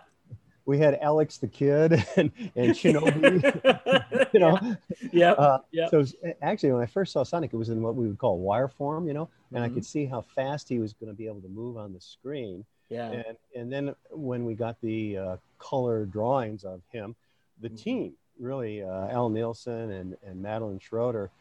We, 0.67 0.77
had 0.77 0.99
Alex 1.01 1.37
the 1.37 1.47
Kidd 1.47 1.93
and, 2.17 2.31
and 2.55 2.71
Shinobi. 2.73 4.29
you 4.33 4.39
know, 4.39 4.59
Yeah. 5.11 5.31
Uh, 5.31 5.59
Yeah. 5.71 5.89
So 5.89 6.03
actually, 6.41 6.73
when 6.73 6.81
I 6.83 6.85
first 6.85 7.13
saw 7.13 7.23
Sonic, 7.23 7.53
it 7.53 7.57
was 7.57 7.69
in 7.69 7.81
what 7.81 7.95
we 7.95 8.07
would 8.07 8.17
call 8.19 8.37
wire 8.37 8.67
form, 8.67 9.07
you 9.07 9.13
know, 9.13 9.29
and 9.53 9.63
I 9.63 9.69
Mhm. 9.69 9.75
could 9.75 9.85
see 9.85 10.05
how 10.05 10.21
fast 10.21 10.67
he 10.69 10.79
was 10.79 10.93
going 10.93 11.09
to 11.11 11.15
be 11.17 11.25
able 11.25 11.41
to 11.41 11.47
move 11.47 11.77
on 11.77 11.93
the 11.93 12.01
screen. 12.01 12.65
Yeah. 12.89 13.11
And 13.11 13.37
and 13.55 13.71
then 13.71 13.95
when 14.11 14.45
we 14.45 14.53
got 14.55 14.79
the 14.81 15.17
uh, 15.17 15.37
color 15.57 16.05
drawings 16.05 16.63
of 16.63 16.81
him, 16.91 17.15
the 17.61 17.69
Mhm. 17.69 17.77
team 17.83 18.13
really, 18.39 18.83
uh, 18.83 19.07
Al 19.07 19.29
Nilsen 19.29 19.89
and 19.91 20.17
and 20.23 20.41
Madeline 20.41 20.79
Schroeder, 20.79 21.31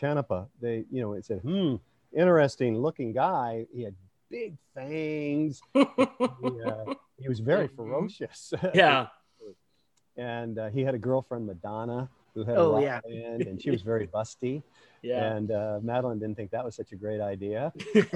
Canepa, 0.00 0.46
they 0.60 0.84
you 0.90 1.00
know 1.02 1.12
it 1.14 1.24
said, 1.24 1.40
hmm, 1.40 1.76
interesting 2.12 2.78
looking 2.80 3.12
guy. 3.12 3.66
He 3.72 3.82
had 3.82 3.94
big 4.30 4.56
fangs. 4.74 5.60
he, 5.74 6.62
uh, 6.64 6.94
he 7.20 7.28
was 7.28 7.40
very 7.40 7.68
Mhm. 7.68 7.76
ferocious. 7.76 8.52
yeah. 8.74 9.08
and 10.16 10.58
uh, 10.58 10.68
he 10.70 10.82
had 10.82 10.94
a 10.94 10.98
girlfriend, 10.98 11.46
Madonna, 11.46 12.08
who 12.34 12.44
had 12.44 12.56
a 12.56 12.60
Oh, 12.60 12.72
rock 12.74 12.82
yeah. 12.82 13.00
band, 13.00 13.42
and 13.46 13.60
she 13.62 13.70
was 13.70 13.82
very 13.82 14.06
busty. 14.16 14.62
Yeah. 15.02 15.32
And 15.34 15.50
uh, 15.50 15.78
Madeline 15.82 16.18
didn't 16.18 16.36
think 16.36 16.50
that 16.50 16.64
was 16.64 16.74
such 16.76 16.92
a 16.92 16.96
great 16.96 17.20
idea. 17.20 17.72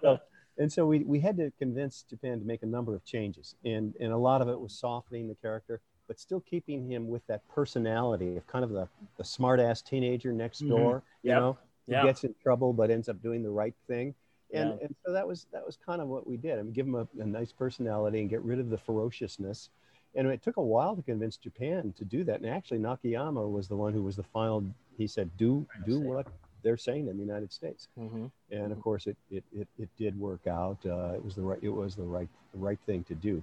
so- 0.00 0.18
And 0.58 0.70
so 0.70 0.84
we, 0.86 0.98
we 1.00 1.18
had 1.18 1.36
to 1.38 1.50
convince 1.58 2.02
Japan 2.02 2.38
to 2.38 2.44
make 2.44 2.62
a 2.62 2.66
number 2.66 2.94
of 2.94 3.02
changes. 3.04 3.54
And, 3.64 3.94
and 4.00 4.12
a 4.12 4.16
lot 4.16 4.42
of 4.42 4.48
it 4.48 4.60
was 4.60 4.74
softening 4.74 5.26
the 5.28 5.34
character, 5.36 5.80
but 6.08 6.20
still 6.20 6.40
keeping 6.40 6.90
him 6.90 7.08
with 7.08 7.26
that 7.26 7.40
personality 7.48 8.36
of 8.36 8.46
kind 8.46 8.62
of 8.62 8.70
the, 8.70 8.86
the 9.16 9.24
smart 9.24 9.60
ass 9.60 9.80
teenager 9.80 10.30
next 10.30 10.62
Mhm. 10.62 10.68
door, 10.68 11.02
you 11.22 11.30
Yep. 11.30 11.38
know, 11.40 11.58
who 11.86 11.92
gets 12.06 12.24
in 12.24 12.34
trouble 12.42 12.72
but 12.74 12.90
ends 12.90 13.08
up 13.08 13.22
doing 13.22 13.42
the 13.42 13.50
right 13.50 13.74
thing. 13.88 14.14
And, 14.52 14.70
Yeah. 14.70 14.86
and 14.86 14.94
so 15.04 15.12
that 15.12 15.26
was 15.26 15.46
that 15.52 15.64
was 15.64 15.76
kind 15.76 16.00
of 16.02 16.08
what 16.08 16.26
we 16.26 16.36
did. 16.36 16.58
I 16.58 16.62
mean, 16.62 16.72
give 16.72 16.86
them 16.86 16.94
a, 16.94 17.08
a 17.20 17.26
nice 17.26 17.52
personality 17.52 18.20
and 18.20 18.28
get 18.28 18.42
rid 18.42 18.58
of 18.58 18.70
the 18.70 18.78
ferociousness. 18.78 19.70
And 20.14 20.26
it 20.28 20.42
took 20.42 20.58
a 20.58 20.62
while 20.62 20.94
to 20.94 21.02
convince 21.02 21.36
Japan 21.38 21.94
to 21.96 22.04
do 22.04 22.22
that. 22.24 22.40
And 22.40 22.48
actually, 22.50 22.78
Nakayama 22.80 23.50
was 23.50 23.66
the 23.68 23.76
one 23.76 23.92
who 23.94 24.02
was 24.02 24.16
the 24.16 24.22
final. 24.22 24.64
He 24.98 25.06
said, 25.06 25.30
"Do 25.38 25.66
do 25.86 26.00
what 26.00 26.26
they're 26.62 26.76
saying 26.76 27.08
in 27.08 27.16
the 27.16 27.24
United 27.24 27.52
States. 27.52 27.88
Mhm. 27.98 28.30
And 28.50 28.72
of 28.72 28.80
course, 28.80 29.06
it 29.06 29.16
it, 29.30 29.44
it, 29.52 29.68
it 29.78 29.88
did 29.96 30.18
work 30.18 30.46
out. 30.46 30.78
Uh, 30.84 31.12
it 31.14 31.24
was 31.24 31.34
the 31.34 31.42
right 31.42 31.58
it 31.62 31.70
was 31.70 31.94
the 31.96 32.02
right 32.04 32.28
the 32.52 32.58
right 32.58 32.78
thing 32.86 33.04
to 33.04 33.14
do. 33.14 33.42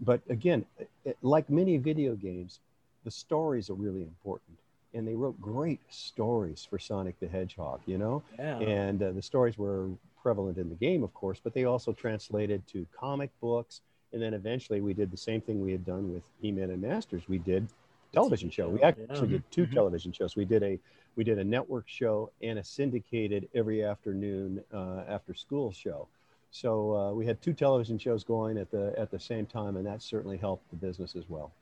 But 0.00 0.20
again, 0.28 0.66
it, 1.04 1.16
like 1.22 1.48
many 1.48 1.76
video 1.78 2.14
games, 2.14 2.60
the 3.04 3.10
stories 3.10 3.70
are 3.70 3.74
really 3.74 4.02
important. 4.02 4.58
And 4.94 5.08
they 5.08 5.14
wrote 5.14 5.40
great 5.40 5.80
stories 5.88 6.66
for 6.68 6.78
Sonic 6.78 7.18
the 7.20 7.26
Hedgehog, 7.26 7.80
you 7.86 7.96
know? 7.96 8.22
Yeah. 8.38 8.58
And 8.58 9.02
uh, 9.02 9.12
the 9.12 9.22
stories 9.22 9.56
were 9.56 9.88
prevalent 10.22 10.58
in 10.58 10.68
the 10.68 10.74
game, 10.76 11.02
of 11.02 11.12
course, 11.14 11.40
but 11.42 11.54
they 11.54 11.64
also 11.64 11.92
translated 11.92 12.66
to 12.68 12.86
comic 12.98 13.30
books. 13.40 13.80
And 14.12 14.22
then 14.22 14.34
eventually 14.34 14.80
we 14.80 14.94
did 14.94 15.10
the 15.10 15.16
same 15.16 15.40
thing 15.40 15.60
we 15.60 15.72
had 15.72 15.84
done 15.84 16.12
with 16.12 16.22
He-Man 16.40 16.70
and 16.70 16.82
Masters. 16.82 17.28
We 17.28 17.38
did 17.38 17.66
television 18.12 18.50
show. 18.50 18.68
We 18.68 18.82
actually 18.82 19.28
yeah. 19.28 19.38
did 19.38 19.50
2 19.50 19.66
Mhm. 19.66 19.74
television 19.74 20.12
shows. 20.12 20.36
We 20.36 20.44
did 20.44 20.62
a 20.62 20.78
we 21.16 21.24
did 21.24 21.38
a 21.38 21.44
network 21.44 21.88
show 21.88 22.30
and 22.42 22.58
a 22.58 22.64
syndicated 22.64 23.48
every 23.54 23.84
afternoon 23.84 24.62
uh, 24.72 25.04
after 25.08 25.34
school 25.34 25.72
show. 25.72 26.08
So 26.50 26.94
uh, 26.96 27.12
we 27.14 27.26
had 27.26 27.40
two 27.42 27.54
television 27.54 27.98
shows 27.98 28.24
going 28.24 28.58
at 28.58 28.70
the 28.70 28.94
at 28.98 29.10
the 29.10 29.20
same 29.20 29.46
time, 29.46 29.76
and 29.76 29.86
that 29.86 30.02
certainly 30.02 30.36
helped 30.36 30.68
the 30.70 30.76
business 30.76 31.16
as 31.16 31.28
well. 31.28 31.52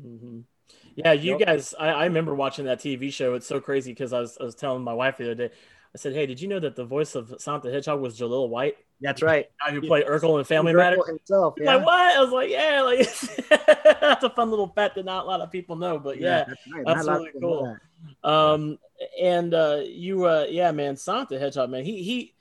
hmm 0.00 0.40
Yeah, 0.96 1.12
you 1.12 1.34
Yep. 1.34 1.38
guys, 1.38 1.74
I, 1.78 1.88
I 1.90 2.04
remember 2.06 2.34
watching 2.34 2.64
that 2.66 2.80
TV 2.80 3.10
show. 3.12 3.34
It's 3.34 3.46
so 3.46 3.60
crazy 3.60 3.92
because 3.92 4.12
I 4.12 4.20
was, 4.20 4.38
I 4.40 4.44
was 4.44 4.54
telling 4.54 4.82
my 4.84 4.94
wife 4.94 5.18
the 5.18 5.24
other 5.26 5.48
day, 5.48 5.54
I 5.94 5.98
said, 5.98 6.14
Hey, 6.14 6.26
did 6.26 6.40
you 6.40 6.48
know 6.48 6.58
that 6.60 6.74
the 6.76 6.84
voice 6.84 7.14
of 7.14 7.34
Sonic 7.38 7.62
the 7.64 7.70
Hedgehog 7.72 8.00
was 8.00 8.18
Jaleel 8.18 8.48
White? 8.48 8.76
That's 9.00 9.20
right. 9.22 9.46
Guy 9.66 9.72
who 9.72 9.82
played 9.82 10.06
Urkel 10.06 10.38
in 10.38 10.44
Family 10.44 10.72
Matters? 10.72 11.06
himself. 11.06 11.54
Yeah. 11.58 11.76
Like, 11.76 11.86
what? 11.86 12.16
I 12.16 12.20
was 12.20 12.30
like, 12.30 12.50
Yeah, 12.50 12.82
like 12.82 12.98
that's 14.00 14.24
a 14.24 14.30
fun 14.30 14.50
little 14.50 14.68
fact 14.68 14.94
that 14.94 15.04
not 15.04 15.24
a 15.24 15.26
lot 15.28 15.40
of 15.40 15.50
people 15.50 15.76
know, 15.76 15.98
but 15.98 16.18
yeah. 16.20 16.44
that's 16.46 16.60
right. 16.72 16.84
that's 16.86 17.02
a 17.02 17.10
lot 17.10 17.16
of 17.16 17.22
really 17.22 17.40
cool. 17.40 17.76
that. 18.22 18.28
Um, 18.28 18.78
and 19.20 19.52
uh, 19.54 19.82
you, 19.84 20.24
uh, 20.24 20.46
yeah, 20.48 20.72
man, 20.72 20.96
Sonic 20.96 21.28
the 21.28 21.38
Hedgehog, 21.38 21.68
man, 21.70 21.84
he, 21.84 22.02
he, 22.02 22.34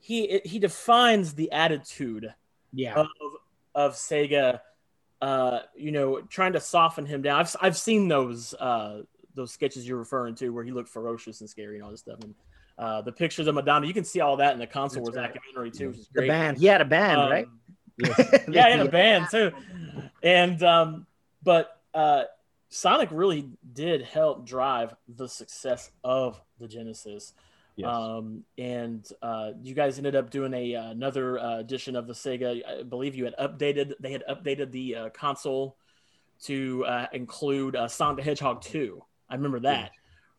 he, 0.00 0.40
he 0.44 0.58
defines 0.58 1.34
the 1.34 1.50
attitude 1.52 2.32
Yeah. 2.72 2.94
of 2.94 3.06
of 3.74 3.94
Sega, 3.94 4.60
uh, 5.20 5.60
you 5.76 5.90
know, 5.92 6.20
trying 6.22 6.52
to 6.54 6.60
soften 6.60 7.06
him 7.06 7.22
down. 7.22 7.40
I've 7.40 7.56
I've 7.60 7.76
seen 7.76 8.08
those 8.08 8.54
uh 8.54 9.02
those 9.34 9.52
sketches 9.52 9.86
you're 9.86 9.98
referring 9.98 10.34
to 10.36 10.48
where 10.50 10.64
he 10.64 10.70
looked 10.72 10.88
ferocious 10.88 11.40
and 11.40 11.48
scary 11.50 11.76
and 11.76 11.84
all 11.84 11.90
this 11.90 12.00
stuff. 12.00 12.18
And 12.22 12.34
uh, 12.78 13.02
the 13.02 13.12
pictures 13.12 13.46
of 13.46 13.54
Madonna, 13.54 13.86
you 13.86 13.94
can 13.94 14.04
see 14.04 14.20
all 14.20 14.36
that 14.36 14.52
in 14.52 14.58
the 14.58 14.66
console 14.66 15.04
That's 15.04 15.16
wars 15.16 15.24
right. 15.24 15.34
documentary 15.34 15.70
too, 15.70 15.88
which 15.88 15.98
is 15.98 16.08
great. 16.08 16.26
the 16.26 16.28
band. 16.28 16.58
He 16.58 16.66
had 16.66 16.80
a 16.80 16.84
band, 16.84 17.20
Um, 17.20 17.30
right? 17.30 17.48
yeah, 18.48 18.68
in 18.68 18.80
a 18.80 18.88
band 18.88 19.26
too. 19.30 19.50
And 20.22 20.62
um, 20.62 21.06
but 21.42 21.80
uh, 21.92 22.24
Sonic 22.68 23.08
really 23.10 23.48
did 23.72 24.02
help 24.02 24.46
drive 24.46 24.94
the 25.08 25.28
success 25.28 25.90
of 26.04 26.40
the 26.60 26.68
Genesis. 26.68 27.32
Yes. 27.74 27.88
Um, 27.88 28.44
and 28.56 29.08
uh, 29.22 29.52
you 29.62 29.74
guys 29.74 29.98
ended 29.98 30.16
up 30.16 30.30
doing 30.30 30.52
a 30.52 30.74
uh, 30.74 30.90
another 30.90 31.38
uh, 31.38 31.58
edition 31.58 31.96
of 31.96 32.06
the 32.06 32.12
Sega. 32.12 32.60
I 32.80 32.82
believe 32.82 33.14
you 33.14 33.24
had 33.24 33.36
updated. 33.36 33.94
They 34.00 34.12
had 34.12 34.24
updated 34.28 34.70
the 34.72 34.94
uh, 34.96 35.08
console 35.10 35.76
to 36.44 36.84
uh, 36.86 37.06
include 37.12 37.76
uh, 37.76 37.88
Sonic 37.88 38.18
the 38.18 38.22
Hedgehog 38.22 38.62
2. 38.62 39.02
I 39.28 39.34
remember 39.34 39.60
that. 39.60 39.90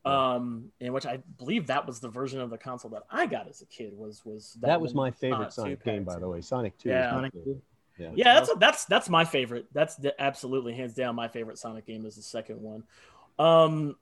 Um, 0.10 0.72
in 0.80 0.93
which 0.93 1.05
I 1.05 1.18
believe 1.38 1.68
that 1.68 1.86
was 1.88 1.99
the 1.99 2.10
version 2.10 2.39
of 2.41 2.49
the 2.49 2.57
console 2.57 2.91
that 2.91 3.03
I 3.10 3.26
got 3.26 3.47
as 3.47 3.62
a 3.62 3.66
kid. 3.66 3.93
Was 3.97 4.24
was 4.26 4.57
that, 4.62 4.80
was 4.82 4.93
one 4.93 5.05
my 5.07 5.12
favorite 5.12 5.51
Sonic 5.53 5.80
Sonic 5.80 5.84
game, 5.84 6.05
packs. 6.05 6.16
by 6.16 6.20
the 6.20 6.28
way. 6.30 6.41
Sonic 6.41 6.78
Two. 6.78 6.89
Yeah. 6.89 7.05
is 7.07 7.12
Sonic 7.12 7.34
two. 7.34 7.62
Yeah. 7.97 8.12
Yeah, 8.16 8.34
that's 8.36 8.53
that's 8.55 8.86
that's 8.86 9.10
my 9.10 9.26
favorite. 9.26 9.66
That's 9.74 9.95
the, 9.95 10.20
absolutely 10.22 10.74
hands 10.74 10.93
down 10.93 11.16
my 11.16 11.28
favorite 11.28 11.57
Sonic 11.57 11.86
game 11.86 12.05
is 12.05 12.16
the 12.16 12.22
second 12.22 12.62
one. 12.62 12.84
Um, 13.38 13.95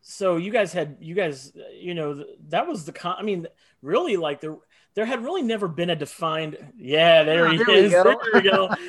so 0.00 0.36
you 0.36 0.50
guys 0.50 0.72
had 0.72 0.96
you 1.00 1.14
guys 1.14 1.52
you 1.74 1.94
know 1.94 2.24
that 2.48 2.66
was 2.66 2.84
the 2.84 2.92
con. 2.92 3.16
I 3.18 3.22
mean, 3.22 3.46
really 3.82 4.16
like 4.16 4.40
there 4.40 4.56
there 4.94 5.04
had 5.06 5.22
really 5.24 5.42
never 5.42 5.68
been 5.68 5.90
a 5.90 5.96
defined. 5.96 6.56
Yeah, 6.76 7.22
there 7.24 7.46
Ah, 7.46 7.50
he 7.52 7.56
there 7.58 7.66
we 7.66 7.74
is. 7.74 7.92
There 7.92 8.16
we 8.34 8.40
go. 8.42 8.68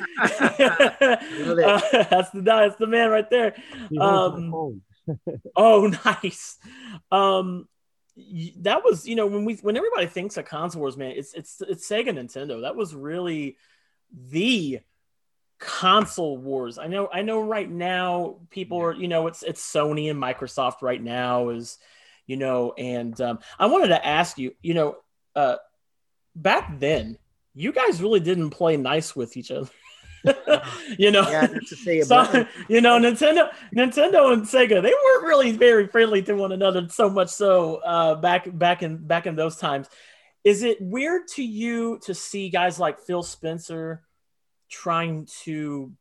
Uh, 1.60 1.80
that's 2.10 2.30
the 2.30 2.40
that's 2.42 2.76
the 2.76 2.86
man 2.86 3.10
right 3.10 3.28
there. 3.30 3.54
He 3.88 3.96
holds 3.96 4.32
my 4.36 4.44
Um, 4.44 4.50
phone. 4.50 4.82
Oh, 5.56 5.92
nice. 6.04 6.58
Um, 7.10 7.68
that 8.58 8.84
was 8.84 9.06
you 9.06 9.16
know 9.16 9.26
when 9.26 9.44
we 9.44 9.54
when 9.56 9.76
everybody 9.76 10.06
thinks 10.06 10.36
of 10.36 10.44
console 10.44 10.80
wars, 10.80 10.96
man, 10.96 11.12
it's 11.12 11.32
it's 11.34 11.60
it's 11.60 11.88
Sega 11.88 12.08
Nintendo. 12.08 12.62
That 12.62 12.76
was 12.76 12.94
really 12.94 13.56
the 14.12 14.80
console 15.58 16.36
wars. 16.36 16.78
I 16.78 16.86
know 16.86 17.08
I 17.12 17.22
know 17.22 17.40
right 17.40 17.70
now 17.70 18.38
people 18.50 18.78
are 18.78 18.94
you 18.94 19.08
know 19.08 19.26
it's 19.26 19.42
it's 19.42 19.62
Sony 19.62 20.10
and 20.10 20.20
Microsoft 20.20 20.82
right 20.82 21.02
now 21.02 21.50
is 21.50 21.78
you 22.26 22.36
know 22.36 22.72
and 22.72 23.18
um, 23.20 23.38
I 23.58 23.66
wanted 23.66 23.88
to 23.88 24.06
ask 24.06 24.38
you 24.38 24.54
you 24.62 24.74
know 24.74 24.96
uh, 25.36 25.56
back 26.34 26.78
then 26.78 27.18
you 27.54 27.72
guys 27.72 28.02
really 28.02 28.20
didn't 28.20 28.50
play 28.50 28.76
nice 28.76 29.14
with 29.14 29.36
each 29.36 29.50
other. 29.50 29.68
you 30.98 31.10
know, 31.10 31.28
Yeah, 31.28 31.46
to 31.46 31.76
say 31.76 32.00
so, 32.02 32.46
you 32.68 32.80
know, 32.80 32.98
Nintendo, 32.98 33.50
Nintendo 33.74 34.32
and 34.32 34.42
Sega, 34.42 34.82
they 34.82 34.92
weren't 34.92 35.24
really 35.24 35.52
very 35.52 35.86
friendly 35.86 36.22
to 36.22 36.34
one 36.34 36.52
another. 36.52 36.88
So 36.88 37.08
much 37.08 37.28
so 37.28 37.76
uh, 37.76 38.16
back 38.16 38.46
back 38.56 38.82
in 38.82 38.98
back 38.98 39.26
in 39.26 39.36
those 39.36 39.56
times. 39.56 39.88
Is 40.42 40.62
it 40.62 40.80
weird 40.80 41.28
to 41.36 41.42
you 41.42 41.98
to 42.04 42.14
see 42.14 42.48
guys 42.48 42.78
like 42.78 43.00
Phil 43.00 43.22
Spencer 43.22 44.02
trying 44.70 45.26
to 45.42 45.92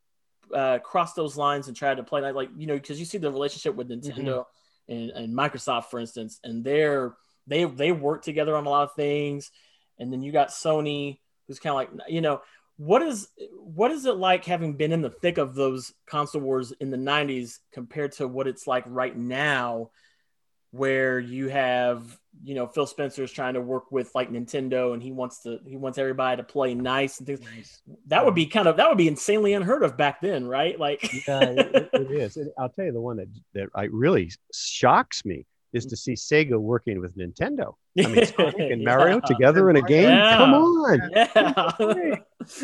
uh, 0.53 0.80
cross 0.80 1.13
those 1.13 1.36
lines 1.36 1.67
and 1.67 1.76
try 1.76 1.93
to 1.93 2.03
play 2.03 2.22
like, 2.22 2.36
like 2.36 2.49
you 2.57 2.67
know, 2.67 2.76
because 2.76 2.99
you 2.99 3.05
see 3.05 3.17
the 3.17 3.32
relationship 3.32 3.76
with 3.76 3.89
Nintendo 3.89 4.45
and, 4.88 5.11
and 5.11 5.34
Microsoft, 5.34 5.86
for 5.86 5.99
instance, 5.99 6.39
and 6.43 6.63
they're 6.63 7.15
they 7.47 7.65
they 7.65 7.91
work 7.91 8.24
together 8.24 8.55
on 8.55 8.65
a 8.65 8.70
lot 8.70 8.84
of 8.84 8.93
things, 8.93 9.51
and 9.97 10.11
then 10.11 10.22
you 10.22 10.32
got 10.32 10.49
Sony, 10.49 11.20
who's 11.47 11.59
kind 11.59 11.72
of 11.72 11.76
like 11.76 12.09
you 12.09 12.22
know 12.22 12.41
what 12.82 13.01
is 13.01 13.27
what 13.57 13.91
is 13.91 14.05
it 14.05 14.15
like 14.15 14.45
having 14.45 14.71
been 14.73 14.93
in 14.93 15.01
the 15.01 15.09
thick 15.09 15.38
of 15.38 15.53
those 15.53 15.93
console 16.07 16.41
wars 16.41 16.71
in 16.80 16.89
the 16.89 16.97
90s 16.97 17.57
compared 17.73 18.13
to 18.13 18.25
what 18.25 18.47
it's 18.47 18.65
like 18.67 18.86
right 18.88 19.17
now 19.17 19.89
where 20.71 21.19
you 21.19 21.49
have 21.49 22.17
you 22.41 22.55
know 22.55 22.67
Phil 22.67 22.86
Spencer 22.86 23.21
is 23.23 23.32
trying 23.34 23.55
to 23.55 23.59
work 23.61 23.91
with 23.91 24.09
like 24.15 24.32
Nintendo 24.32 24.93
and 24.93 25.03
he 25.03 25.11
wants 25.11 25.41
to 25.43 25.59
he 25.67 25.75
wants 25.75 25.97
everybody 25.97 26.38
to 26.38 26.43
play 26.43 26.73
nice 26.73 27.17
and 27.17 27.27
things 27.27 27.41
Nice. 27.41 27.82
that 28.07 28.23
would 28.23 28.36
be 28.36 28.45
kind 28.45 28.65
of 28.67 28.77
that 28.77 28.88
would 28.88 28.97
be 28.97 29.09
insanely 29.09 29.53
unheard 29.55 29.84
of 29.84 29.97
back 29.97 30.21
then 30.21 30.47
right 30.47 30.80
like 30.80 31.01
yeah, 31.27 31.41
it, 31.49 31.89
it 31.91 32.11
is. 32.11 32.38
And 32.38 32.49
I'll 32.57 32.69
tell 32.69 32.86
you 32.86 32.93
the 32.93 33.01
one 33.01 33.17
that 33.17 33.27
that 33.55 33.67
I 33.75 33.89
really 33.91 34.32
shocks 34.53 35.25
me 35.25 35.45
is 35.73 35.86
to 35.88 35.97
see 35.97 36.13
Sega 36.13 36.57
working 36.57 36.99
with 37.01 37.17
Nintendo. 37.17 37.73
I 38.01 38.07
mean, 38.07 38.25
Sonic 38.38 38.55
and 38.71 38.84
Mario 38.86 39.15
Yeah. 39.15 39.19
together 39.27 39.69
in 39.69 39.75
a 39.75 39.82
game. 39.82 40.09
Yeah. 40.09 40.38
Come 40.38 40.53
on. 40.53 41.11
yeah 41.15 42.15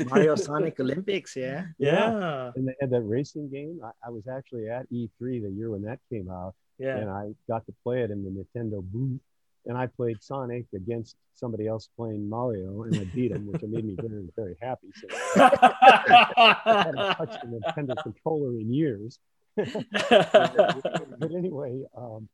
Mario 0.09 0.35
Sonic 0.47 0.79
Olympics. 0.79 1.35
Yeah. 1.35 1.65
yeah 1.77 2.51
And 2.55 2.67
they 2.67 2.75
had 2.79 2.89
that 2.91 3.01
racing 3.01 3.49
game. 3.49 3.79
I, 3.83 3.91
I 4.07 4.09
was 4.09 4.27
actually 4.27 4.69
at 4.69 4.89
E3 4.91 5.09
the 5.19 5.51
year 5.51 5.71
when 5.71 5.83
that 5.83 5.99
came 6.11 6.29
out, 6.29 6.55
yeah 6.77 6.97
and 6.97 7.09
I 7.09 7.33
got 7.47 7.65
to 7.67 7.73
play 7.83 8.01
it 8.01 8.11
in 8.11 8.23
the 8.23 8.31
Nintendo 8.31 8.81
booth. 8.81 9.21
And 9.67 9.75
I 9.75 9.87
played 9.87 10.21
Sonic 10.21 10.65
against 10.75 11.15
somebody 11.33 11.67
else 11.67 11.89
playing 11.97 12.29
Mario, 12.29 12.83
and 12.83 12.95
I 12.95 13.03
beat 13.05 13.31
him, 13.31 13.51
which 13.51 13.63
made 13.63 13.83
me 13.83 13.95
very, 13.99 14.29
very 14.35 14.55
happy. 14.61 14.87
So 14.93 15.07
I 15.11 16.55
haven't 16.63 16.95
touched 17.17 17.43
a 17.43 17.47
Nintendo 17.47 17.95
controller 18.03 18.59
in 18.59 18.71
years. 18.71 19.17
but 19.55 21.31
anyway, 21.35 21.83
um, 21.97 22.29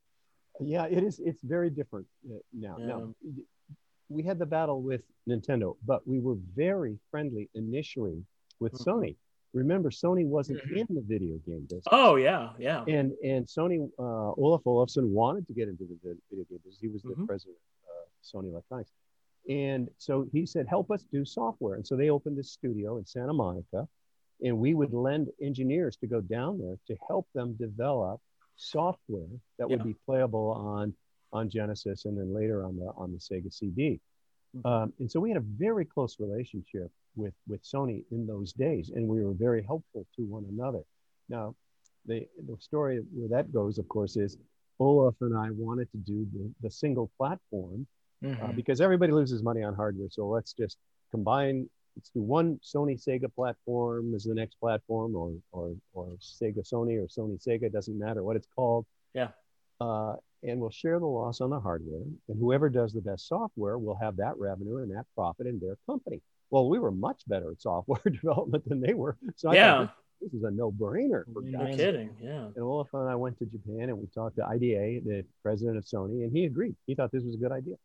yeah, 0.59 0.85
it 0.85 1.03
is. 1.03 1.19
It's 1.23 1.41
very 1.41 1.69
different 1.69 2.07
uh, 2.29 2.37
now. 2.53 2.75
Now, 2.77 3.13
we 4.12 4.24
had 4.24 4.38
the 4.38 4.45
battle 4.45 4.82
with 4.82 5.01
Nintendo, 5.28 5.76
but 5.86 6.05
we 6.07 6.20
were 6.20 6.36
very 6.55 6.99
friendly 7.09 7.49
initially 7.55 8.24
with 8.59 8.74
Mhm. 8.74 8.86
Sony. 8.86 9.16
Remember, 9.53 9.89
Sony 9.89 10.26
wasn't 10.26 10.59
Mhm. 10.62 10.89
in 10.89 10.95
the 10.95 11.01
video 11.01 11.38
game 11.39 11.62
business, 11.64 11.84
oh 11.91 12.16
yeah 12.16 12.53
yeah 12.57 12.84
and 12.88 13.12
and 13.24 13.45
Sony 13.45 13.89
uh, 13.99 14.32
Olaf 14.34 14.62
Olafsson 14.66 15.09
wanted 15.12 15.45
to 15.47 15.53
get 15.53 15.68
into 15.68 15.86
the 15.86 15.95
video 16.30 16.45
game 16.45 16.59
business. 16.64 16.80
He 16.80 16.88
was 16.88 17.01
the 17.03 17.16
Mhm. 17.16 17.26
president 17.28 17.57
of 17.84 18.07
Sony 18.24 18.49
Electronics, 18.49 18.91
and 19.49 19.89
so 19.97 20.24
he 20.32 20.45
said, 20.45 20.68
"Help 20.68 20.89
us 20.91 21.03
do 21.05 21.26
software." 21.26 21.76
And 21.76 21.86
so 21.86 21.95
they 21.97 22.09
opened 22.09 22.38
this 22.38 22.49
studio 22.51 22.97
in 22.97 23.05
Santa 23.05 23.34
Monica, 23.34 23.89
and 24.41 24.57
we 24.59 24.74
would 24.74 24.93
lend 24.93 25.32
engineers 25.41 25.97
to 25.97 26.07
go 26.07 26.22
down 26.22 26.57
there 26.57 26.78
to 26.88 26.95
help 27.07 27.28
them 27.34 27.53
develop 27.55 28.22
software 28.55 29.28
that 29.57 29.70
would 29.70 29.84
be 29.84 29.93
playable 30.05 30.49
on 30.51 30.95
on 31.34 31.49
Genesis 31.49 32.05
and 32.05 32.17
then 32.17 32.34
later 32.34 32.63
on 32.65 32.77
the 32.77 32.88
on 32.97 33.11
the 33.11 33.17
Sega 33.19 33.51
CD. 33.53 33.99
Mhm. 34.55 34.65
Um, 34.65 34.93
and 34.99 35.09
so 35.09 35.19
we 35.19 35.29
had 35.29 35.38
a 35.38 35.45
very 35.67 35.86
close 35.86 36.19
relationship 36.19 36.91
with 37.15 37.34
with 37.47 37.61
Sony 37.63 38.03
in 38.11 38.25
those 38.27 38.53
days, 38.53 38.89
and 38.89 39.07
we 39.07 39.23
were 39.23 39.34
very 39.34 39.61
helpful 39.63 40.05
to 40.15 40.21
one 40.25 40.45
another. 40.45 40.84
Now, 41.29 41.55
the 42.05 42.27
the 42.47 42.57
story 42.59 42.99
where 43.13 43.29
that 43.29 43.51
goes, 43.53 43.77
of 43.77 43.88
course, 43.88 44.17
is 44.17 44.38
Olaf 44.79 45.15
and 45.21 45.38
I 45.38 45.51
wanted 45.51 45.91
to 45.91 45.97
do 45.97 46.25
the, 46.34 46.51
the 46.61 46.71
single 46.71 47.11
platform 47.17 47.86
uh, 48.23 48.27
Mhm. 48.27 48.55
because 48.55 48.82
everybody 48.82 49.11
loses 49.13 49.41
money 49.43 49.63
on 49.63 49.73
hardware. 49.75 50.09
So 50.09 50.27
let's 50.27 50.53
just 50.53 50.77
combine. 51.11 51.69
Let's 51.95 52.09
do 52.09 52.21
one 52.21 52.57
Sony 52.59 52.95
Sega 53.05 53.34
platform 53.34 54.15
as 54.15 54.23
the 54.23 54.34
next 54.34 54.55
platform, 54.55 55.15
or 55.15 55.34
or 55.51 55.75
or 55.93 56.07
Sega 56.19 56.59
Sony 56.71 56.95
or 57.01 57.07
Sony 57.07 57.38
Sega. 57.45 57.71
Doesn't 57.71 57.97
matter 57.97 58.23
what 58.23 58.36
it's 58.36 58.47
called. 58.55 58.86
Yeah. 59.13 59.32
Uh, 59.79 60.15
and 60.43 60.59
we'll 60.59 60.69
share 60.71 60.99
the 60.99 61.05
loss 61.05 61.41
on 61.41 61.49
the 61.49 61.59
hardware. 61.59 62.01
And 62.27 62.39
whoever 62.39 62.69
does 62.69 62.93
the 62.93 63.01
best 63.01 63.27
software 63.27 63.77
will 63.77 63.95
have 63.95 64.15
that 64.17 64.37
revenue 64.37 64.77
and 64.77 64.91
that 64.95 65.05
profit 65.15 65.47
in 65.47 65.59
their 65.59 65.77
company. 65.85 66.21
Well, 66.49 66.67
we 66.69 66.79
were 66.79 66.91
much 66.91 67.21
better 67.27 67.51
at 67.51 67.61
software 67.61 68.01
development 68.05 68.67
than 68.67 68.81
they 68.81 68.93
were. 68.93 69.17
So 69.35 69.49
I 69.49 69.55
Yeah. 69.55 69.77
thought 69.85 69.95
this, 70.19 70.31
this 70.31 70.39
is 70.39 70.43
a 70.43 70.51
no-brainer 70.51 71.23
for 71.33 71.41
No 71.41 71.59
guys. 71.65 71.75
kidding. 71.75 72.09
Yeah. 72.21 72.45
And 72.55 72.57
Olaf 72.57 72.87
and 72.93 73.07
I 73.09 73.15
went 73.15 73.37
to 73.39 73.45
Japan 73.45 73.89
and 73.89 73.97
we 73.99 74.07
talked 74.07 74.35
to 74.37 74.41
Idei, 74.43 75.03
the 75.03 75.23
president 75.43 75.77
of 75.77 75.85
Sony, 75.85 76.23
and 76.23 76.31
he 76.35 76.45
agreed. 76.45 76.75
He 76.87 76.95
thought 76.95 77.11
this 77.11 77.23
was 77.23 77.35
a 77.35 77.37
good 77.37 77.51
idea. 77.51 77.75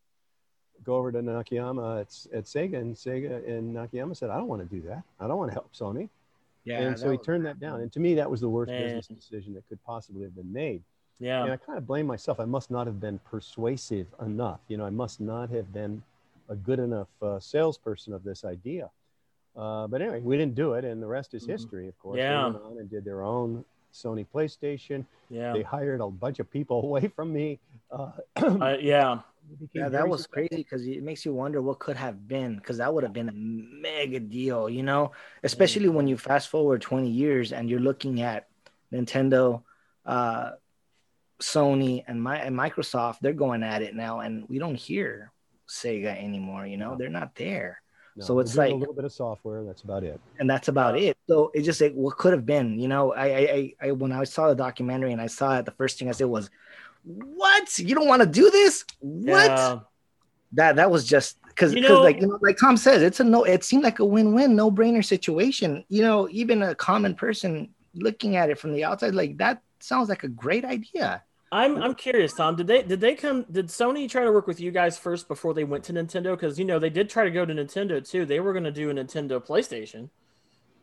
Go 0.83 0.95
over 0.95 1.11
to 1.11 1.19
Nakayama 1.19 2.01
at, 2.01 2.37
at 2.37 2.43
Sega, 2.45 2.77
and 2.79 2.95
Sega 2.95 3.47
and 3.49 3.75
Nakayama 3.75 4.15
said, 4.15 4.29
"I 4.29 4.37
don't 4.37 4.47
want 4.47 4.61
to 4.67 4.75
do 4.75 4.87
that. 4.87 5.01
I 5.19 5.27
don't 5.27 5.37
want 5.39 5.49
to 5.49 5.55
help 5.55 5.73
Sony." 5.73 6.07
Yeah. 6.65 6.81
and 6.81 6.99
so 6.99 7.09
he 7.09 7.17
was- 7.17 7.25
turned 7.25 7.45
that 7.47 7.59
down. 7.59 7.81
And 7.81 7.91
to 7.93 7.99
me, 7.99 8.13
that 8.15 8.29
was 8.29 8.41
the 8.41 8.49
worst 8.49 8.69
Man. 8.69 8.95
business 8.97 9.07
decision 9.07 9.55
that 9.55 9.67
could 9.69 9.83
possibly 9.85 10.21
have 10.23 10.35
been 10.35 10.53
made. 10.53 10.83
And 11.19 11.27
Yeah. 11.27 11.51
I 11.53 11.57
kind 11.57 11.77
of 11.77 11.87
blame 11.87 12.05
myself. 12.05 12.39
I 12.39 12.45
must 12.45 12.69
not 12.69 12.85
have 12.87 12.99
been 12.99 13.19
persuasive 13.19 14.07
enough. 14.21 14.59
You 14.67 14.77
know, 14.77 14.85
I 14.85 14.89
must 14.91 15.19
not 15.19 15.49
have 15.49 15.73
been 15.73 16.03
a 16.49 16.55
good 16.55 16.79
enough 16.79 17.07
uh, 17.21 17.39
salesperson 17.39 18.13
of 18.13 18.23
this 18.23 18.45
idea. 18.45 18.89
Uh, 19.55 19.87
but 19.87 20.01
anyway, 20.01 20.21
we 20.21 20.37
didn't 20.37 20.53
do 20.55 20.73
it, 20.73 20.85
and 20.85 21.01
the 21.01 21.07
rest 21.07 21.33
is 21.33 21.43
Mhm. 21.45 21.47
history. 21.49 21.87
Of 21.87 21.97
course, 21.99 22.17
Yeah. 22.17 22.45
they 22.45 22.51
went 22.51 22.63
on 22.65 22.77
and 22.77 22.89
did 22.89 23.03
their 23.03 23.23
own 23.23 23.65
Sony 23.91 24.25
PlayStation. 24.31 25.05
Yeah. 25.29 25.53
They 25.53 25.63
hired 25.63 25.99
a 26.01 26.07
bunch 26.07 26.39
of 26.39 26.49
people 26.51 26.83
away 26.89 27.07
from 27.07 27.33
me. 27.33 27.59
Uh, 27.91 28.11
Uh, 28.37 28.77
yeah. 28.79 29.21
Yeah, 29.73 29.87
that 29.87 30.07
was 30.09 30.23
successful. 30.23 30.33
crazy 30.49 30.63
because 30.63 30.85
it 30.85 31.01
makes 31.01 31.25
you 31.25 31.33
wonder 31.33 31.61
what 31.61 31.79
could 31.79 31.95
have 31.95 32.27
been 32.27 32.57
because 32.57 32.77
that 32.79 32.93
would 32.93 33.03
have 33.03 33.13
been 33.13 33.29
a 33.29 33.31
mega 33.31 34.19
deal, 34.19 34.69
you 34.69 34.83
know, 34.83 35.13
especially 35.41 35.87
when 35.87 36.05
you 36.05 36.17
fast 36.17 36.49
forward 36.49 36.81
20 36.81 37.07
years 37.09 37.53
and 37.53 37.69
you're 37.69 37.79
looking 37.79 38.19
at 38.21 38.49
Nintendo, 38.91 39.63
uh, 40.05 40.51
Sony, 41.41 42.03
and 42.07 42.21
my 42.21 42.37
and 42.37 42.55
Microsoft. 42.57 43.19
They're 43.21 43.33
going 43.33 43.63
at 43.63 43.81
it 43.81 43.95
now, 43.95 44.19
and 44.21 44.45
we 44.49 44.59
don't 44.59 44.75
hear 44.75 45.31
Sega 45.69 46.17
anymore. 46.21 46.65
You 46.65 46.77
know, 46.77 46.91
No. 46.91 46.97
they're 46.97 47.09
not 47.09 47.35
there, 47.35 47.81
No, 48.15 48.25
so 48.25 48.39
it's 48.39 48.55
like 48.55 48.71
a 48.71 48.75
little 48.75 48.93
bit 48.93 49.05
of 49.05 49.11
software. 49.11 49.63
That's 49.63 49.83
about 49.83 50.03
it. 50.03 50.19
and 50.39 50.49
that's 50.49 50.67
about 50.67 50.99
Yeah. 50.99 51.09
it. 51.09 51.17
So 51.27 51.51
it's 51.53 51.65
just 51.65 51.79
like 51.81 51.93
what 51.93 52.17
could 52.17 52.33
have 52.33 52.45
been. 52.45 52.79
You 52.79 52.87
know, 52.87 53.13
I, 53.13 53.25
I, 53.27 53.37
I, 53.37 53.73
I 53.87 53.91
when 53.91 54.11
I 54.11 54.23
saw 54.23 54.47
the 54.49 54.55
documentary 54.55 55.11
and 55.11 55.21
I 55.21 55.27
saw 55.27 55.57
it, 55.59 55.65
the 55.65 55.71
first 55.71 55.99
thing 55.99 56.09
I 56.09 56.13
said 56.13 56.27
was, 56.27 56.49
"What? 57.03 57.77
You 57.79 57.93
don't 57.95 58.07
want 58.07 58.21
to 58.23 58.27
do 58.27 58.49
this? 58.49 58.85
What?" 58.99 59.49
Yeah. 59.49 59.79
that 60.53 60.77
that 60.77 60.89
was 60.89 61.05
just 61.05 61.37
because 61.49 61.73
You 61.73 61.81
because 61.81 61.97
know- 61.97 62.03
like 62.03 62.21
you 62.21 62.27
know 62.27 62.39
like 62.41 62.57
Tom 62.57 62.77
says 62.77 63.01
it's 63.01 63.19
a 63.19 63.23
no 63.23 63.43
it 63.43 63.63
seemed 63.63 63.83
like 63.83 63.99
a 63.99 64.05
win-win 64.05 64.55
no-brainer 64.55 65.03
situation 65.03 65.83
you 65.89 66.01
know 66.01 66.27
even 66.31 66.63
a 66.63 66.73
common 66.73 67.13
person 67.15 67.69
looking 67.95 68.37
at 68.37 68.49
it 68.49 68.57
from 68.57 68.71
the 68.73 68.83
outside 68.85 69.13
like 69.13 69.37
that 69.39 69.61
sounds 69.81 70.07
like 70.07 70.23
a 70.23 70.27
great 70.29 70.63
idea 70.63 71.21
I'm 71.51 71.81
I'm 71.81 71.95
curious, 71.95 72.33
Tom. 72.33 72.55
Did 72.57 72.67
they 72.67 72.83
did 72.83 72.99
they 72.99 73.15
come? 73.15 73.45
Did 73.51 73.67
Sony 73.67 74.09
try 74.09 74.23
to 74.23 74.31
work 74.31 74.47
with 74.47 74.59
you 74.59 74.71
guys 74.71 74.97
first 74.97 75.27
before 75.27 75.53
they 75.53 75.63
went 75.63 75.85
to 75.85 75.93
Nintendo? 75.93 76.31
Because 76.35 76.59
you 76.59 76.65
know 76.65 76.79
they 76.79 76.89
did 76.89 77.09
try 77.09 77.23
to 77.23 77.31
go 77.31 77.45
to 77.45 77.53
Nintendo 77.53 78.07
too. 78.07 78.25
They 78.25 78.39
were 78.39 78.51
going 78.53 78.65
to 78.65 78.71
do 78.71 78.89
a 78.89 78.93
Nintendo 78.93 79.45
PlayStation. 79.45 80.09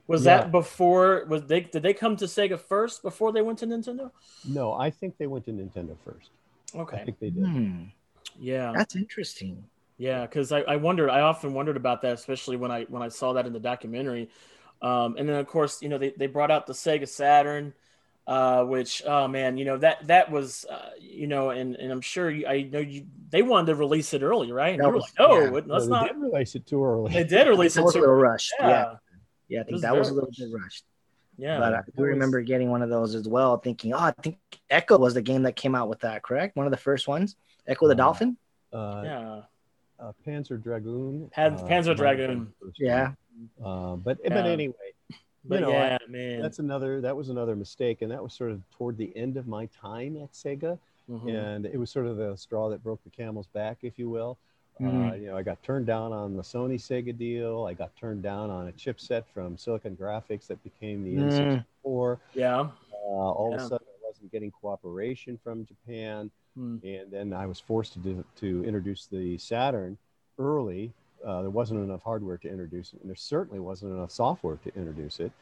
Was 0.07 0.25
Yeah. 0.25 0.25
that 0.25 0.53
before? 0.53 1.27
Was 1.29 1.47
they 1.47 1.61
did 1.61 1.83
they 1.83 1.95
come 1.95 2.17
to 2.17 2.27
Sega 2.27 2.59
first 2.59 3.03
before 3.03 3.33
they 3.33 3.43
went 3.43 3.59
to 3.61 3.67
Nintendo? 3.67 4.11
No, 4.45 4.73
I 4.75 4.91
think 4.91 5.17
they 5.19 5.27
went 5.27 5.45
to 5.47 5.53
Nintendo 5.53 5.97
first. 6.05 6.31
Okay, 6.75 6.97
I 6.97 7.01
Okay, 7.01 7.05
think 7.05 7.19
they 7.21 7.31
did. 7.31 7.53
Hmm, 7.53 7.85
yeah, 8.39 8.73
that's 8.73 8.97
interesting 8.97 9.65
yeah. 9.99 10.23
Because 10.23 10.53
I, 10.53 10.61
I 10.63 10.77
wondered, 10.77 11.11
I 11.11 11.21
often 11.21 11.55
wondered 11.55 11.77
about 11.77 12.03
that, 12.03 12.15
especially 12.15 12.57
when 12.57 12.71
I 12.71 12.85
when 12.85 13.03
I 13.03 13.09
saw 13.09 13.33
that 13.35 13.47
in 13.47 13.53
the 13.53 13.61
documentary. 13.61 14.29
Um, 14.83 15.17
and 15.17 15.29
then 15.29 15.37
of 15.37 15.47
course, 15.47 15.81
you 15.83 15.89
know, 15.89 15.99
they, 15.99 16.11
they 16.17 16.27
brought 16.27 16.51
out 16.51 16.67
the 16.67 16.73
Sega 16.73 17.09
Saturn, 17.09 17.75
uh, 18.27 18.65
which 18.65 19.03
oh 19.07 19.29
man, 19.29 19.57
you 19.59 19.65
know 19.65 19.77
that 19.79 20.07
that 20.07 20.31
was 20.31 20.65
uh, 20.71 20.91
you 21.01 21.27
know, 21.27 21.51
and 21.51 21.77
and 21.77 21.93
I'm 21.93 22.01
sure 22.01 22.31
you, 22.31 22.47
I 22.47 22.63
know 22.63 22.79
you 22.81 23.07
they 23.31 23.43
wanted 23.43 23.67
to 23.67 23.75
release 23.75 24.15
it 24.15 24.23
early, 24.23 24.51
right? 24.53 24.75
And 24.75 24.81
That 24.81 24.87
you 24.87 24.89
were 24.91 24.95
was- 24.97 25.03
like, 25.19 25.29
oh, 25.29 25.45
yeah. 25.45 25.51
let's 25.51 25.67
No, 25.67 25.81
they 25.81 25.89
not. 25.89 26.09
did 26.09 26.17
release 26.23 26.55
it 26.55 26.67
too 26.67 26.85
early. 26.85 27.13
They 27.13 27.25
did 27.25 27.47
release 27.49 27.75
that 27.75 27.81
it 27.81 27.85
was 27.85 27.95
a 27.95 27.99
too. 27.99 28.01
little 28.01 28.15
rushed 28.17 28.53
yeah 28.61 28.69
Yeah, 28.69 28.95
yeah, 29.49 29.61
I 29.61 29.65
think 29.65 29.73
was 29.73 29.83
that 29.83 29.97
was 29.97 30.09
a 30.11 30.15
little 30.15 30.29
rushed. 30.29 30.39
bit 30.41 30.49
rushed 30.53 30.85
yeah. 31.37 31.59
but 31.59 31.75
I 31.75 31.81
do 31.83 32.03
was- 32.03 32.09
remember 32.09 32.41
getting 32.43 32.71
one 32.71 32.81
of 32.83 32.89
those 32.91 33.15
as 33.15 33.29
well 33.29 33.59
thinking 33.59 33.93
oh 33.93 33.99
I 33.99 34.13
think 34.23 34.39
Ecco 34.71 34.99
was 34.99 35.15
the 35.15 35.23
game 35.23 35.43
that 35.43 35.57
came 35.57 35.75
out 35.75 35.89
with 35.89 36.01
that 36.01 36.23
correct 36.23 36.57
one 36.57 36.67
of 36.67 36.71
the 36.71 36.77
first 36.79 37.07
ones 37.09 37.37
Ecco 37.69 37.89
the 37.89 37.93
Uh, 37.95 37.97
Dolphin 37.97 38.37
Uh, 38.73 39.03
yeah. 39.05 39.41
uh, 40.01 40.13
Panzer 40.27 40.61
Dragoon. 40.63 41.29
Pan- 41.33 41.55
uh, 41.55 41.59
Panzer 41.59 41.67
might 41.69 41.69
have 41.69 41.87
been 41.87 41.97
Dragoon. 41.97 42.53
the 42.61 42.67
first 42.67 42.81
yeah. 42.81 43.13
Uh, 43.65 43.97
but 43.97 44.19
but 44.23 44.47
anyway, 44.47 44.75
But 45.45 45.57
you 45.57 45.61
know, 45.67 45.73
yeah, 45.73 45.99
I- 46.01 46.11
man. 46.11 46.41
that's 46.43 46.59
another 46.59 47.01
that 47.03 47.17
was 47.17 47.29
another 47.29 47.55
mistake, 47.57 48.03
and 48.03 48.11
that 48.11 48.23
was 48.23 48.33
sort 48.33 48.51
of 48.51 48.63
toward 48.71 48.97
the 48.97 49.15
end 49.17 49.37
of 49.37 49.47
my 49.47 49.67
time 49.67 50.17
at 50.17 50.33
Sega, 50.33 50.79
Mhm. 51.11 51.29
and 51.29 51.67
it 51.67 51.77
was 51.79 51.91
sort 51.91 52.07
of 52.07 52.17
the 52.17 52.35
straw 52.37 52.69
that 52.71 52.83
broke 52.83 53.03
the 53.05 53.11
camel's 53.11 53.47
back, 53.49 53.79
if 53.83 53.99
you 53.99 54.09
will. 54.09 54.39
Uh, 54.81 54.85
Mhm. 54.85 55.21
you 55.21 55.27
know, 55.29 55.37
I 55.37 55.43
got 55.43 55.63
turned 55.63 55.87
down 55.87 56.13
on 56.13 56.35
the 56.37 56.43
Sony 56.43 56.75
Sega 56.77 57.17
deal. 57.17 57.65
I 57.65 57.75
got 57.75 57.95
turned 57.95 58.23
down 58.23 58.51
on 58.51 58.69
a 58.69 58.73
chipset 58.73 59.25
from 59.33 59.57
Silicon 59.57 59.97
Graphics 59.97 60.47
that 60.49 60.63
became 60.65 61.05
the 61.05 61.15
Mm. 61.15 61.31
N64. 61.85 62.19
Yeah. 62.35 62.71
Uh, 62.93 62.97
all 63.07 63.55
of 63.55 63.61
a 63.61 63.63
sudden, 63.69 63.87
I 64.03 64.07
wasn't 64.09 64.33
getting 64.33 64.51
cooperation 64.51 65.37
from 65.39 65.65
Japan. 65.67 66.31
Hmm. 66.57 66.77
and 66.85 67.11
then 67.11 67.33
I 67.33 67.47
was 67.47 67.59
forced 67.59 67.95
to 67.95 67.99
do, 67.99 68.25
to 68.37 68.65
introduce 68.65 69.07
the 69.07 69.37
Saturn 69.39 69.99
early. 70.39 70.93
Uh, 71.25 71.41
there 71.43 71.51
wasn't 71.51 71.81
enough 71.81 72.03
hardware 72.03 72.37
to 72.39 72.49
introduce 72.49 72.93
it, 72.93 73.01
and 73.01 73.09
there 73.09 73.17
certainly 73.17 73.61
wasn't 73.61 73.91
enough 73.93 74.11
software 74.11 74.57
to 74.57 74.75
introduce 74.77 75.21
it, 75.21 75.33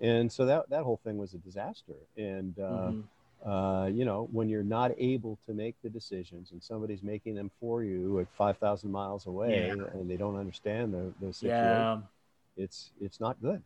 and 0.00 0.30
so 0.30 0.46
that 0.46 0.68
that 0.70 0.82
whole 0.84 1.00
thing 1.04 1.18
was 1.18 1.34
a 1.34 1.38
disaster. 1.38 1.94
And 2.16 2.58
uh, 2.58 2.92
Mhm. 2.92 3.02
uh, 3.44 3.86
you 3.92 4.04
know, 4.04 4.28
when 4.30 4.48
you're 4.48 4.62
not 4.62 4.92
able 4.98 5.36
to 5.46 5.52
make 5.52 5.74
the 5.82 5.90
decisions, 5.90 6.52
and 6.52 6.62
somebody's 6.62 7.02
making 7.02 7.34
them 7.34 7.50
for 7.58 7.82
you 7.82 8.20
at 8.20 8.28
five 8.36 8.56
thousand 8.58 8.92
miles 8.92 9.26
away, 9.26 9.66
Yeah. 9.66 9.84
and 9.94 10.08
they 10.08 10.16
don't 10.16 10.36
understand 10.36 10.94
the, 10.94 11.12
the 11.20 11.32
situation, 11.32 12.02
Yeah. 12.56 12.62
it's 12.64 12.92
it's 13.00 13.18
not 13.18 13.40
good. 13.42 13.62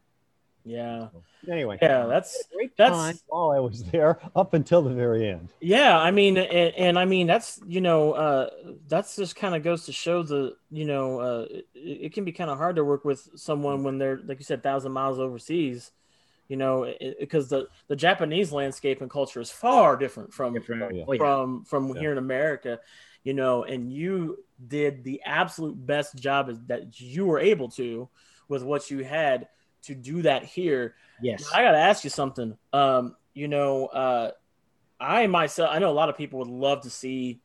Yeah. 0.68 1.08
So, 1.12 1.22
anyway, 1.52 1.78
Yeah. 1.80 2.06
That's 2.06 2.42
great 2.52 2.76
that's- 2.76 2.98
time 2.98 3.18
while 3.28 3.50
I 3.52 3.60
was 3.60 3.84
there, 3.84 4.18
up 4.36 4.52
until 4.52 4.82
the 4.82 4.90
very 4.92 5.28
end. 5.28 5.48
Yeah, 5.60 5.96
I 5.96 6.10
mean, 6.10 6.36
and, 6.36 6.74
and 6.74 6.98
I 6.98 7.04
mean 7.04 7.26
that's 7.28 7.60
you 7.66 7.80
know 7.80 8.12
uh, 8.12 8.50
that's 8.88 9.14
just 9.16 9.36
kind 9.36 9.54
of 9.54 9.62
goes 9.62 9.86
to 9.86 9.92
show 9.92 10.22
the 10.24 10.56
you 10.70 10.84
know 10.84 11.20
uh, 11.20 11.46
it, 11.50 11.66
it 11.74 12.12
can 12.14 12.24
be 12.24 12.32
kind 12.32 12.50
of 12.50 12.58
hard 12.58 12.76
to 12.76 12.84
work 12.84 13.04
with 13.04 13.28
someone 13.36 13.84
when 13.84 13.98
they're 13.98 14.20
like 14.26 14.38
you 14.40 14.44
said 14.44 14.62
thousand 14.64 14.90
miles 14.92 15.20
overseas, 15.20 15.92
you 16.48 16.56
know, 16.56 16.92
because 17.20 17.48
the 17.48 17.68
the 17.86 17.96
Japanese 17.96 18.50
landscape 18.50 19.00
and 19.00 19.08
culture 19.10 19.40
is 19.40 19.50
far 19.52 19.96
different 19.96 20.34
from 20.34 20.52
Different. 20.54 20.82
Oh, 20.82 20.90
yeah. 20.92 21.04
Oh, 21.08 21.16
from 21.16 21.64
from 21.64 21.88
Yeah. 21.94 22.00
here 22.00 22.12
in 22.12 22.18
America, 22.18 22.80
you 23.22 23.34
know, 23.34 23.62
and 23.62 23.92
you 23.92 24.38
did 24.66 25.04
the 25.04 25.22
absolute 25.24 25.76
best 25.86 26.16
job 26.16 26.48
as- 26.50 26.60
that 26.66 26.98
you 27.00 27.24
were 27.26 27.38
able 27.38 27.68
to 27.70 28.08
with 28.48 28.64
what 28.64 28.90
you 28.90 29.04
had 29.04 29.46
to 29.86 29.94
do 29.94 30.22
that 30.22 30.44
here. 30.44 30.94
yes 31.20 31.50
I 31.54 31.62
got 31.62 31.72
to 31.72 31.78
ask 31.78 32.04
you 32.04 32.10
something. 32.10 32.56
Um, 32.72 33.16
you 33.34 33.48
know, 33.48 33.86
uh, 33.86 34.30
I 34.98 35.26
myself, 35.26 35.70
I 35.72 35.78
know 35.78 35.90
a 35.90 35.92
lot 35.92 36.08
of 36.08 36.16
people 36.16 36.38
would 36.38 36.48
love 36.48 36.82
to 36.82 36.90
see 36.90 37.40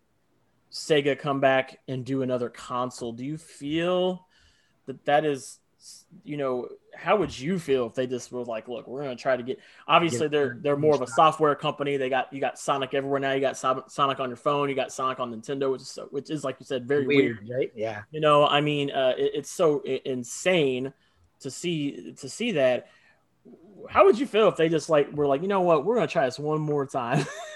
Sega 0.71 1.19
come 1.19 1.39
back 1.39 1.79
and 1.87 2.05
do 2.05 2.21
another 2.21 2.49
console. 2.49 3.11
Do 3.11 3.25
you 3.25 3.37
feel 3.37 4.25
that 4.85 5.03
that 5.05 5.25
is, 5.25 5.59
you 6.23 6.37
know, 6.37 6.69
how 6.95 7.17
would 7.17 7.37
you 7.37 7.59
feel 7.59 7.87
if 7.87 7.93
they 7.93 8.07
just 8.07 8.31
were 8.31 8.43
like, 8.43 8.67
look, 8.67 8.87
we're 8.87 9.03
going 9.03 9.15
to 9.15 9.21
try 9.21 9.35
to 9.35 9.43
get. 9.43 9.59
Obviously, 9.87 10.27
they're 10.27 10.57
they're 10.61 10.77
more 10.77 10.93
of 10.93 11.01
a 11.01 11.07
software 11.07 11.55
company. 11.55 11.97
They 11.97 12.09
got 12.09 12.31
you 12.31 12.39
got 12.39 12.59
Sonic 12.59 12.93
everywhere 12.93 13.19
now. 13.19 13.31
You 13.31 13.41
got 13.41 13.57
Sonic 13.57 14.19
on 14.19 14.29
your 14.29 14.37
phone. 14.37 14.69
You 14.69 14.75
got 14.75 14.91
Sonic 14.91 15.19
on 15.19 15.33
Nintendo, 15.33 15.71
which 15.71 15.81
is 15.81 15.89
so, 15.89 16.07
which 16.11 16.29
is 16.29 16.43
like 16.43 16.57
you 16.59 16.65
said, 16.65 16.87
very 16.87 17.05
weird. 17.05 17.39
weird 17.45 17.59
right 17.59 17.71
yeah 17.75 18.01
You 18.11 18.19
know, 18.19 18.45
I 18.45 18.61
mean, 18.61 18.91
uh, 18.91 19.13
it, 19.17 19.31
it's 19.35 19.51
so 19.51 19.81
insane 19.81 20.93
to 21.41 21.51
see 21.51 22.13
to 22.17 22.29
see 22.29 22.53
that. 22.53 22.87
How 23.89 24.05
would 24.05 24.19
you 24.19 24.27
feel 24.27 24.47
if 24.47 24.55
they 24.55 24.69
just 24.69 24.89
like 24.89 25.11
were 25.11 25.25
like, 25.25 25.41
you 25.41 25.47
know 25.47 25.61
what, 25.61 25.83
we're 25.83 25.95
gonna 25.95 26.07
try 26.07 26.25
this 26.25 26.37
one 26.37 26.61
more 26.61 26.85
time, 26.85 27.25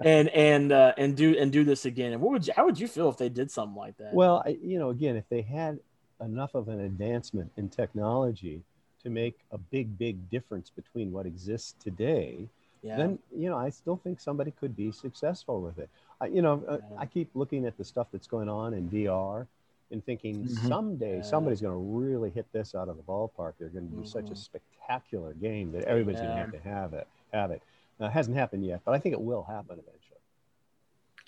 and 0.00 0.28
and 0.30 0.72
uh, 0.72 0.94
and 0.96 1.16
do 1.16 1.36
and 1.38 1.52
do 1.52 1.64
this 1.64 1.84
again? 1.84 2.12
And 2.12 2.22
what 2.22 2.32
would 2.32 2.46
you, 2.46 2.52
how 2.56 2.64
would 2.64 2.78
you 2.78 2.88
feel 2.88 3.08
if 3.08 3.16
they 3.18 3.28
did 3.28 3.50
something 3.50 3.76
like 3.76 3.96
that? 3.98 4.14
Well, 4.14 4.42
I, 4.44 4.56
you 4.62 4.78
know, 4.78 4.90
again, 4.90 5.16
if 5.16 5.28
they 5.28 5.42
had 5.42 5.78
enough 6.20 6.54
of 6.54 6.68
an 6.68 6.80
advancement 6.80 7.52
in 7.56 7.68
technology 7.68 8.62
to 9.02 9.10
make 9.10 9.38
a 9.52 9.58
big, 9.58 9.96
big 9.98 10.28
difference 10.30 10.70
between 10.70 11.12
what 11.12 11.26
exists 11.26 11.74
today, 11.78 12.48
yeah, 12.82 12.96
then 12.96 13.18
you 13.36 13.50
know, 13.50 13.56
I 13.56 13.70
still 13.70 14.00
think 14.02 14.20
somebody 14.20 14.52
could 14.52 14.74
be 14.74 14.90
successful 14.90 15.60
with 15.60 15.78
it. 15.78 15.90
I, 16.20 16.26
you 16.26 16.42
know, 16.42 16.64
uh, 16.66 16.78
Yeah. 16.90 17.00
I 17.00 17.06
keep 17.06 17.30
looking 17.34 17.66
at 17.66 17.76
the 17.76 17.84
stuff 17.84 18.08
that's 18.10 18.26
going 18.26 18.48
on 18.48 18.74
in 18.74 18.88
VR 18.88 19.46
and 19.90 20.04
thinking 20.04 20.44
Mhm. 20.44 20.68
someday 20.68 21.16
Yeah. 21.16 21.22
somebody's 21.22 21.60
going 21.60 21.74
to 21.74 21.98
really 21.98 22.30
hit 22.30 22.50
this 22.52 22.74
out 22.74 22.88
of 22.88 22.96
the 22.96 23.02
ballpark. 23.02 23.54
They're 23.58 23.68
going 23.68 23.88
to 23.88 23.96
do 23.96 24.04
such 24.04 24.30
a 24.30 24.34
Mhm. 24.34 24.36
spectacular 24.38 25.32
game 25.34 25.72
that 25.72 25.84
everybody's 25.84 26.20
going 26.20 26.32
to 26.32 26.36
have 26.40 26.50
to 26.52 26.58
have 26.60 26.92
it. 26.94 27.08
Have 27.32 27.50
it. 27.50 27.62
Now, 27.98 28.06
it 28.06 28.12
hasn't 28.12 28.36
happened 28.36 28.64
yet, 28.64 28.82
but 28.84 28.94
I 28.94 28.98
think 28.98 29.12
it 29.14 29.20
will 29.20 29.42
happen 29.44 29.78
eventually. 29.78 30.20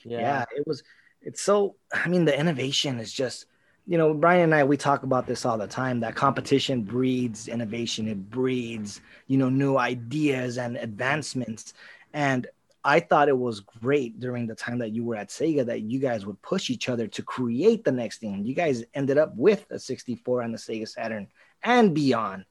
yeah. 0.05 0.45
it 0.57 0.67
was 0.67 0.83
it's 1.21 1.43
so 1.43 1.77
i 1.93 2.09
mean 2.09 2.25
the 2.25 2.39
innovation 2.39 2.99
is 2.99 3.13
just 3.13 3.45
you 3.87 3.99
know 3.99 4.15
brian 4.15 4.45
and 4.45 4.55
i 4.55 4.65
we 4.65 4.77
talk 4.77 5.03
about 5.03 5.27
this 5.27 5.45
all 5.45 5.59
the 5.59 5.67
time 5.67 6.01
that 6.01 6.15
competition 6.15 6.83
breeds 6.83 7.49
innovation 7.49 8.09
it 8.09 8.31
breeds 8.31 9.03
you 9.27 9.37
know 9.37 9.51
new 9.51 9.77
ideas 9.77 10.57
and 10.57 10.79
advancements 10.79 11.75
and 12.15 12.47
I 12.83 13.01
thought 13.01 13.29
it 13.29 13.37
was 13.37 13.61
great 13.61 14.19
during 14.21 14.47
the 14.47 14.55
time 14.55 14.79
that 14.79 14.93
you 14.93 15.05
were 15.05 15.17
at 15.17 15.29
Sega 15.29 15.67
that 15.67 15.83
you 15.83 15.99
guys 15.99 16.25
would 16.25 16.41
push 16.41 16.71
each 16.71 16.89
other 16.89 17.07
to 17.09 17.23
create 17.23 17.85
the 17.85 17.93
next 17.93 18.19
thing. 18.19 18.45
You 18.45 18.55
guys 18.55 18.85
ended 18.95 19.19
up 19.19 19.35
with 19.37 19.67
a 19.71 19.79
64 19.79 20.43
and 20.43 20.55
the 20.55 20.59
Sega 20.59 20.89
Saturn 20.89 21.29
and 21.63 21.95
beyond. 21.95 22.47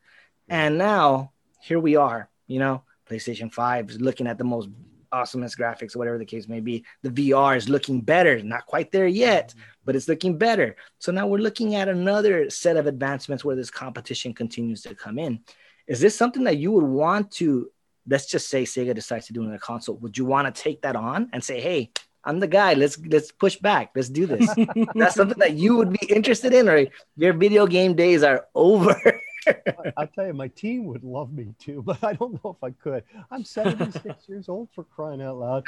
And 0.47 0.77
now 0.77 1.31
here 1.61 1.79
we 1.79 1.95
are, 1.95 2.29
you 2.47 2.59
know, 2.59 2.83
PlayStation 3.09 3.51
5 3.51 3.89
is 3.89 4.01
looking 4.01 4.27
at 4.27 4.37
the 4.37 4.43
most 4.43 4.69
awesomest 5.11 5.57
graphics, 5.57 5.95
whatever 5.95 6.17
the 6.17 6.25
case 6.25 6.47
may 6.47 6.59
be. 6.59 6.85
The 7.01 7.09
VR 7.09 7.57
is 7.57 7.69
looking 7.69 8.01
better, 8.01 8.41
not 8.43 8.67
quite 8.67 8.91
there 8.91 9.07
yet, 9.07 9.49
mm-hmm. 9.49 9.59
but 9.85 9.95
it's 9.95 10.07
looking 10.07 10.37
better. 10.37 10.75
So 10.99 11.11
now 11.11 11.27
we're 11.27 11.37
looking 11.37 11.75
at 11.75 11.87
another 11.87 12.49
set 12.49 12.77
of 12.77 12.87
advancements 12.87 13.43
where 13.43 13.55
this 13.55 13.71
competition 13.71 14.33
continues 14.33 14.83
to 14.83 14.93
come 14.93 15.17
in. 15.17 15.39
Is 15.87 15.99
this 15.99 16.15
something 16.15 16.43
that 16.43 16.57
you 16.57 16.71
would 16.71 16.83
want 16.83 17.31
to 17.33 17.71
let's 18.09 18.25
just 18.25 18.49
say 18.49 18.63
Sega 18.63 18.95
decides 18.95 19.27
to 19.27 19.33
do 19.33 19.43
it 19.43 19.47
in 19.47 19.53
a 19.53 19.59
console, 19.59 19.95
would 19.97 20.17
you 20.17 20.25
want 20.25 20.53
to 20.53 20.61
take 20.61 20.81
that 20.81 20.95
on 20.95 21.29
and 21.33 21.43
say, 21.43 21.61
hey, 21.61 21.91
I'm 22.23 22.39
the 22.39 22.47
guy. 22.47 22.73
Let's 22.73 22.99
let's 23.07 23.31
push 23.31 23.55
back. 23.57 23.91
Let's 23.95 24.09
do 24.09 24.25
this. 24.25 24.47
That's 24.95 25.15
something 25.15 25.39
that 25.39 25.53
you 25.53 25.77
would 25.77 25.91
be 25.91 26.05
interested 26.07 26.53
in, 26.53 26.67
or 26.67 26.85
your 27.15 27.33
video 27.33 27.65
game 27.65 27.95
days 27.95 28.23
are 28.23 28.45
over. 28.55 28.95
I'll 29.97 30.07
tell 30.07 30.27
you, 30.27 30.33
my 30.33 30.49
team 30.49 30.85
would 30.85 31.03
love 31.03 31.31
me 31.31 31.53
too, 31.59 31.81
but 31.85 32.03
I 32.03 32.13
don't 32.13 32.43
know 32.43 32.51
if 32.51 32.63
I 32.63 32.71
could. 32.71 33.03
I'm 33.31 33.45
76 33.45 34.27
years 34.27 34.49
old 34.49 34.67
for 34.75 34.83
crying 34.83 35.21
out 35.21 35.37
loud. 35.37 35.63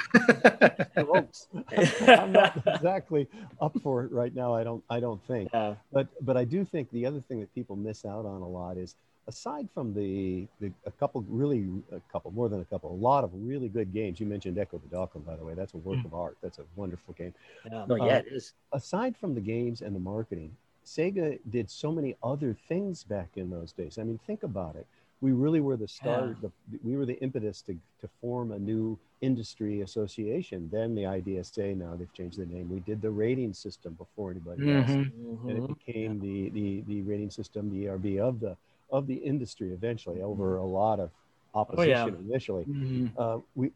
I'm 0.97 2.31
not 2.33 2.61
exactly 2.67 3.27
up 3.61 3.75
for 3.81 4.03
it 4.03 4.11
right 4.11 4.35
now. 4.35 4.53
I 4.53 4.63
don't. 4.63 4.83
I 4.89 4.99
don't 4.99 5.25
think. 5.27 5.49
Yeah. 5.53 5.75
But 5.91 6.09
but 6.21 6.35
I 6.35 6.43
do 6.43 6.65
think 6.65 6.91
the 6.91 7.05
other 7.05 7.21
thing 7.21 7.39
that 7.39 7.55
people 7.55 7.77
miss 7.77 8.03
out 8.03 8.25
on 8.25 8.41
a 8.41 8.47
lot 8.47 8.77
is 8.77 8.95
aside 9.27 9.69
from 9.73 9.93
the, 9.93 10.47
the 10.59 10.71
a 10.85 10.91
couple 10.91 11.23
really 11.27 11.67
a 11.91 11.99
couple 12.11 12.31
more 12.31 12.49
than 12.49 12.61
a 12.61 12.65
couple 12.65 12.91
a 12.91 12.93
lot 12.93 13.23
of 13.23 13.31
really 13.33 13.69
good 13.69 13.93
games. 13.93 14.19
You 14.19 14.25
mentioned 14.25 14.57
Ecco 14.57 14.81
the 14.81 14.87
Dolphin 14.87 15.21
by 15.21 15.35
the 15.35 15.43
way. 15.43 15.53
That's 15.53 15.73
a 15.73 15.77
work 15.77 15.97
mm. 15.99 16.05
of 16.05 16.13
art. 16.13 16.37
That's 16.41 16.59
a 16.59 16.63
wonderful 16.75 17.13
game. 17.13 17.33
Yeah, 17.65 17.85
no, 17.87 17.95
yeah 17.95 18.03
uh, 18.03 18.19
it 18.19 18.27
is. 18.31 18.53
aside 18.73 19.15
from 19.15 19.35
the 19.35 19.41
games 19.41 19.81
and 19.81 19.95
the 19.95 19.99
marketing 19.99 20.55
sega 20.85 21.37
did 21.49 21.69
so 21.69 21.91
many 21.91 22.15
other 22.23 22.55
things 22.67 23.03
back 23.03 23.29
in 23.35 23.49
those 23.49 23.71
days. 23.71 23.97
I 23.99 24.03
mean 24.03 24.19
think 24.25 24.43
about 24.43 24.75
it. 24.75 24.87
We 25.21 25.33
really 25.33 25.61
were 25.61 25.77
the 25.77 25.87
start 25.87 26.37
yeah. 26.41 26.49
the, 26.71 26.79
we 26.83 26.97
were 26.97 27.05
the 27.05 27.19
impetus 27.21 27.61
to, 27.63 27.73
to 28.01 28.09
form 28.19 28.51
a 28.51 28.57
new 28.57 28.97
industry 29.21 29.81
association. 29.81 30.67
Then 30.71 30.95
the 30.95 31.03
idsa 31.03 31.77
now 31.77 31.95
they've 31.95 32.11
changed 32.13 32.39
the 32.39 32.47
name. 32.47 32.69
We 32.69 32.79
did 32.79 33.03
the 33.03 33.11
rating 33.11 33.53
system 33.53 33.93
before 33.93 34.31
anybody 34.31 34.73
else 34.73 34.89
mm-hmm. 34.89 35.47
and 35.47 35.57
it 35.57 35.61
mm-hmm. 35.61 35.73
became 35.73 36.19
the, 36.19 36.49
the 36.49 36.81
the 36.87 37.01
rating 37.03 37.29
system 37.29 37.69
the 37.69 37.87
erb 37.87 38.05
of 38.19 38.39
the 38.39 38.57
of 38.91 39.07
the 39.07 39.15
industry 39.15 39.71
eventually 39.71 40.21
over 40.21 40.57
a 40.57 40.65
lot 40.65 40.99
of 40.99 41.11
opposition 41.53 41.93
oh, 41.93 42.07
yeah. 42.07 42.29
initially. 42.29 42.65
Mm-hmm. 42.65 43.07
Uh, 43.17 43.39
we 43.55 43.71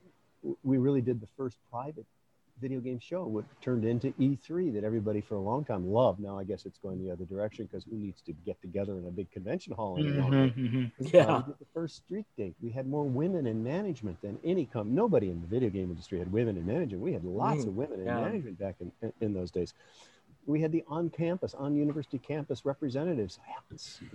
we 0.64 0.78
really 0.78 1.02
did 1.02 1.20
the 1.22 1.28
first 1.38 1.58
private 1.72 2.06
video 2.62 2.80
game 2.80 3.00
show, 3.00 3.26
what 3.26 3.44
turned 3.62 3.84
into 3.84 4.12
E3 4.12 4.74
that 4.74 4.84
everybody 4.84 5.20
for 5.20 5.36
a 5.36 5.40
long 5.42 5.66
time 5.66 5.92
loved. 5.92 6.20
Now 6.20 6.40
I 6.40 6.44
guess 6.46 6.66
it's 6.66 6.78
going 6.78 7.04
the 7.04 7.12
other 7.12 7.26
direction 7.26 7.66
because 7.66 7.84
who 7.84 7.98
needs 7.98 8.22
to 8.22 8.34
get 8.46 8.62
together 8.62 8.98
in 8.98 9.06
a 9.08 9.12
big 9.12 9.30
convention 9.32 9.74
hall 9.74 9.98
anymore? 9.98 10.32
Mm-hmm, 10.32 10.78
mm-hmm. 10.78 11.06
Yeah, 11.14 11.24
uh, 11.24 11.38
we 11.40 11.52
did 11.52 11.60
the 11.60 11.66
first 11.74 11.98
Street 11.98 12.26
Date. 12.38 12.56
We 12.62 12.72
had 12.72 12.88
more 12.88 13.04
women 13.04 13.46
in 13.48 13.64
management 13.64 14.22
than 14.22 14.40
any 14.44 14.66
com. 14.66 14.96
Nobody 14.96 15.30
in 15.30 15.42
the 15.42 15.48
video 15.48 15.70
game 15.70 15.90
industry 15.90 16.20
had 16.20 16.32
women 16.32 16.56
in 16.58 16.66
management. 16.66 17.02
We 17.02 17.14
had 17.14 17.26
lots 17.26 17.66
mm, 17.66 17.68
of 17.68 17.76
women 17.76 18.00
in 18.00 18.06
yeah. 18.06 18.22
management 18.22 18.58
back 18.58 18.76
in, 18.80 18.92
in, 19.02 19.14
in 19.20 19.34
those 19.34 19.52
days 19.52 19.74
we 20.46 20.62
had 20.62 20.72
the 20.72 20.84
on 20.88 21.10
campus, 21.10 21.54
on 21.54 21.76
university 21.76 22.20
campus 22.20 22.66
representatives, 22.66 23.40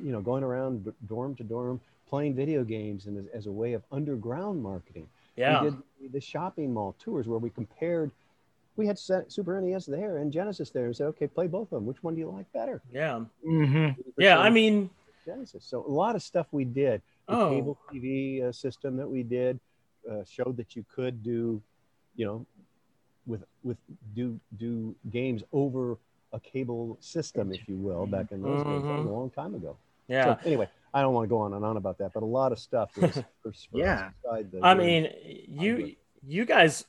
you 0.03 0.13
know, 0.13 0.21
going 0.21 0.45
around 0.45 0.93
dorm 1.09 1.35
to 1.37 1.45
dorm 1.45 1.81
playing 2.09 2.35
video 2.35 2.65
games 2.65 3.07
and 3.07 3.19
as, 3.19 3.27
as 3.35 3.47
a 3.47 3.53
way 3.53 3.73
of 3.73 3.83
underground 3.93 4.63
marketing. 4.63 5.09
Yeah. 5.37 5.63
We 5.63 5.71
did 5.71 6.13
the 6.13 6.21
shopping 6.21 6.73
mall 6.73 6.95
tours 6.99 7.27
where 7.27 7.39
we 7.39 7.51
compared. 7.51 8.11
We 8.77 8.87
had 8.87 8.99
Super 8.99 9.61
NES 9.61 9.87
there 9.87 10.19
and 10.19 10.33
Genesis 10.33 10.71
there, 10.71 10.87
and 10.87 10.97
said, 10.97 11.07
"Okay, 11.09 11.27
play 11.27 11.47
both 11.47 11.69
of 11.69 11.71
them. 11.71 11.87
Which 11.87 12.03
one 12.03 12.15
do 12.15 12.21
you 12.21 12.31
like 12.31 12.51
better?" 12.53 12.81
Yeah. 12.93 13.25
Mm-hmm. 13.47 14.01
Yeah, 14.17 14.39
I 14.39 14.49
mean, 14.49 14.91
Genesis. 15.27 15.65
So 15.65 15.85
a 15.87 15.91
lot 15.91 16.15
of 16.17 16.23
stuff 16.23 16.47
we 16.51 16.65
did. 16.65 17.03
The 17.29 17.37
oh. 17.37 17.51
cable 17.51 17.79
TV 17.93 18.43
uh, 18.43 18.53
system 18.53 18.97
that 18.97 19.09
we 19.09 19.23
did 19.23 19.61
uh, 20.11 20.25
showed 20.25 20.57
that 20.57 20.77
you 20.77 20.85
could 20.95 21.23
do, 21.23 21.61
you 22.17 22.27
know, 22.27 22.47
with 23.27 23.45
with 23.63 23.77
do 24.15 24.41
do 24.57 24.95
games 25.11 25.43
over 25.53 25.99
a 26.33 26.41
cable 26.41 26.97
system, 27.01 27.53
if 27.53 27.69
you 27.69 27.77
will, 27.77 28.07
back 28.07 28.33
in 28.33 28.43
those 28.43 28.63
mm-hmm. 28.63 28.97
days, 28.97 29.07
a 29.07 29.11
long 29.11 29.31
time 29.31 29.55
ago. 29.55 29.77
Yeah. 30.09 30.25
So 30.25 30.39
anyway, 30.45 30.69
I 30.93 31.03
don't 31.03 31.15
want 31.15 31.25
to 31.25 31.29
go 31.29 31.39
on 31.39 31.55
and 31.55 31.65
on 31.65 31.77
about 31.77 31.99
that, 31.99 32.13
but 32.13 32.23
a 32.23 32.27
lot 32.27 32.53
of 32.53 32.59
stuff 32.59 32.97
was 32.97 33.13
for, 33.43 33.53
for 33.53 33.53
yeah. 33.73 34.11
I 34.63 34.75
mean, 34.75 35.11
you 35.49 35.97
you 36.27 36.45
guys, 36.45 36.85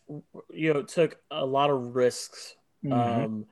you 0.50 0.74
know, 0.74 0.84
took 0.84 1.18
a 1.30 1.46
lot 1.46 1.70
of 1.70 1.96
risks. 1.96 2.56
Mm-hmm. 2.84 2.94
Um, 2.94 3.46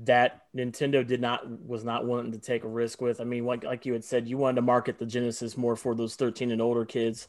that 0.00 0.46
Nintendo 0.56 1.06
did 1.06 1.20
not 1.20 1.48
was 1.64 1.84
not 1.84 2.04
wanting 2.04 2.32
to 2.32 2.38
take 2.38 2.64
a 2.64 2.68
risk 2.68 3.00
with. 3.00 3.20
I 3.20 3.24
mean, 3.24 3.46
like 3.46 3.62
like 3.62 3.86
you 3.86 3.92
had 3.92 4.04
said, 4.04 4.28
you 4.28 4.36
wanted 4.36 4.56
to 4.56 4.62
market 4.62 4.98
the 4.98 5.06
Genesis 5.06 5.56
more 5.56 5.76
for 5.76 5.94
those 5.94 6.16
13 6.16 6.50
and 6.50 6.60
older 6.60 6.84
kids, 6.84 7.28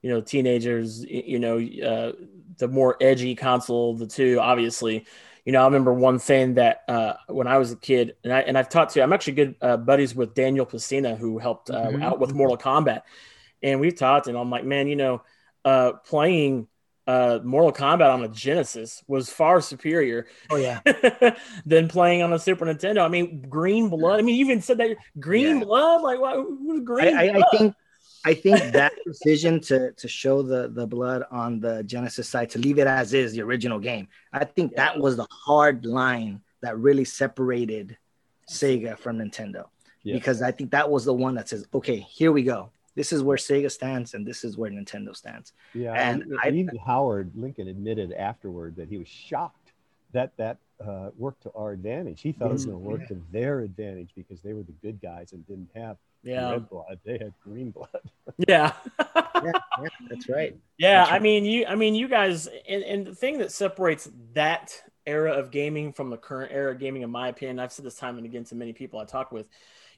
you 0.00 0.10
know, 0.10 0.20
teenagers, 0.20 1.04
you 1.04 1.40
know, 1.40 1.58
uh, 1.58 2.12
the 2.58 2.68
more 2.68 2.96
edgy 3.00 3.34
console 3.34 3.92
of 3.92 3.98
the 3.98 4.06
two, 4.06 4.38
obviously 4.40 5.06
you 5.44 5.52
know, 5.52 5.60
I 5.60 5.64
remember 5.66 5.92
one 5.92 6.18
thing 6.18 6.54
that 6.54 6.82
uh, 6.88 7.14
when 7.28 7.46
I 7.46 7.58
was 7.58 7.72
a 7.72 7.76
kid, 7.76 8.16
and 8.24 8.32
I 8.32 8.40
and 8.40 8.56
I've 8.56 8.68
talked 8.68 8.94
to, 8.94 9.02
I'm 9.02 9.12
actually 9.12 9.34
good 9.34 9.54
uh, 9.60 9.76
buddies 9.76 10.14
with 10.14 10.34
Daniel 10.34 10.64
Pesina, 10.64 11.18
who 11.18 11.38
helped 11.38 11.70
uh, 11.70 11.86
mm-hmm. 11.86 12.02
out 12.02 12.18
with 12.18 12.32
Mortal 12.32 12.56
Kombat, 12.56 13.02
and 13.62 13.78
we've 13.78 13.96
talked, 13.96 14.26
and 14.26 14.38
I'm 14.38 14.50
like, 14.50 14.64
man, 14.64 14.88
you 14.88 14.96
know, 14.96 15.22
uh, 15.64 15.92
playing 16.06 16.66
uh, 17.06 17.40
Mortal 17.44 17.72
Kombat 17.72 18.10
on 18.10 18.24
a 18.24 18.28
Genesis 18.28 19.04
was 19.06 19.28
far 19.28 19.60
superior. 19.60 20.26
Oh 20.48 20.56
yeah, 20.56 20.80
than 21.66 21.88
playing 21.88 22.22
on 22.22 22.32
a 22.32 22.38
Super 22.38 22.64
Nintendo. 22.64 23.04
I 23.04 23.08
mean, 23.08 23.42
Green 23.42 23.90
Blood. 23.90 24.20
I 24.20 24.22
mean, 24.22 24.36
you 24.36 24.46
even 24.46 24.62
said 24.62 24.78
that 24.78 24.96
Green 25.20 25.58
yeah. 25.58 25.64
Blood. 25.64 26.00
Like, 26.00 26.20
what? 26.20 26.84
Green? 26.84 27.14
I, 27.14 27.28
I, 27.28 27.38
I 27.38 27.42
think 27.50 27.74
I 28.24 28.34
think 28.34 28.72
that 28.72 28.92
decision 29.04 29.60
to 29.62 29.92
to 29.92 30.08
show 30.08 30.42
the 30.42 30.68
the 30.68 30.86
blood 30.86 31.24
on 31.30 31.60
the 31.60 31.82
Genesis 31.84 32.28
side 32.28 32.50
to 32.50 32.58
leave 32.58 32.78
it 32.78 32.86
as 32.86 33.12
is 33.12 33.32
the 33.32 33.42
original 33.42 33.78
game. 33.78 34.08
I 34.32 34.44
think 34.44 34.72
yeah. 34.72 34.84
that 34.84 35.00
was 35.00 35.16
the 35.16 35.26
hard 35.30 35.84
line 35.84 36.40
that 36.62 36.78
really 36.78 37.04
separated 37.04 37.96
Sega 38.50 38.98
from 38.98 39.18
Nintendo. 39.18 39.66
Yeah. 40.02 40.14
Because 40.14 40.42
I 40.42 40.50
think 40.50 40.70
that 40.70 40.90
was 40.90 41.04
the 41.04 41.14
one 41.14 41.34
that 41.34 41.48
says, 41.48 41.66
okay, 41.72 41.98
here 41.98 42.32
we 42.32 42.42
go. 42.42 42.70
This 42.94 43.12
is 43.12 43.22
where 43.22 43.36
Sega 43.36 43.70
stands, 43.70 44.14
and 44.14 44.26
this 44.26 44.44
is 44.44 44.56
where 44.56 44.70
Nintendo 44.70 45.16
stands. 45.16 45.52
Yeah, 45.72 45.94
and, 45.94 46.22
and 46.22 46.38
I, 46.42 46.50
even 46.50 46.76
Howard 46.76 47.32
Lincoln 47.34 47.68
admitted 47.68 48.12
afterward 48.12 48.76
that 48.76 48.88
he 48.88 48.98
was 48.98 49.08
shocked 49.08 49.72
that 50.12 50.36
that 50.36 50.58
uh, 50.84 51.10
worked 51.18 51.42
to 51.42 51.52
our 51.54 51.72
advantage. 51.72 52.22
He 52.22 52.32
thought 52.32 52.50
it 52.50 52.52
was 52.52 52.66
going 52.66 52.82
to 52.82 52.88
work 52.88 53.00
yeah. 53.02 53.08
to 53.08 53.22
their 53.30 53.60
advantage 53.60 54.10
because 54.14 54.40
they 54.40 54.52
were 54.52 54.62
the 54.62 54.72
good 54.82 55.00
guys 55.00 55.32
and 55.32 55.46
didn't 55.46 55.70
have 55.74 55.96
yeah. 56.24 56.50
red 56.50 56.68
blood. 56.68 56.98
They 57.04 57.18
had 57.18 57.32
green 57.42 57.70
blood. 57.70 57.88
yeah. 58.48 58.72
yeah. 58.98 59.22
yeah. 59.44 59.88
That's 60.08 60.28
right. 60.28 60.56
Yeah. 60.78 61.04
That's 61.04 61.12
I 61.12 61.18
mean, 61.18 61.44
you, 61.44 61.66
I 61.66 61.74
mean, 61.74 61.94
you 61.94 62.08
guys, 62.08 62.48
and, 62.68 62.82
and 62.82 63.06
the 63.06 63.14
thing 63.14 63.38
that 63.38 63.52
separates 63.52 64.08
that 64.32 64.80
era 65.06 65.32
of 65.32 65.50
gaming 65.50 65.92
from 65.92 66.10
the 66.10 66.16
current 66.16 66.52
era 66.52 66.72
of 66.72 66.80
gaming, 66.80 67.02
in 67.02 67.10
my 67.10 67.28
opinion, 67.28 67.58
I've 67.58 67.72
said 67.72 67.84
this 67.84 67.96
time 67.96 68.16
and 68.16 68.26
again 68.26 68.44
to 68.44 68.54
many 68.54 68.72
people 68.72 68.98
I 68.98 69.04
talk 69.04 69.32
with, 69.32 69.48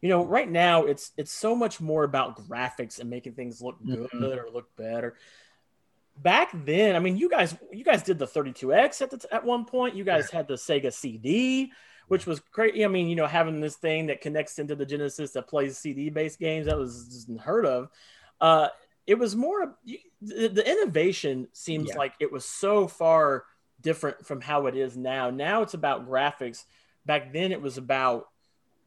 you 0.01 0.09
know, 0.09 0.25
right 0.25 0.51
now 0.51 0.85
it's, 0.85 1.13
it's 1.17 1.33
so 1.33 1.55
much 1.55 1.81
more 1.81 2.05
about 2.05 2.47
graphics 2.49 2.99
and 2.99 3.09
making 3.09 3.35
things 3.35 3.63
look 3.63 3.77
good 3.85 4.11
mm-hmm. 4.11 4.25
or 4.25 4.47
look 4.53 4.75
better. 4.77 5.17
Back 6.19 6.51
then, 6.53 6.97
I 6.97 6.99
mean, 6.99 7.17
you 7.17 7.29
guys, 7.29 7.55
you 7.71 7.85
guys 7.85 8.03
did 8.03 8.19
the 8.19 8.27
32X 8.27 9.03
at 9.03 9.11
the, 9.11 9.27
at 9.35 9.45
one 9.45 9.67
point. 9.67 9.95
You 9.95 10.05
guys 10.05 10.31
had 10.31 10.49
the 10.49 10.55
Sega 10.55 10.93
CD 10.93 11.73
which 12.09 12.27
was 12.27 12.41
great. 12.41 12.83
I 12.83 12.89
mean, 12.89 13.09
you 13.09 13.17
know, 13.17 13.27
having 13.27 13.61
this 13.61 13.77
thing 13.77 14.07
that 14.07 14.21
connects 14.21 14.59
into 14.59 14.75
the 14.75 14.87
Genesis 14.87 15.33
that 15.33 15.49
plays 15.49 15.79
CD 15.79 16.11
based 16.11 16.39
games, 16.39 16.67
that 16.67 16.79
was 16.79 17.09
just 17.13 17.29
unheard 17.29 17.67
of. 17.67 17.89
Uh, 18.41 18.69
it 19.07 19.19
was 19.19 19.37
more, 19.37 19.77
the, 20.21 20.49
the 20.49 20.69
innovation 20.69 21.49
seems 21.53 21.91
yeah. 21.91 21.99
like 21.99 22.15
it 22.21 22.33
was 22.33 22.45
so 22.45 22.89
far 22.89 23.45
different 23.81 24.27
from 24.27 24.41
how 24.41 24.67
it 24.67 24.77
is 24.77 24.97
now. 24.97 25.31
Now 25.31 25.63
it's 25.63 25.75
about 25.75 26.09
graphics. 26.09 26.65
Back 27.05 27.33
then 27.33 27.53
it 27.53 27.63
was 27.63 27.79
about 27.79 28.27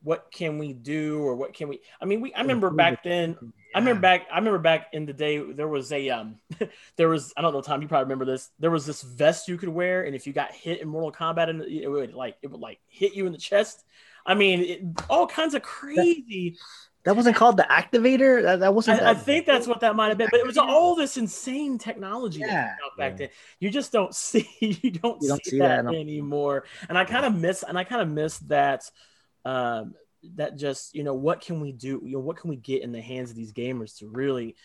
what 0.01 0.31
can 0.31 0.57
we 0.57 0.73
do 0.73 1.21
or 1.21 1.35
what 1.35 1.53
can 1.53 1.67
we 1.67 1.79
i 2.01 2.05
mean 2.05 2.21
we 2.21 2.33
i 2.33 2.41
remember 2.41 2.69
back 2.69 3.03
then 3.03 3.37
i 3.75 3.79
remember 3.79 4.01
back 4.01 4.27
i 4.31 4.37
remember 4.37 4.59
back 4.59 4.87
in 4.93 5.05
the 5.05 5.13
day 5.13 5.37
there 5.37 5.67
was 5.67 5.91
a 5.91 6.09
um 6.09 6.35
there 6.95 7.09
was 7.09 7.33
i 7.37 7.41
don't 7.41 7.53
know 7.53 7.61
tom 7.61 7.81
you 7.81 7.87
probably 7.87 8.05
remember 8.05 8.25
this 8.25 8.49
there 8.59 8.71
was 8.71 8.85
this 8.85 9.01
vest 9.01 9.47
you 9.47 9.57
could 9.57 9.69
wear 9.69 10.03
and 10.03 10.15
if 10.15 10.25
you 10.25 10.33
got 10.33 10.51
hit 10.51 10.81
in 10.81 10.87
mortal 10.87 11.11
kombat 11.11 11.49
and 11.49 11.61
it 11.63 11.89
would 11.89 12.13
like 12.13 12.37
it 12.41 12.47
would 12.47 12.61
like 12.61 12.79
hit 12.87 13.13
you 13.13 13.25
in 13.25 13.31
the 13.31 13.37
chest 13.37 13.83
i 14.25 14.33
mean 14.33 14.61
it, 14.61 14.81
all 15.09 15.27
kinds 15.27 15.53
of 15.53 15.61
crazy 15.61 16.57
that 17.05 17.15
wasn't 17.15 17.37
called 17.37 17.55
the 17.55 17.63
activator. 17.63 18.43
That, 18.43 18.59
that 18.59 18.73
wasn't. 18.73 18.99
I, 18.99 19.03
that... 19.05 19.15
I, 19.15 19.19
think 19.19 19.45
that's 19.45 19.67
what 19.67 19.79
that 19.79 19.95
might 19.95 20.09
have 20.09 20.17
been. 20.17 20.27
But 20.29 20.41
it 20.41 20.45
was 20.45 20.57
all 20.57 20.95
this 20.95 21.15
insane 21.15 21.77
technology 21.77 22.41
yeah. 22.41 22.75
back 22.97 23.13
yeah. 23.13 23.17
then. 23.17 23.29
You 23.59 23.69
just 23.69 23.91
don't 23.91 24.13
see. 24.15 24.47
You 24.59 24.91
don't, 24.91 25.21
you 25.21 25.29
don't 25.29 25.43
see, 25.43 25.51
see, 25.51 25.59
that 25.59 25.85
anymore. 25.85 26.65
And 26.89 26.97
I 26.97 27.05
kind 27.05 27.25
of 27.25 27.33
miss. 27.33 27.63
And 27.63 27.77
I 27.77 27.83
kind 27.85 28.01
of 28.01 28.09
miss 28.09 28.39
that 28.39 28.89
um, 29.45 29.93
that 30.35 30.57
just 30.57 30.93
you 30.93 31.03
know 31.03 31.13
what 31.13 31.39
can 31.41 31.61
we 31.61 31.71
do 31.71 32.01
you 32.03 32.11
know 32.13 32.19
what 32.19 32.35
can 32.37 32.49
we 32.49 32.57
get 32.57 32.81
in 32.83 32.91
the 32.91 33.01
hands 33.01 33.29
of 33.29 33.35
these 33.37 33.53
gamers 33.53 33.97
to 33.97 34.07
really 34.09 34.55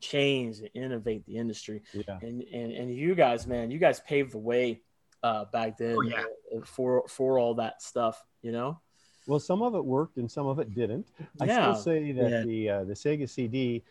change 0.00 0.58
and 0.58 0.68
innovate 0.74 1.24
the 1.24 1.36
industry. 1.36 1.82
Yeah. 1.92 2.18
And 2.20 2.42
and 2.52 2.72
and 2.72 2.94
you 2.94 3.14
guys, 3.14 3.46
man, 3.46 3.70
you 3.70 3.78
guys 3.78 4.00
paved 4.00 4.32
the 4.32 4.38
way 4.38 4.82
uh, 5.22 5.46
back 5.46 5.78
then 5.78 5.96
Oh, 5.98 6.02
yeah. 6.02 6.24
uh, 6.54 6.60
for 6.64 7.04
for 7.08 7.38
all 7.38 7.54
that 7.54 7.80
stuff. 7.80 8.22
You 8.42 8.52
know. 8.52 8.80
Well, 9.26 9.40
some 9.40 9.62
of 9.62 9.74
it 9.74 9.82
worked 9.82 10.18
and 10.18 10.30
some 10.30 10.46
of 10.46 10.58
it 10.58 10.74
didn't. 10.74 11.06
I 11.40 11.46
Yeah. 11.46 11.72
still 11.72 11.82
say 11.94 12.12
that 12.12 12.30
Yeah. 12.30 12.42
the 12.44 12.68
uh, 12.68 12.84
the 12.84 12.92
Sega 12.92 13.26
CD, 13.28 13.82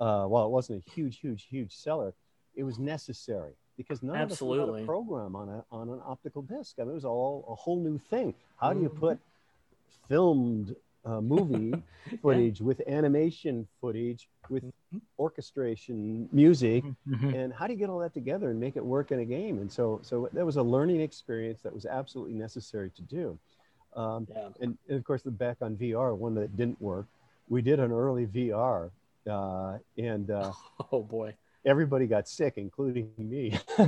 uh, 0.00 0.24
while 0.26 0.46
it 0.46 0.50
wasn't 0.50 0.82
a 0.84 0.90
huge, 0.90 1.18
huge, 1.20 1.44
huge 1.44 1.76
seller, 1.76 2.12
it 2.56 2.64
was 2.64 2.80
necessary 2.80 3.52
because 3.76 4.02
none 4.02 4.16
of 4.20 4.32
us 4.32 4.40
had 4.40 4.48
a 4.82 4.84
program 4.84 5.36
on 5.36 5.48
a 5.48 5.64
on 5.70 5.88
an 5.90 6.00
optical 6.04 6.42
disc. 6.42 6.80
I 6.80 6.82
mean, 6.82 6.90
it 6.90 6.94
was 6.94 7.04
all 7.04 7.44
a 7.48 7.54
whole 7.54 7.78
new 7.78 7.98
thing. 7.98 8.34
How 8.56 8.72
do 8.72 8.80
you 8.80 8.88
Mhm. 8.90 8.96
put 8.98 9.18
filmed 10.08 10.74
uh, 11.04 11.20
movie 11.20 11.82
footage 12.22 12.60
with 12.60 12.80
animation 12.86 13.66
footage 13.80 14.28
with 14.48 14.64
Mhm. 14.92 15.00
orchestration 15.18 16.28
music 16.32 16.84
Mhm. 17.08 17.34
and 17.34 17.52
how 17.52 17.66
do 17.66 17.72
you 17.72 17.78
get 17.78 17.88
all 17.88 17.98
that 18.00 18.12
together 18.12 18.50
and 18.50 18.58
make 18.58 18.76
it 18.76 18.84
work 18.84 19.12
in 19.12 19.20
a 19.20 19.24
game 19.24 19.58
and 19.58 19.70
so 19.70 20.00
so 20.02 20.28
that 20.32 20.44
was 20.44 20.56
a 20.56 20.62
learning 20.62 21.00
experience 21.00 21.62
that 21.62 21.72
was 21.72 21.86
absolutely 21.86 22.34
necessary 22.34 22.90
to 22.90 23.02
do 23.02 23.38
um, 23.94 24.26
Yeah. 24.30 24.48
and, 24.60 24.78
and 24.88 24.98
of 24.98 25.04
course 25.04 25.22
the 25.22 25.30
back 25.30 25.58
on 25.62 25.76
vr 25.76 26.16
one 26.16 26.34
that 26.34 26.56
didn't 26.56 26.80
work 26.80 27.06
we 27.48 27.62
did 27.62 27.78
an 27.80 27.92
early 27.92 28.26
vr 28.26 28.90
uh, 29.28 29.78
and 29.96 30.30
uh, 30.30 30.52
Oh 30.92 31.02
boy. 31.02 31.34
Everybody 31.64 32.06
got 32.06 32.26
sick 32.28 32.54
including 32.56 33.10
me 33.18 33.58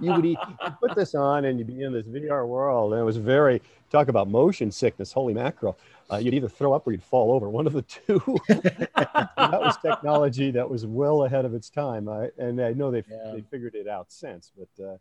you 0.00 0.12
would 0.12 0.24
eat, 0.24 0.38
you'd 0.62 0.78
put 0.80 0.94
this 0.94 1.14
on 1.14 1.44
and 1.44 1.58
you'd 1.58 1.66
be 1.66 1.82
in 1.82 1.92
this 1.92 2.06
vr 2.06 2.46
world 2.46 2.92
and 2.92 3.00
it 3.00 3.04
was 3.04 3.16
very 3.16 3.60
talk 3.90 4.08
about 4.08 4.28
motion 4.28 4.70
sickness 4.70 5.12
holy 5.12 5.34
mackerel 5.34 5.76
uh, 6.12 6.16
you'd 6.16 6.34
either 6.34 6.48
throw 6.48 6.72
up 6.72 6.86
or 6.86 6.92
you'd 6.92 7.02
fall 7.02 7.32
over 7.32 7.48
one 7.48 7.66
of 7.66 7.72
the 7.72 7.82
two 7.82 8.20
that 8.48 9.30
was 9.36 9.76
technology 9.78 10.50
that 10.50 10.68
was 10.68 10.86
well 10.86 11.24
ahead 11.24 11.44
of 11.44 11.54
its 11.54 11.70
time. 11.70 12.08
I, 12.08 12.28
and 12.38 12.60
I 12.60 12.72
know 12.72 12.90
they've 12.90 13.06
Yeah. 13.08 13.32
they 13.32 13.40
figured 13.50 13.74
it 13.74 13.88
out 13.88 14.12
since, 14.12 14.52
but 14.56 14.84
uh, 14.84 14.96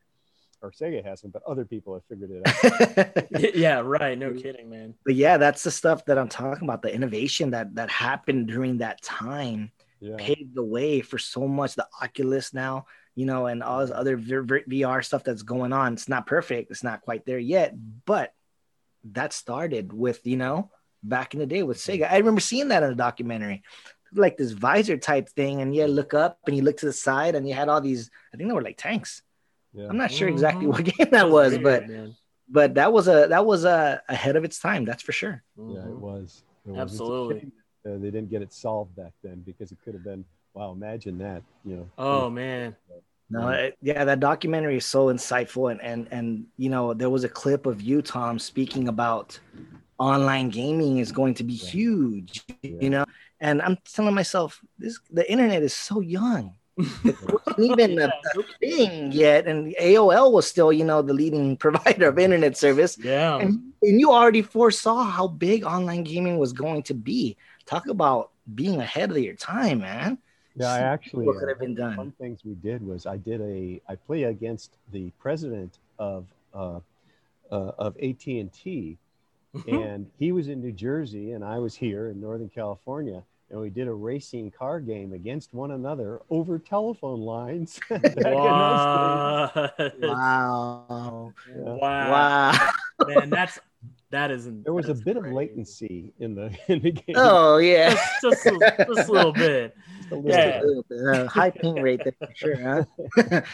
or 0.61 0.71
Sega 0.71 1.03
hasn't, 1.03 1.33
but 1.33 1.43
other 1.45 1.65
people 1.65 1.93
have 1.93 2.05
figured 2.05 2.31
it 2.31 3.27
out. 3.35 3.55
yeah. 3.55 3.81
Right. 3.83 4.17
No 4.17 4.31
kidding, 4.33 4.69
man. 4.69 4.93
but 5.03 5.15
yeah, 5.15 5.35
that's 5.35 5.63
the 5.63 5.71
stuff 5.71 6.05
that 6.05 6.17
I'm 6.17 6.29
talking 6.29 6.63
about. 6.63 6.81
The 6.81 6.93
innovation 6.93 7.51
that 7.51 7.75
that 7.75 7.89
happened 7.89 8.47
during 8.47 8.77
that 8.77 9.01
time 9.01 9.71
Yeah, 10.03 10.15
paved 10.17 10.53
the 10.53 10.63
way 10.63 11.01
for 11.01 11.17
so 11.17 11.47
much. 11.47 11.75
The 11.75 11.87
Oculus 12.01 12.53
now, 12.53 12.85
you 13.15 13.25
know, 13.25 13.45
and 13.47 13.63
all 13.63 13.79
this 13.81 13.91
other 13.91 14.17
v- 14.17 14.39
v- 14.65 14.81
VR 14.83 15.03
stuff 15.03 15.23
that's 15.23 15.43
going 15.43 15.71
on. 15.71 15.93
It's 15.93 16.09
not 16.09 16.27
perfect. 16.27 16.71
It's 16.71 16.83
not 16.83 17.01
quite 17.01 17.25
there 17.25 17.39
yet, 17.39 17.73
but 18.05 18.33
that 19.11 19.33
started 19.33 19.93
with 19.93 20.25
you 20.25 20.37
know 20.37 20.71
back 21.03 21.33
in 21.33 21.39
the 21.39 21.45
day 21.45 21.63
with 21.63 21.77
Sega. 21.77 22.11
I 22.11 22.17
remember 22.17 22.41
seeing 22.41 22.67
that 22.69 22.83
in 22.83 22.91
a 22.91 22.95
documentary, 22.95 23.63
like 24.13 24.35
this 24.37 24.51
visor 24.51 24.97
type 24.97 25.29
thing, 25.29 25.61
and 25.61 25.75
you 25.75 25.85
look 25.87 26.13
up 26.13 26.39
and 26.47 26.55
you 26.55 26.63
look 26.63 26.77
to 26.77 26.85
the 26.85 26.93
side, 26.93 27.35
and 27.35 27.47
you 27.47 27.53
had 27.53 27.69
all 27.69 27.81
these. 27.81 28.09
I 28.33 28.37
think 28.37 28.49
they 28.49 28.53
were 28.53 28.61
like 28.61 28.77
tanks. 28.77 29.21
yeah. 29.73 29.87
I'm 29.89 29.97
not 29.97 30.11
sure 30.11 30.27
exactly 30.27 30.65
Mhm. 30.67 30.71
what 30.73 30.83
game 30.83 31.09
that 31.11 31.29
was, 31.29 31.57
but 31.57 31.85
but 32.49 32.73
that 32.75 32.91
was 32.91 33.07
a 33.07 33.27
that 33.29 33.45
was 33.45 33.63
a 33.63 34.01
ahead 34.09 34.35
of 34.35 34.43
its 34.43 34.59
time. 34.59 34.83
That's 34.85 35.01
for 35.03 35.13
sure. 35.13 35.43
yeah, 35.57 35.63
it 35.79 35.87
Mhm. 35.87 35.99
was. 35.99 36.43
It 36.65 36.71
was. 36.71 36.77
It's 36.77 36.77
a 36.77 36.81
Absolutely. 36.81 37.51
Shame, 37.85 37.95
uh, 37.95 37.97
they 37.99 38.11
didn't 38.11 38.29
get 38.29 38.41
it 38.41 38.53
solved 38.53 38.95
back 38.95 39.11
then 39.23 39.41
because 39.45 39.71
it 39.71 39.77
could 39.83 39.93
have 39.93 40.03
been. 40.03 40.25
Wow, 40.53 40.71
imagine 40.71 41.17
that. 41.19 41.41
You 41.65 41.77
know. 41.77 41.89
Oh 41.97 42.29
man. 42.29 42.75
No, 43.29 43.49
it, 43.49 43.77
yeah, 43.81 44.05
that 44.05 44.19
documentary 44.19 44.77
is 44.77 44.85
so 44.85 45.07
insightful, 45.07 45.71
and 45.71 45.81
and 45.81 46.07
and 46.11 46.45
you 46.57 46.69
know 46.69 46.93
there 46.93 47.09
was 47.09 47.23
a 47.23 47.29
clip 47.29 47.65
of 47.65 47.81
you, 47.81 48.01
Tom, 48.01 48.37
speaking 48.37 48.87
about 48.87 49.39
online 49.97 50.49
gaming 50.49 50.97
is 50.97 51.11
going 51.11 51.33
to 51.35 51.43
be 51.43 51.53
Yeah. 51.53 51.69
huge, 51.69 52.41
Yeah. 52.61 52.71
you 52.81 52.89
know, 52.89 53.05
and 53.39 53.61
I'm 53.61 53.77
telling 53.91 54.13
myself 54.13 54.61
this 54.77 54.99
the 55.09 55.29
internet 55.31 55.63
is 55.63 55.73
so 55.73 56.01
young. 56.01 56.53
It 57.05 57.15
wasn't 57.31 57.59
even 57.79 57.99
a, 58.01 58.07
a 58.07 58.43
thing 58.59 59.11
yet, 59.11 59.47
and 59.47 59.73
AOL 59.79 60.31
was 60.31 60.45
still, 60.47 60.73
you 60.73 60.83
know, 60.83 61.01
the 61.01 61.13
leading 61.13 61.55
provider 61.65 62.09
of 62.09 62.19
internet 62.19 62.57
service. 62.57 62.97
Yeah. 62.97 63.37
and, 63.37 63.73
and 63.81 63.99
you 63.99 64.11
already 64.11 64.41
foresaw 64.41 65.03
how 65.03 65.27
big 65.27 65.63
online 65.63 66.03
gaming 66.03 66.37
was 66.37 66.51
going 66.53 66.83
to 66.83 66.93
be. 66.93 67.37
Talk 67.73 67.87
about 67.87 68.29
being 68.53 68.79
ahead 68.79 69.09
of 69.09 69.17
your 69.17 69.33
time, 69.33 69.79
man. 69.79 70.19
Yeah, 70.55 70.67
I 70.67 70.81
actually. 70.81 71.25
What 71.25 71.39
could 71.39 71.45
uh, 71.45 71.53
have 71.53 71.59
been 71.59 71.73
done? 71.73 71.97
One 71.97 72.11
things 72.11 72.41
we 72.45 72.53
did 72.53 72.85
was 72.85 73.07
I 73.07 73.17
did 73.17 73.41
a 73.41 73.81
I 73.89 73.95
play 73.95 74.23
against 74.23 74.77
the 74.91 75.09
president 75.19 75.79
of 75.97 76.27
uh, 76.53 76.81
uh, 77.51 77.71
of 77.79 77.97
AT 77.97 78.27
and 78.27 78.53
T, 78.53 78.99
and 79.67 80.05
he 80.19 80.31
was 80.31 80.49
in 80.49 80.61
New 80.61 80.71
Jersey 80.71 81.31
and 81.31 81.43
I 81.43 81.57
was 81.57 81.73
here 81.73 82.09
in 82.09 82.21
Northern 82.21 82.49
California, 82.49 83.23
and 83.49 83.59
we 83.59 83.71
did 83.71 83.87
a 83.87 83.93
racing 83.93 84.51
car 84.51 84.79
game 84.79 85.13
against 85.13 85.51
one 85.55 85.71
another 85.71 86.21
over 86.29 86.59
telephone 86.59 87.21
lines. 87.21 87.79
back 87.89 87.99
in 87.99 88.13
those 88.13 88.85
What? 89.99 90.17
Wow. 90.17 91.33
Yeah. 91.47 91.63
Wow. 91.63 92.11
Wow. 92.11 92.69
Man, 93.07 93.29
that's 93.31 93.59
that 94.13 94.31
isn't. 94.31 94.63
There 94.63 94.73
was 94.73 94.85
a 94.85 94.93
that's 94.93 95.01
bit 95.01 95.17
of 95.17 95.25
latency 95.25 96.13
in 96.19 96.35
the 96.35 96.55
in 96.67 96.79
the 96.81 96.91
game. 96.91 97.15
Oh 97.17 97.57
yeah. 97.57 97.93
Just, 98.21 98.21
just, 98.21 98.45
a, 98.45 98.85
just 98.95 99.09
a 99.09 99.11
little 99.11 99.33
bit. 99.33 99.75
Just 99.99 100.11
a 100.11 100.15
little 100.15 100.29
yeah. 100.31 100.61
bit. 100.87 101.19
Uh, 101.19 101.27
high 101.27 101.49
ping 101.49 101.75
rate 101.81 102.01
there 102.03 102.13
for 102.19 102.33
sure, 102.35 102.85
huh? 103.19 103.41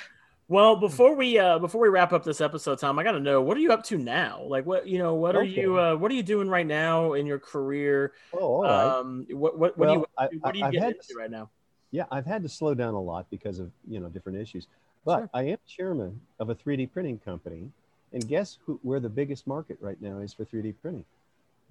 Well, 0.51 0.77
before 0.77 1.15
we 1.15 1.37
uh 1.37 1.59
before 1.59 1.79
we 1.79 1.89
wrap 1.89 2.11
up 2.11 2.23
this 2.23 2.41
episode, 2.41 2.79
Tom, 2.79 2.97
I 2.97 3.03
gotta 3.03 3.19
know 3.19 3.39
what 3.39 3.55
are 3.55 3.59
you 3.59 3.71
up 3.71 3.83
to 3.85 3.99
now? 3.99 4.41
Like 4.47 4.65
what 4.65 4.87
you 4.87 4.97
know, 4.97 5.13
what 5.13 5.35
are 5.35 5.43
you 5.43 5.79
uh 5.79 5.95
what 5.95 6.09
are 6.11 6.15
you 6.15 6.23
doing 6.23 6.49
right 6.49 6.65
now 6.65 7.13
in 7.13 7.27
your 7.27 7.37
career? 7.37 8.13
Oh, 8.33 8.39
all 8.39 8.63
right. 8.63 8.99
Um 8.99 9.27
what 9.29 9.59
what, 9.59 9.77
what 9.77 9.77
Well, 9.77 9.93
do 9.93 9.99
you 9.99 10.05
I- 10.17 10.29
what 10.39 10.55
are 10.55 10.57
you 10.57 10.65
I've 10.65 10.71
getting 10.71 10.83
had- 10.87 10.95
into 10.95 11.13
right 11.19 11.29
now? 11.29 11.51
Yeah, 11.91 12.05
I've 12.11 12.25
had 12.25 12.41
to 12.43 12.49
slow 12.49 12.73
down 12.73 12.95
a 12.95 12.99
lot 13.01 13.27
because 13.29 13.59
of 13.59 13.69
you 13.87 13.99
know 13.99 14.09
different 14.09 14.39
issues. 14.39 14.65
But 15.05 15.19
Sure. 15.19 15.29
I 15.35 15.43
am 15.43 15.57
chairman 15.67 16.19
of 16.39 16.49
a 16.49 16.55
3D 16.55 16.91
printing 16.91 17.19
company, 17.19 17.69
and 18.13 18.27
guess 18.27 18.57
who, 18.65 18.79
where 18.83 18.99
the 18.99 19.09
biggest 19.09 19.47
market 19.47 19.77
right 19.81 20.01
now 20.01 20.19
is 20.19 20.33
for 20.33 20.45
3D 20.45 20.75
printing? 20.81 21.05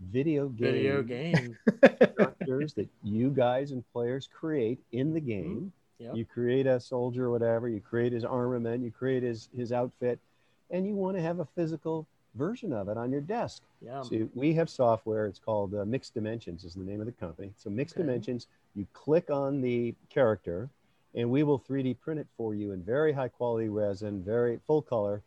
Video 0.00 0.48
game 0.48 0.72
Video 0.72 1.02
game. 1.02 1.56
structures 2.12 2.72
that 2.74 2.88
you 3.02 3.30
guys 3.30 3.72
and 3.72 3.82
players 3.92 4.28
create 4.32 4.78
in 4.92 5.12
the 5.12 5.20
game. 5.20 5.72
Yep. 5.98 6.14
You 6.14 6.24
create 6.24 6.66
a 6.66 6.78
soldier 6.78 7.26
or 7.26 7.30
whatever, 7.30 7.68
you 7.68 7.80
create 7.80 8.12
his 8.12 8.24
armament, 8.24 8.84
you 8.84 8.92
create 8.92 9.24
his 9.24 9.48
his 9.56 9.72
outfit, 9.72 10.20
and 10.70 10.86
you 10.86 10.94
want 10.94 11.16
to 11.16 11.22
have 11.22 11.40
a 11.40 11.44
physical 11.56 12.06
version 12.36 12.72
of 12.72 12.88
it 12.88 12.96
on 12.96 13.10
your 13.10 13.20
desk. 13.20 13.62
Yeah. 13.84 14.02
So 14.02 14.28
we 14.34 14.54
have 14.54 14.70
software. 14.70 15.26
It's 15.26 15.40
called 15.40 15.74
uh, 15.74 15.84
Mixed 15.84 16.14
Dimensions. 16.14 16.64
Is 16.64 16.74
the 16.74 16.84
name 16.84 17.00
of 17.00 17.06
the 17.06 17.12
company. 17.12 17.50
So 17.56 17.68
Mixed 17.68 17.96
Okay. 17.96 18.04
Dimensions. 18.06 18.46
You 18.76 18.86
click 18.92 19.30
on 19.30 19.60
the 19.60 19.94
character, 20.08 20.68
and 21.16 21.28
we 21.28 21.42
will 21.42 21.58
3D 21.58 21.98
print 21.98 22.20
it 22.20 22.28
for 22.36 22.54
you 22.54 22.70
in 22.70 22.82
very 22.82 23.12
high 23.12 23.28
quality 23.28 23.68
resin, 23.68 24.22
very 24.22 24.60
full 24.68 24.82
color, 24.82 25.22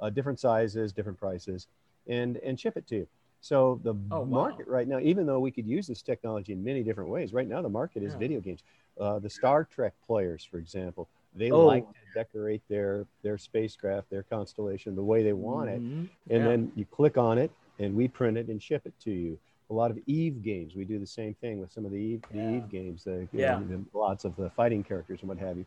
uh, 0.00 0.10
different 0.10 0.38
sizes, 0.38 0.92
different 0.92 1.18
prices, 1.18 1.68
and 2.06 2.36
and 2.38 2.58
ship 2.58 2.76
it 2.76 2.86
to 2.88 2.96
you. 2.96 3.06
So 3.40 3.80
the 3.82 3.94
Oh, 4.10 4.20
wow. 4.20 4.24
market 4.24 4.66
right 4.66 4.88
now, 4.88 4.98
even 5.00 5.26
though 5.26 5.40
we 5.40 5.50
could 5.50 5.66
use 5.66 5.86
this 5.86 6.02
technology 6.02 6.52
in 6.52 6.64
many 6.64 6.82
different 6.82 7.10
ways, 7.10 7.32
right 7.32 7.46
now 7.48 7.62
the 7.62 7.68
market 7.68 8.02
is 8.02 8.12
Yeah. 8.14 8.18
video 8.18 8.40
games. 8.40 8.62
Uh, 8.98 9.18
the 9.18 9.30
Star 9.30 9.64
Trek 9.64 9.92
players, 10.06 10.42
for 10.44 10.58
example, 10.58 11.08
they 11.34 11.50
Oh. 11.52 11.66
like 11.66 11.86
to 11.86 11.94
decorate 12.14 12.62
their 12.68 13.06
their 13.22 13.36
spacecraft, 13.38 14.08
their 14.10 14.22
constellation 14.22 14.94
the 14.96 15.04
way 15.04 15.22
they 15.22 15.34
want 15.34 15.68
it 15.70 15.82
Mhm. 15.82 16.08
and 16.30 16.38
Yeah. 16.42 16.44
then 16.44 16.72
you 16.74 16.86
click 16.86 17.18
on 17.18 17.36
it 17.38 17.50
and 17.78 17.94
we 17.94 18.08
print 18.08 18.38
it 18.38 18.48
and 18.48 18.62
ship 18.62 18.86
it 18.86 18.98
to 19.00 19.10
you 19.10 19.38
a 19.68 19.74
lot 19.74 19.90
of 19.90 19.98
eve 20.06 20.42
games 20.42 20.74
we 20.76 20.84
do 20.84 20.98
the 20.98 21.06
same 21.06 21.34
thing 21.34 21.58
with 21.58 21.70
some 21.72 21.84
of 21.84 21.90
the 21.90 21.98
eve, 21.98 22.22
the 22.30 22.38
eve 22.38 22.68
games 22.70 23.04
the, 23.04 23.28
Yeah. 23.32 23.58
the- 23.60 23.84
lots 23.92 24.24
of 24.24 24.34
the 24.36 24.48
fighting 24.50 24.82
characters 24.82 25.20
and 25.20 25.28
what 25.28 25.36
have 25.38 25.58
you 25.58 25.66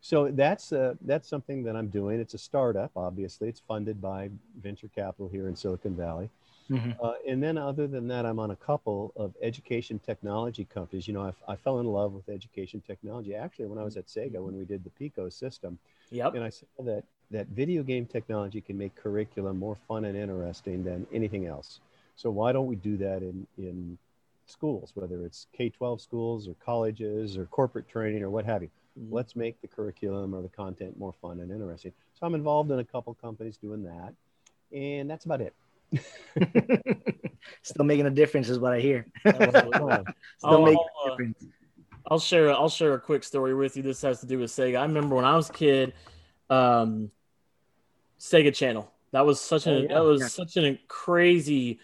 so 0.00 0.30
that's 0.30 0.72
uh, 0.72 0.94
that's 1.02 1.28
something 1.28 1.62
that 1.62 1.76
i'm 1.76 1.88
doing 1.88 2.20
it's 2.20 2.34
a 2.34 2.38
startup 2.38 2.90
obviously 2.96 3.48
it's 3.48 3.60
funded 3.60 4.00
by 4.00 4.30
venture 4.62 4.88
capital 4.94 5.28
here 5.28 5.48
in 5.48 5.56
silicon 5.56 5.94
valley 5.96 6.28
Mhm. 6.70 6.96
uh, 7.02 7.14
and 7.28 7.42
then 7.42 7.58
other 7.58 7.86
than 7.86 8.06
that 8.08 8.24
i'm 8.26 8.38
on 8.38 8.50
a 8.52 8.56
couple 8.56 9.12
of 9.16 9.34
education 9.42 9.98
technology 9.98 10.64
companies 10.64 11.06
you 11.08 11.14
know 11.14 11.22
I, 11.48 11.52
I 11.52 11.56
fell 11.56 11.80
in 11.80 11.86
love 11.86 12.12
with 12.12 12.28
education 12.28 12.82
technology 12.86 13.34
actually 13.34 13.66
when 13.66 13.78
i 13.78 13.84
was 13.84 13.96
at 13.96 14.06
sega 14.06 14.40
when 14.40 14.56
we 14.56 14.64
did 14.64 14.84
the 14.84 14.90
pico 14.90 15.28
system 15.28 15.78
Yep. 16.10 16.34
and 16.34 16.44
I 16.44 16.48
saw 16.50 16.66
that 16.84 17.04
that 17.30 17.46
video 17.48 17.82
game 17.84 18.06
technology 18.06 18.60
can 18.60 18.76
make 18.76 18.94
curriculum 18.96 19.58
more 19.58 19.76
fun 19.88 20.04
and 20.04 20.16
interesting 20.16 20.82
than 20.82 21.06
anything 21.12 21.46
else. 21.46 21.80
So 22.16 22.30
why 22.30 22.50
don't 22.52 22.66
we 22.66 22.76
do 22.76 22.96
that 22.98 23.22
in 23.22 23.46
in 23.56 23.96
schools, 24.46 24.90
whether 24.94 25.24
it's 25.24 25.46
K-12 25.56 26.00
schools 26.00 26.48
or 26.48 26.54
colleges 26.54 27.36
or 27.38 27.46
corporate 27.46 27.88
training 27.88 28.22
or 28.22 28.30
what 28.30 28.44
have 28.44 28.62
you? 28.62 28.70
Mhm. 29.00 29.08
Let's 29.10 29.34
make 29.36 29.60
the 29.60 29.68
curriculum 29.68 30.34
or 30.34 30.42
the 30.42 30.48
content 30.48 30.98
more 30.98 31.12
fun 31.22 31.40
and 31.40 31.50
interesting. 31.50 31.92
So 32.14 32.26
I'm 32.26 32.34
involved 32.34 32.70
in 32.70 32.78
a 32.78 32.84
couple 32.84 33.14
companies 33.14 33.56
doing 33.56 33.82
that, 33.84 34.14
and 34.76 35.08
that's 35.10 35.24
about 35.24 35.40
it. 35.40 35.54
Still 37.62 37.84
making 37.84 38.06
a 38.06 38.10
difference 38.10 38.48
is 38.48 38.58
what 38.58 38.72
I 38.72 38.80
hear. 38.80 39.06
Still 39.26 39.34
I'll- 40.44 40.62
making 40.62 40.84
I'll, 41.04 41.12
a 41.12 41.14
uh. 41.14 41.16
I'll 42.10 42.18
share 42.18 42.50
I'll 42.50 42.68
share 42.68 42.94
a 42.94 43.00
quick 43.00 43.22
story 43.24 43.54
with 43.54 43.76
you. 43.76 43.82
This 43.82 44.02
has 44.02 44.20
to 44.20 44.26
do 44.26 44.38
with 44.38 44.50
Sega. 44.50 44.78
I 44.78 44.82
remember 44.84 45.14
when 45.16 45.24
I 45.24 45.36
was 45.36 45.48
a 45.50 45.52
kid, 45.52 45.92
um, 46.48 47.10
Sega 48.18 48.54
Channel. 48.54 48.90
That 49.12 49.26
was 49.26 49.40
such 49.40 49.66
Oh, 49.66 49.72
a 49.76 49.80
yeah. 49.82 49.88
that 49.88 50.04
was 50.04 50.20
Yeah. 50.22 50.26
such 50.28 50.56
a 50.56 50.78
crazy 50.88 51.78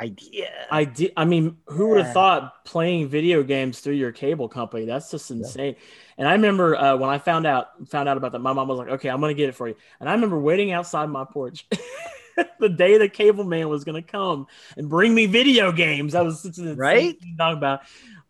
idea. 0.00 0.50
I 0.70 0.84
did. 0.84 1.12
I 1.16 1.24
mean, 1.24 1.58
who 1.66 1.88
would 1.88 1.98
have 1.98 2.12
thought 2.12 2.64
playing 2.64 3.08
video 3.08 3.42
games 3.42 3.80
through 3.80 3.94
your 3.94 4.12
cable 4.12 4.48
company? 4.48 4.84
That's 4.86 5.10
just 5.10 5.30
insane. 5.30 5.76
And 6.16 6.28
I 6.28 6.32
remember 6.32 6.76
uh, 6.76 6.96
when 6.96 7.10
I 7.10 7.18
found 7.18 7.46
out 7.46 7.88
found 7.88 8.08
out 8.08 8.16
about 8.16 8.32
that, 8.32 8.38
my 8.40 8.52
mom 8.52 8.68
was 8.68 8.78
like, 8.78 8.88
"Okay, 8.88 9.08
I'm 9.08 9.20
gonna 9.20 9.34
get 9.34 9.48
it 9.48 9.54
for 9.54 9.68
you." 9.68 9.74
And 9.98 10.08
I 10.08 10.12
remember 10.12 10.38
waiting 10.38 10.72
outside 10.72 11.06
my 11.10 11.24
porch 11.24 11.66
the 12.60 12.68
day 12.68 12.98
the 12.98 13.08
cable 13.08 13.44
man 13.44 13.68
was 13.68 13.84
gonna 13.84 14.02
come 14.02 14.46
and 14.76 14.88
bring 14.88 15.14
me 15.14 15.26
video 15.26 15.72
games. 15.72 16.12
That 16.12 16.24
was 16.24 16.40
such 16.40 16.58
an 16.58 16.68
insane 16.68 16.76
Right? 16.78 17.20
thing 17.20 17.32
to 17.32 17.36
talk 17.36 17.56
about. 17.56 17.80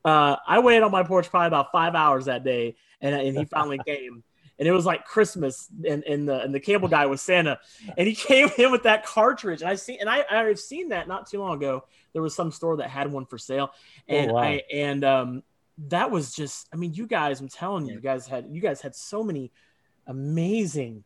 Uh, 0.04 0.36
I 0.46 0.60
waited 0.60 0.82
on 0.82 0.90
my 0.90 1.02
porch 1.02 1.28
probably 1.30 1.48
about 1.48 1.72
five 1.72 1.94
hours 1.94 2.24
that 2.24 2.42
day, 2.42 2.76
and, 3.00 3.14
and 3.14 3.36
he 3.36 3.44
finally 3.44 3.78
came. 3.86 4.24
And 4.60 4.68
it 4.68 4.72
was 4.72 4.86
like 4.86 5.04
Christmas, 5.06 5.68
and, 5.88 6.04
and 6.04 6.28
the 6.28 6.42
and 6.42 6.54
the 6.54 6.60
cable 6.60 6.86
guy 6.86 7.06
was 7.06 7.20
Santa, 7.20 7.58
and 7.96 8.06
he 8.06 8.14
came 8.30 8.50
in 8.58 8.70
with 8.70 8.84
that 8.84 9.04
cartridge. 9.04 9.62
And 9.62 9.70
I 9.70 9.74
see, 9.74 9.98
and 9.98 10.08
I 10.08 10.24
I've 10.30 10.60
seen 10.60 10.90
that 10.90 11.08
not 11.08 11.26
too 11.28 11.40
long 11.40 11.56
ago. 11.56 11.84
There 12.12 12.22
was 12.22 12.34
some 12.34 12.52
store 12.52 12.76
that 12.76 12.90
had 12.90 13.10
one 13.10 13.24
for 13.26 13.38
sale, 13.38 13.72
and 14.06 14.30
Oh, 14.30 14.34
wow. 14.34 14.42
I 14.42 14.62
and 14.72 15.02
um 15.02 15.42
that 15.88 16.10
was 16.10 16.34
just. 16.34 16.68
I 16.72 16.76
mean, 16.76 16.94
you 16.94 17.06
guys, 17.06 17.40
I'm 17.40 17.48
telling 17.48 17.86
you, 17.86 17.94
you 17.94 18.00
guys 18.00 18.26
had 18.26 18.46
you 18.50 18.60
guys 18.60 18.80
had 18.82 18.94
so 18.94 19.24
many 19.24 19.50
amazing 20.06 21.04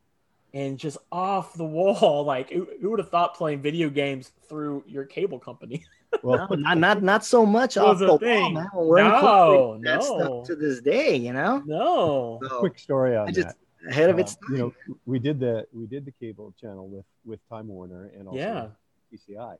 and 0.54 0.78
just 0.78 0.98
off 1.12 1.54
the 1.54 1.64
wall. 1.64 2.24
Like, 2.34 2.50
who, 2.50 2.66
who 2.80 2.90
would 2.90 3.00
have 3.00 3.10
thought 3.10 3.36
playing 3.36 3.60
video 3.60 3.90
games 3.90 4.32
through 4.48 4.84
your 4.86 5.04
cable 5.04 5.38
company? 5.38 5.84
Well, 6.22 6.46
No, 6.50 6.56
not 6.56 6.78
not 6.78 7.02
not 7.02 7.24
so 7.24 7.44
much 7.44 7.74
That 7.74 7.84
off 7.84 7.90
was 7.94 8.00
the 8.00 8.06
a 8.06 8.08
wall, 8.10 8.18
thing. 8.18 8.54
man. 8.54 8.68
We're 8.74 9.02
No, 9.02 9.76
no. 9.80 10.00
stuff 10.00 10.46
to 10.46 10.56
this 10.56 10.80
day, 10.80 11.16
you 11.16 11.32
know. 11.32 11.62
No. 11.66 12.40
So, 12.48 12.58
quick 12.60 12.78
story 12.78 13.16
on 13.16 13.28
I 13.28 13.32
just 13.32 13.48
that. 13.48 13.90
ahead 13.90 14.10
of 14.10 14.16
Uh, 14.16 14.20
its 14.20 14.36
you 14.50 14.58
know, 14.58 14.72
we 15.06 15.18
did 15.18 15.38
the 15.40 15.66
we 15.72 15.86
did 15.86 16.04
the 16.04 16.12
cable 16.12 16.54
channel 16.60 16.88
with 16.88 17.04
with 17.26 17.40
Time 17.48 17.68
Warner 17.68 18.10
and 18.18 18.28
also 18.28 18.38
Yeah. 18.38 18.68
TCI, 19.12 19.56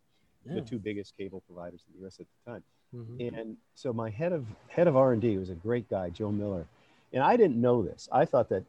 Yeah. 0.47 0.55
the 0.55 0.61
two 0.63 0.79
biggest 0.79 1.17
cable 1.17 1.43
providers 1.47 1.83
in 1.87 1.95
the 1.95 2.01
U.S. 2.03 2.21
at 2.21 2.27
the 2.45 2.51
time. 2.53 2.63
Mhm. 2.95 3.39
And 3.39 3.57
so 3.75 3.93
my 3.93 4.09
head 4.11 4.33
of 4.33 4.47
head 4.69 4.87
of 4.87 4.97
R 4.97 5.13
and 5.13 5.21
D 5.21 5.37
was 5.39 5.51
a 5.51 5.55
great 5.55 5.89
guy, 5.91 6.11
Joe 6.11 6.31
Miller, 6.31 6.67
and 7.13 7.23
I 7.23 7.37
didn't 7.37 7.61
know 7.61 7.83
this. 7.83 8.09
I 8.13 8.25
thought 8.25 8.49
that 8.51 8.65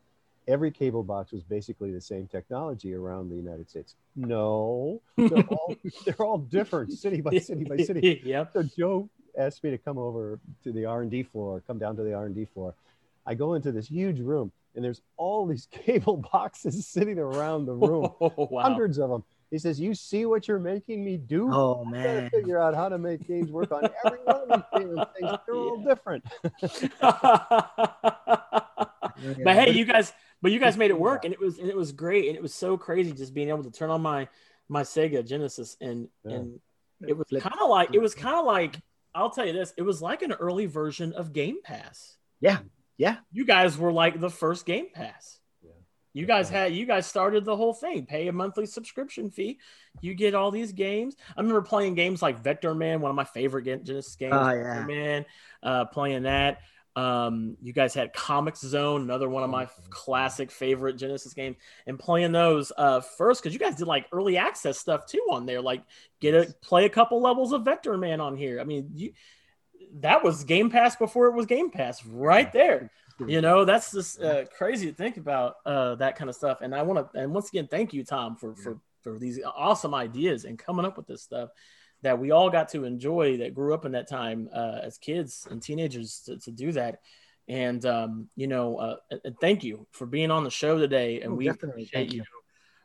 every 0.48 0.72
cable 0.72 1.04
box 1.04 1.32
was 1.32 1.43
basically 1.43 1.91
the 1.91 2.02
same 2.02 2.28
technology 2.28 2.93
around 2.93 3.30
the 3.30 3.36
United 3.36 3.70
States. 3.70 3.96
No, 4.16 5.02
they're 5.18 5.43
all 5.50 5.76
they're 6.06 6.16
all 6.26 6.38
different, 6.38 6.93
city 6.93 7.22
by 7.22 7.38
city 7.39 7.64
by 7.64 7.78
city. 7.78 8.22
yep. 8.26 8.52
So 8.54 8.64
Joe 8.64 9.10
asked 9.38 9.64
me 9.64 9.72
to 9.72 9.78
come 9.78 9.98
over 9.98 10.39
to 10.64 10.72
the 10.72 10.86
R 10.86 11.02
and 11.02 11.12
D 11.12 11.24
floor, 11.24 11.62
come 11.68 11.78
down 11.78 11.96
to 11.98 12.04
the 12.04 12.14
R 12.14 12.26
and 12.26 12.36
D 12.36 12.46
floor. 12.46 12.74
I 13.26 13.34
go 13.34 13.56
into 13.56 13.72
this 13.72 13.88
huge 13.88 14.20
room, 14.20 14.52
and 14.76 14.84
there's 14.86 15.02
all 15.18 15.48
these 15.48 15.68
cable 15.72 16.18
boxes 16.32 16.86
sitting 16.88 17.18
around 17.20 17.66
the 17.66 17.74
room, 17.74 18.12
Oh, 18.22 18.34
wow. 18.52 18.62
hundreds 18.64 18.98
of 19.00 19.10
them. 19.10 19.24
He 19.52 19.60
says, 19.60 19.80
"You 19.80 19.93
see 19.93 20.26
what 20.26 20.48
you're 20.48 20.60
making 20.60 21.04
me 21.06 21.18
do? 21.18 21.50
oh 21.54 21.82
I 21.82 21.84
gotta 21.84 21.89
man, 22.22 22.30
figure 22.30 22.60
out 22.60 22.74
how 22.76 22.89
to 22.89 22.98
make 22.98 23.28
games 23.28 23.52
work 23.52 23.72
on 23.72 23.88
every 24.06 24.20
one 24.26 24.52
of 24.52 24.64
these 24.76 25.06
things. 25.18 25.38
They're 25.46 25.56
all 25.56 25.84
different." 25.84 26.24
but 29.43 29.56
hey, 29.56 29.72
you 29.72 29.86
guys, 29.86 30.14
but 30.46 30.52
you 30.52 30.60
guys 30.60 30.78
made 30.78 30.91
it 30.91 31.00
work, 31.00 31.26
and 31.26 31.34
it 31.34 31.39
was 31.39 31.58
and 31.58 31.68
it 31.68 31.76
was 31.76 31.91
great, 31.91 32.28
and 32.28 32.36
it 32.36 32.41
was 32.43 32.54
so 32.54 32.78
crazy 32.78 33.12
just 33.12 33.34
being 33.34 33.50
able 33.50 33.64
to 33.64 33.72
turn 33.72 33.89
on 33.89 34.00
my 34.00 34.28
my 34.70 34.84
Sega 34.84 35.26
Genesis, 35.26 35.76
and 35.82 36.08
Yeah. 36.24 36.36
and 36.36 36.60
it 37.08 37.18
was 37.18 37.26
kind 37.41 37.60
of 37.60 37.68
like 37.68 37.96
it 37.96 38.00
was 38.00 38.14
kind 38.14 38.36
of 38.36 38.46
like 38.46 38.80
I'll 39.16 39.32
tell 39.32 39.43
you 39.48 39.54
this, 39.54 39.74
it 39.76 39.82
was 39.82 40.04
like 40.04 40.22
an 40.22 40.34
early 40.34 40.68
version 40.68 41.14
of 41.14 41.34
Game 41.34 41.64
Pass. 41.64 42.18
Yeah. 42.41 42.60
Yeah. 42.96 43.18
You 43.32 43.43
guys 43.43 43.76
were 43.76 43.91
like 43.91 44.20
the 44.20 44.30
first 44.30 44.68
Game 44.68 44.89
Pass. 44.93 45.39
Yeah. 45.64 45.72
You 46.14 46.28
guys 46.28 46.48
had 46.48 46.76
you 46.76 46.86
guys 46.86 47.08
started 47.08 47.43
the 47.43 47.56
whole 47.56 47.74
thing. 47.74 48.06
Pay 48.06 48.28
a 48.28 48.32
monthly 48.32 48.68
subscription 48.68 49.32
fee. 49.32 49.58
You 50.00 50.14
get 50.14 50.36
all 50.36 50.52
these 50.52 50.74
games. 50.74 51.16
I 51.36 51.41
remember 51.41 51.64
playing 51.64 51.96
games 51.96 52.22
like 52.22 52.43
Vector 52.43 52.76
Man, 52.76 53.02
one 53.02 53.10
of 53.10 53.16
my 53.16 53.24
favorite 53.24 53.66
Gen- 53.66 53.84
Genesis 53.84 54.16
games. 54.16 54.34
Oh, 54.36 54.46
Vector 54.46 54.62
yeah. 54.62 54.86
Man, 54.86 55.26
uh, 55.64 55.86
playing 55.86 56.22
that. 56.24 56.60
Um, 56.96 57.58
you 57.62 57.74
guys 57.74 57.93
had 57.93 58.14
Comix 58.14 58.58
Zone, 58.66 59.02
another 59.02 59.28
one 59.28 59.43
of 59.43 59.50
my 59.50 59.68
classic 59.89 60.50
favorite 60.50 60.96
Genesis 60.98 61.34
games, 61.34 61.58
and 61.88 62.00
playing 62.00 62.32
those 62.32 62.72
uh, 62.78 63.02
first 63.02 63.41
because 63.41 63.54
you 63.54 63.60
guys 63.60 63.76
did 63.76 63.88
like 63.88 64.06
early 64.12 64.38
access 64.38 64.80
stuff 64.80 65.06
too 65.06 65.26
on 65.30 65.46
there. 65.46 65.62
Like 65.62 65.84
get 66.22 66.34
a 66.34 66.54
play 66.62 66.86
a 66.86 66.89
couple 66.89 67.22
levels 67.22 67.52
of 67.52 67.66
Vector 67.66 67.98
Man 67.98 68.22
on 68.22 68.38
here. 68.38 68.62
I 68.62 68.64
mean, 68.64 68.91
you 68.93 69.12
that 70.00 70.24
was 70.24 70.43
Game 70.43 70.70
Pass 70.70 70.96
before 70.96 71.28
it 71.28 71.36
was 71.36 71.46
Game 71.46 71.70
Pass, 71.70 72.06
right 72.06 72.52
there. 72.52 72.91
You 73.26 73.39
know, 73.39 73.64
that's 73.64 73.93
just 73.93 74.22
uh, 74.22 74.43
crazy 74.58 74.88
to 74.88 74.93
think 74.93 75.16
about 75.16 75.56
uh, 75.66 75.96
that 75.96 76.18
kind 76.18 76.30
of 76.30 76.36
stuff. 76.36 76.60
And 76.62 76.76
I 76.76 76.82
want 76.82 77.14
to, 77.14 77.20
and 77.20 77.34
once 77.34 77.48
again, 77.48 77.68
thank 77.70 77.93
you, 77.93 78.04
Tom, 78.04 78.36
for 78.36 78.56
for 78.56 78.80
for 79.04 79.20
these 79.20 79.39
awesome 79.46 79.93
ideas 79.93 80.46
and 80.46 80.58
coming 80.60 80.86
up 80.86 80.98
with 80.98 81.08
this 81.08 81.22
stuff 81.22 81.50
that 82.06 82.20
we 82.20 82.30
all 82.32 82.49
got 82.51 82.70
to 82.70 82.86
enjoy 82.86 83.38
that 83.38 83.56
grew 83.56 83.74
up 83.74 83.84
in 83.84 83.91
that 83.93 84.08
time 84.08 84.47
uh, 84.53 84.80
as 84.84 84.97
kids 84.99 85.47
and 85.49 85.62
teenagers 85.62 86.22
to, 86.26 86.38
to 86.38 86.51
do 86.51 86.72
that. 86.72 86.99
And 87.47 87.84
um, 87.86 88.30
you 88.36 88.47
know, 88.47 88.78
uh, 88.78 88.95
and- 89.24 89.36
thank 89.41 89.64
you 89.64 89.88
for 89.91 90.06
being 90.06 90.32
on 90.32 90.43
the 90.43 90.51
show 90.51 90.78
today. 90.78 91.22
And 91.22 91.34
Oh, 91.34 91.36
we 91.36 91.47
appreciate 91.47 91.91
Thank 91.91 92.14
you 92.14 92.24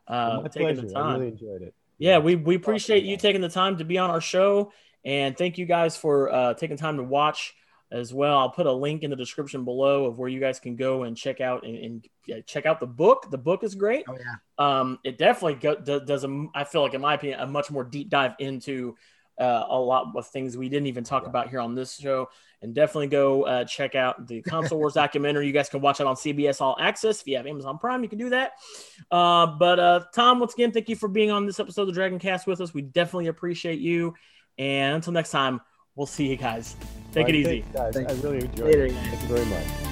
uh, 0.07 0.41
taking 0.49 0.67
pleasure. 0.67 0.81
the 0.87 0.95
I 0.95 0.99
time. 0.99 1.19
really 1.19 1.31
enjoyed 1.31 1.61
it. 1.61 1.73
Yeah, 1.99 2.17
we, 2.17 2.35
we 2.35 2.55
appreciate 2.55 3.03
you 3.03 3.15
taking 3.15 3.41
the 3.41 3.49
time 3.49 3.77
to 3.77 3.85
be 3.85 3.99
on 3.99 4.09
our 4.09 4.21
show. 4.21 4.73
And 5.05 5.37
thank 5.37 5.59
you 5.59 5.67
guys 5.67 5.95
for 5.95 6.31
uh, 6.31 6.53
taking 6.55 6.77
time 6.77 6.97
to 6.97 7.03
watch 7.03 7.53
as 7.91 8.13
well. 8.13 8.37
I'll 8.37 8.49
put 8.49 8.65
a 8.67 8.71
link 8.71 9.03
in 9.03 9.09
the 9.09 9.15
description 9.15 9.65
below 9.65 10.05
of 10.05 10.17
where 10.17 10.29
you 10.29 10.39
guys 10.39 10.59
can 10.59 10.75
go 10.75 11.03
and 11.03 11.15
check 11.17 11.41
out 11.41 11.65
and, 11.65 11.75
and 11.77 12.07
yeah, 12.25 12.39
check 12.45 12.65
out 12.65 12.79
the 12.79 12.87
book. 12.87 13.29
The 13.29 13.37
book 13.37 13.63
is 13.63 13.75
great. 13.75 14.05
Oh 14.07 14.17
yeah. 14.17 14.35
Um, 14.57 14.99
it 15.03 15.17
definitely 15.17 15.55
go, 15.55 15.75
do, 15.75 15.99
does, 15.99 16.23
a, 16.23 16.45
I 16.55 16.63
feel 16.63 16.81
like, 16.81 16.93
in 16.93 17.01
my 17.01 17.15
opinion, 17.15 17.39
a 17.39 17.47
much 17.47 17.69
more 17.69 17.83
deep 17.83 18.09
dive 18.09 18.33
into 18.39 18.95
uh, 19.39 19.65
a 19.69 19.79
lot 19.79 20.13
of 20.15 20.27
things 20.27 20.55
we 20.55 20.69
didn't 20.69 20.87
even 20.87 21.03
talk 21.03 21.23
Yeah. 21.23 21.29
about 21.29 21.49
here 21.49 21.59
on 21.59 21.75
this 21.75 21.95
show. 21.97 22.29
And 22.61 22.75
definitely 22.75 23.07
go 23.07 23.43
uh, 23.43 23.65
check 23.65 23.95
out 23.95 24.27
the 24.27 24.41
Console 24.43 24.77
Wars 24.77 24.93
documentary. 24.93 25.47
You 25.47 25.53
guys 25.53 25.67
can 25.67 25.81
watch 25.81 25.99
it 25.99 26.05
on 26.05 26.15
CBS 26.15 26.61
All 26.61 26.77
Access. 26.79 27.21
If 27.21 27.27
you 27.27 27.37
have 27.37 27.47
Amazon 27.47 27.79
Prime, 27.79 28.03
you 28.03 28.09
can 28.09 28.19
do 28.19 28.29
that. 28.29 28.51
Uh, 29.09 29.47
but 29.47 29.79
uh, 29.79 30.01
Tom, 30.13 30.39
once 30.39 30.53
again, 30.53 30.71
thank 30.71 30.87
you 30.87 30.95
for 30.95 31.07
being 31.07 31.31
on 31.31 31.47
this 31.47 31.59
episode 31.59 31.89
of 31.89 31.95
Dragon 31.95 32.19
Cast 32.19 32.45
with 32.45 32.61
us. 32.61 32.71
We 32.71 32.83
definitely 32.83 33.27
appreciate 33.27 33.79
you. 33.79 34.13
And 34.59 34.97
until 34.97 35.13
next 35.13 35.31
time, 35.31 35.59
we'll 35.95 36.05
see 36.05 36.27
you 36.27 36.35
guys. 36.37 37.00
Take 37.11 37.23
All 37.23 37.29
it 37.29 37.35
easy. 37.35 37.61
thanks, 37.61 37.75
guys. 37.77 37.93
Thanks. 37.93 38.11
I 38.13 38.27
really 38.27 38.45
enjoyed 38.45 38.65
Later, 38.67 38.85
it. 38.85 38.93
Thank 38.93 39.21
you 39.21 39.27
very 39.27 39.45
much. 39.45 39.90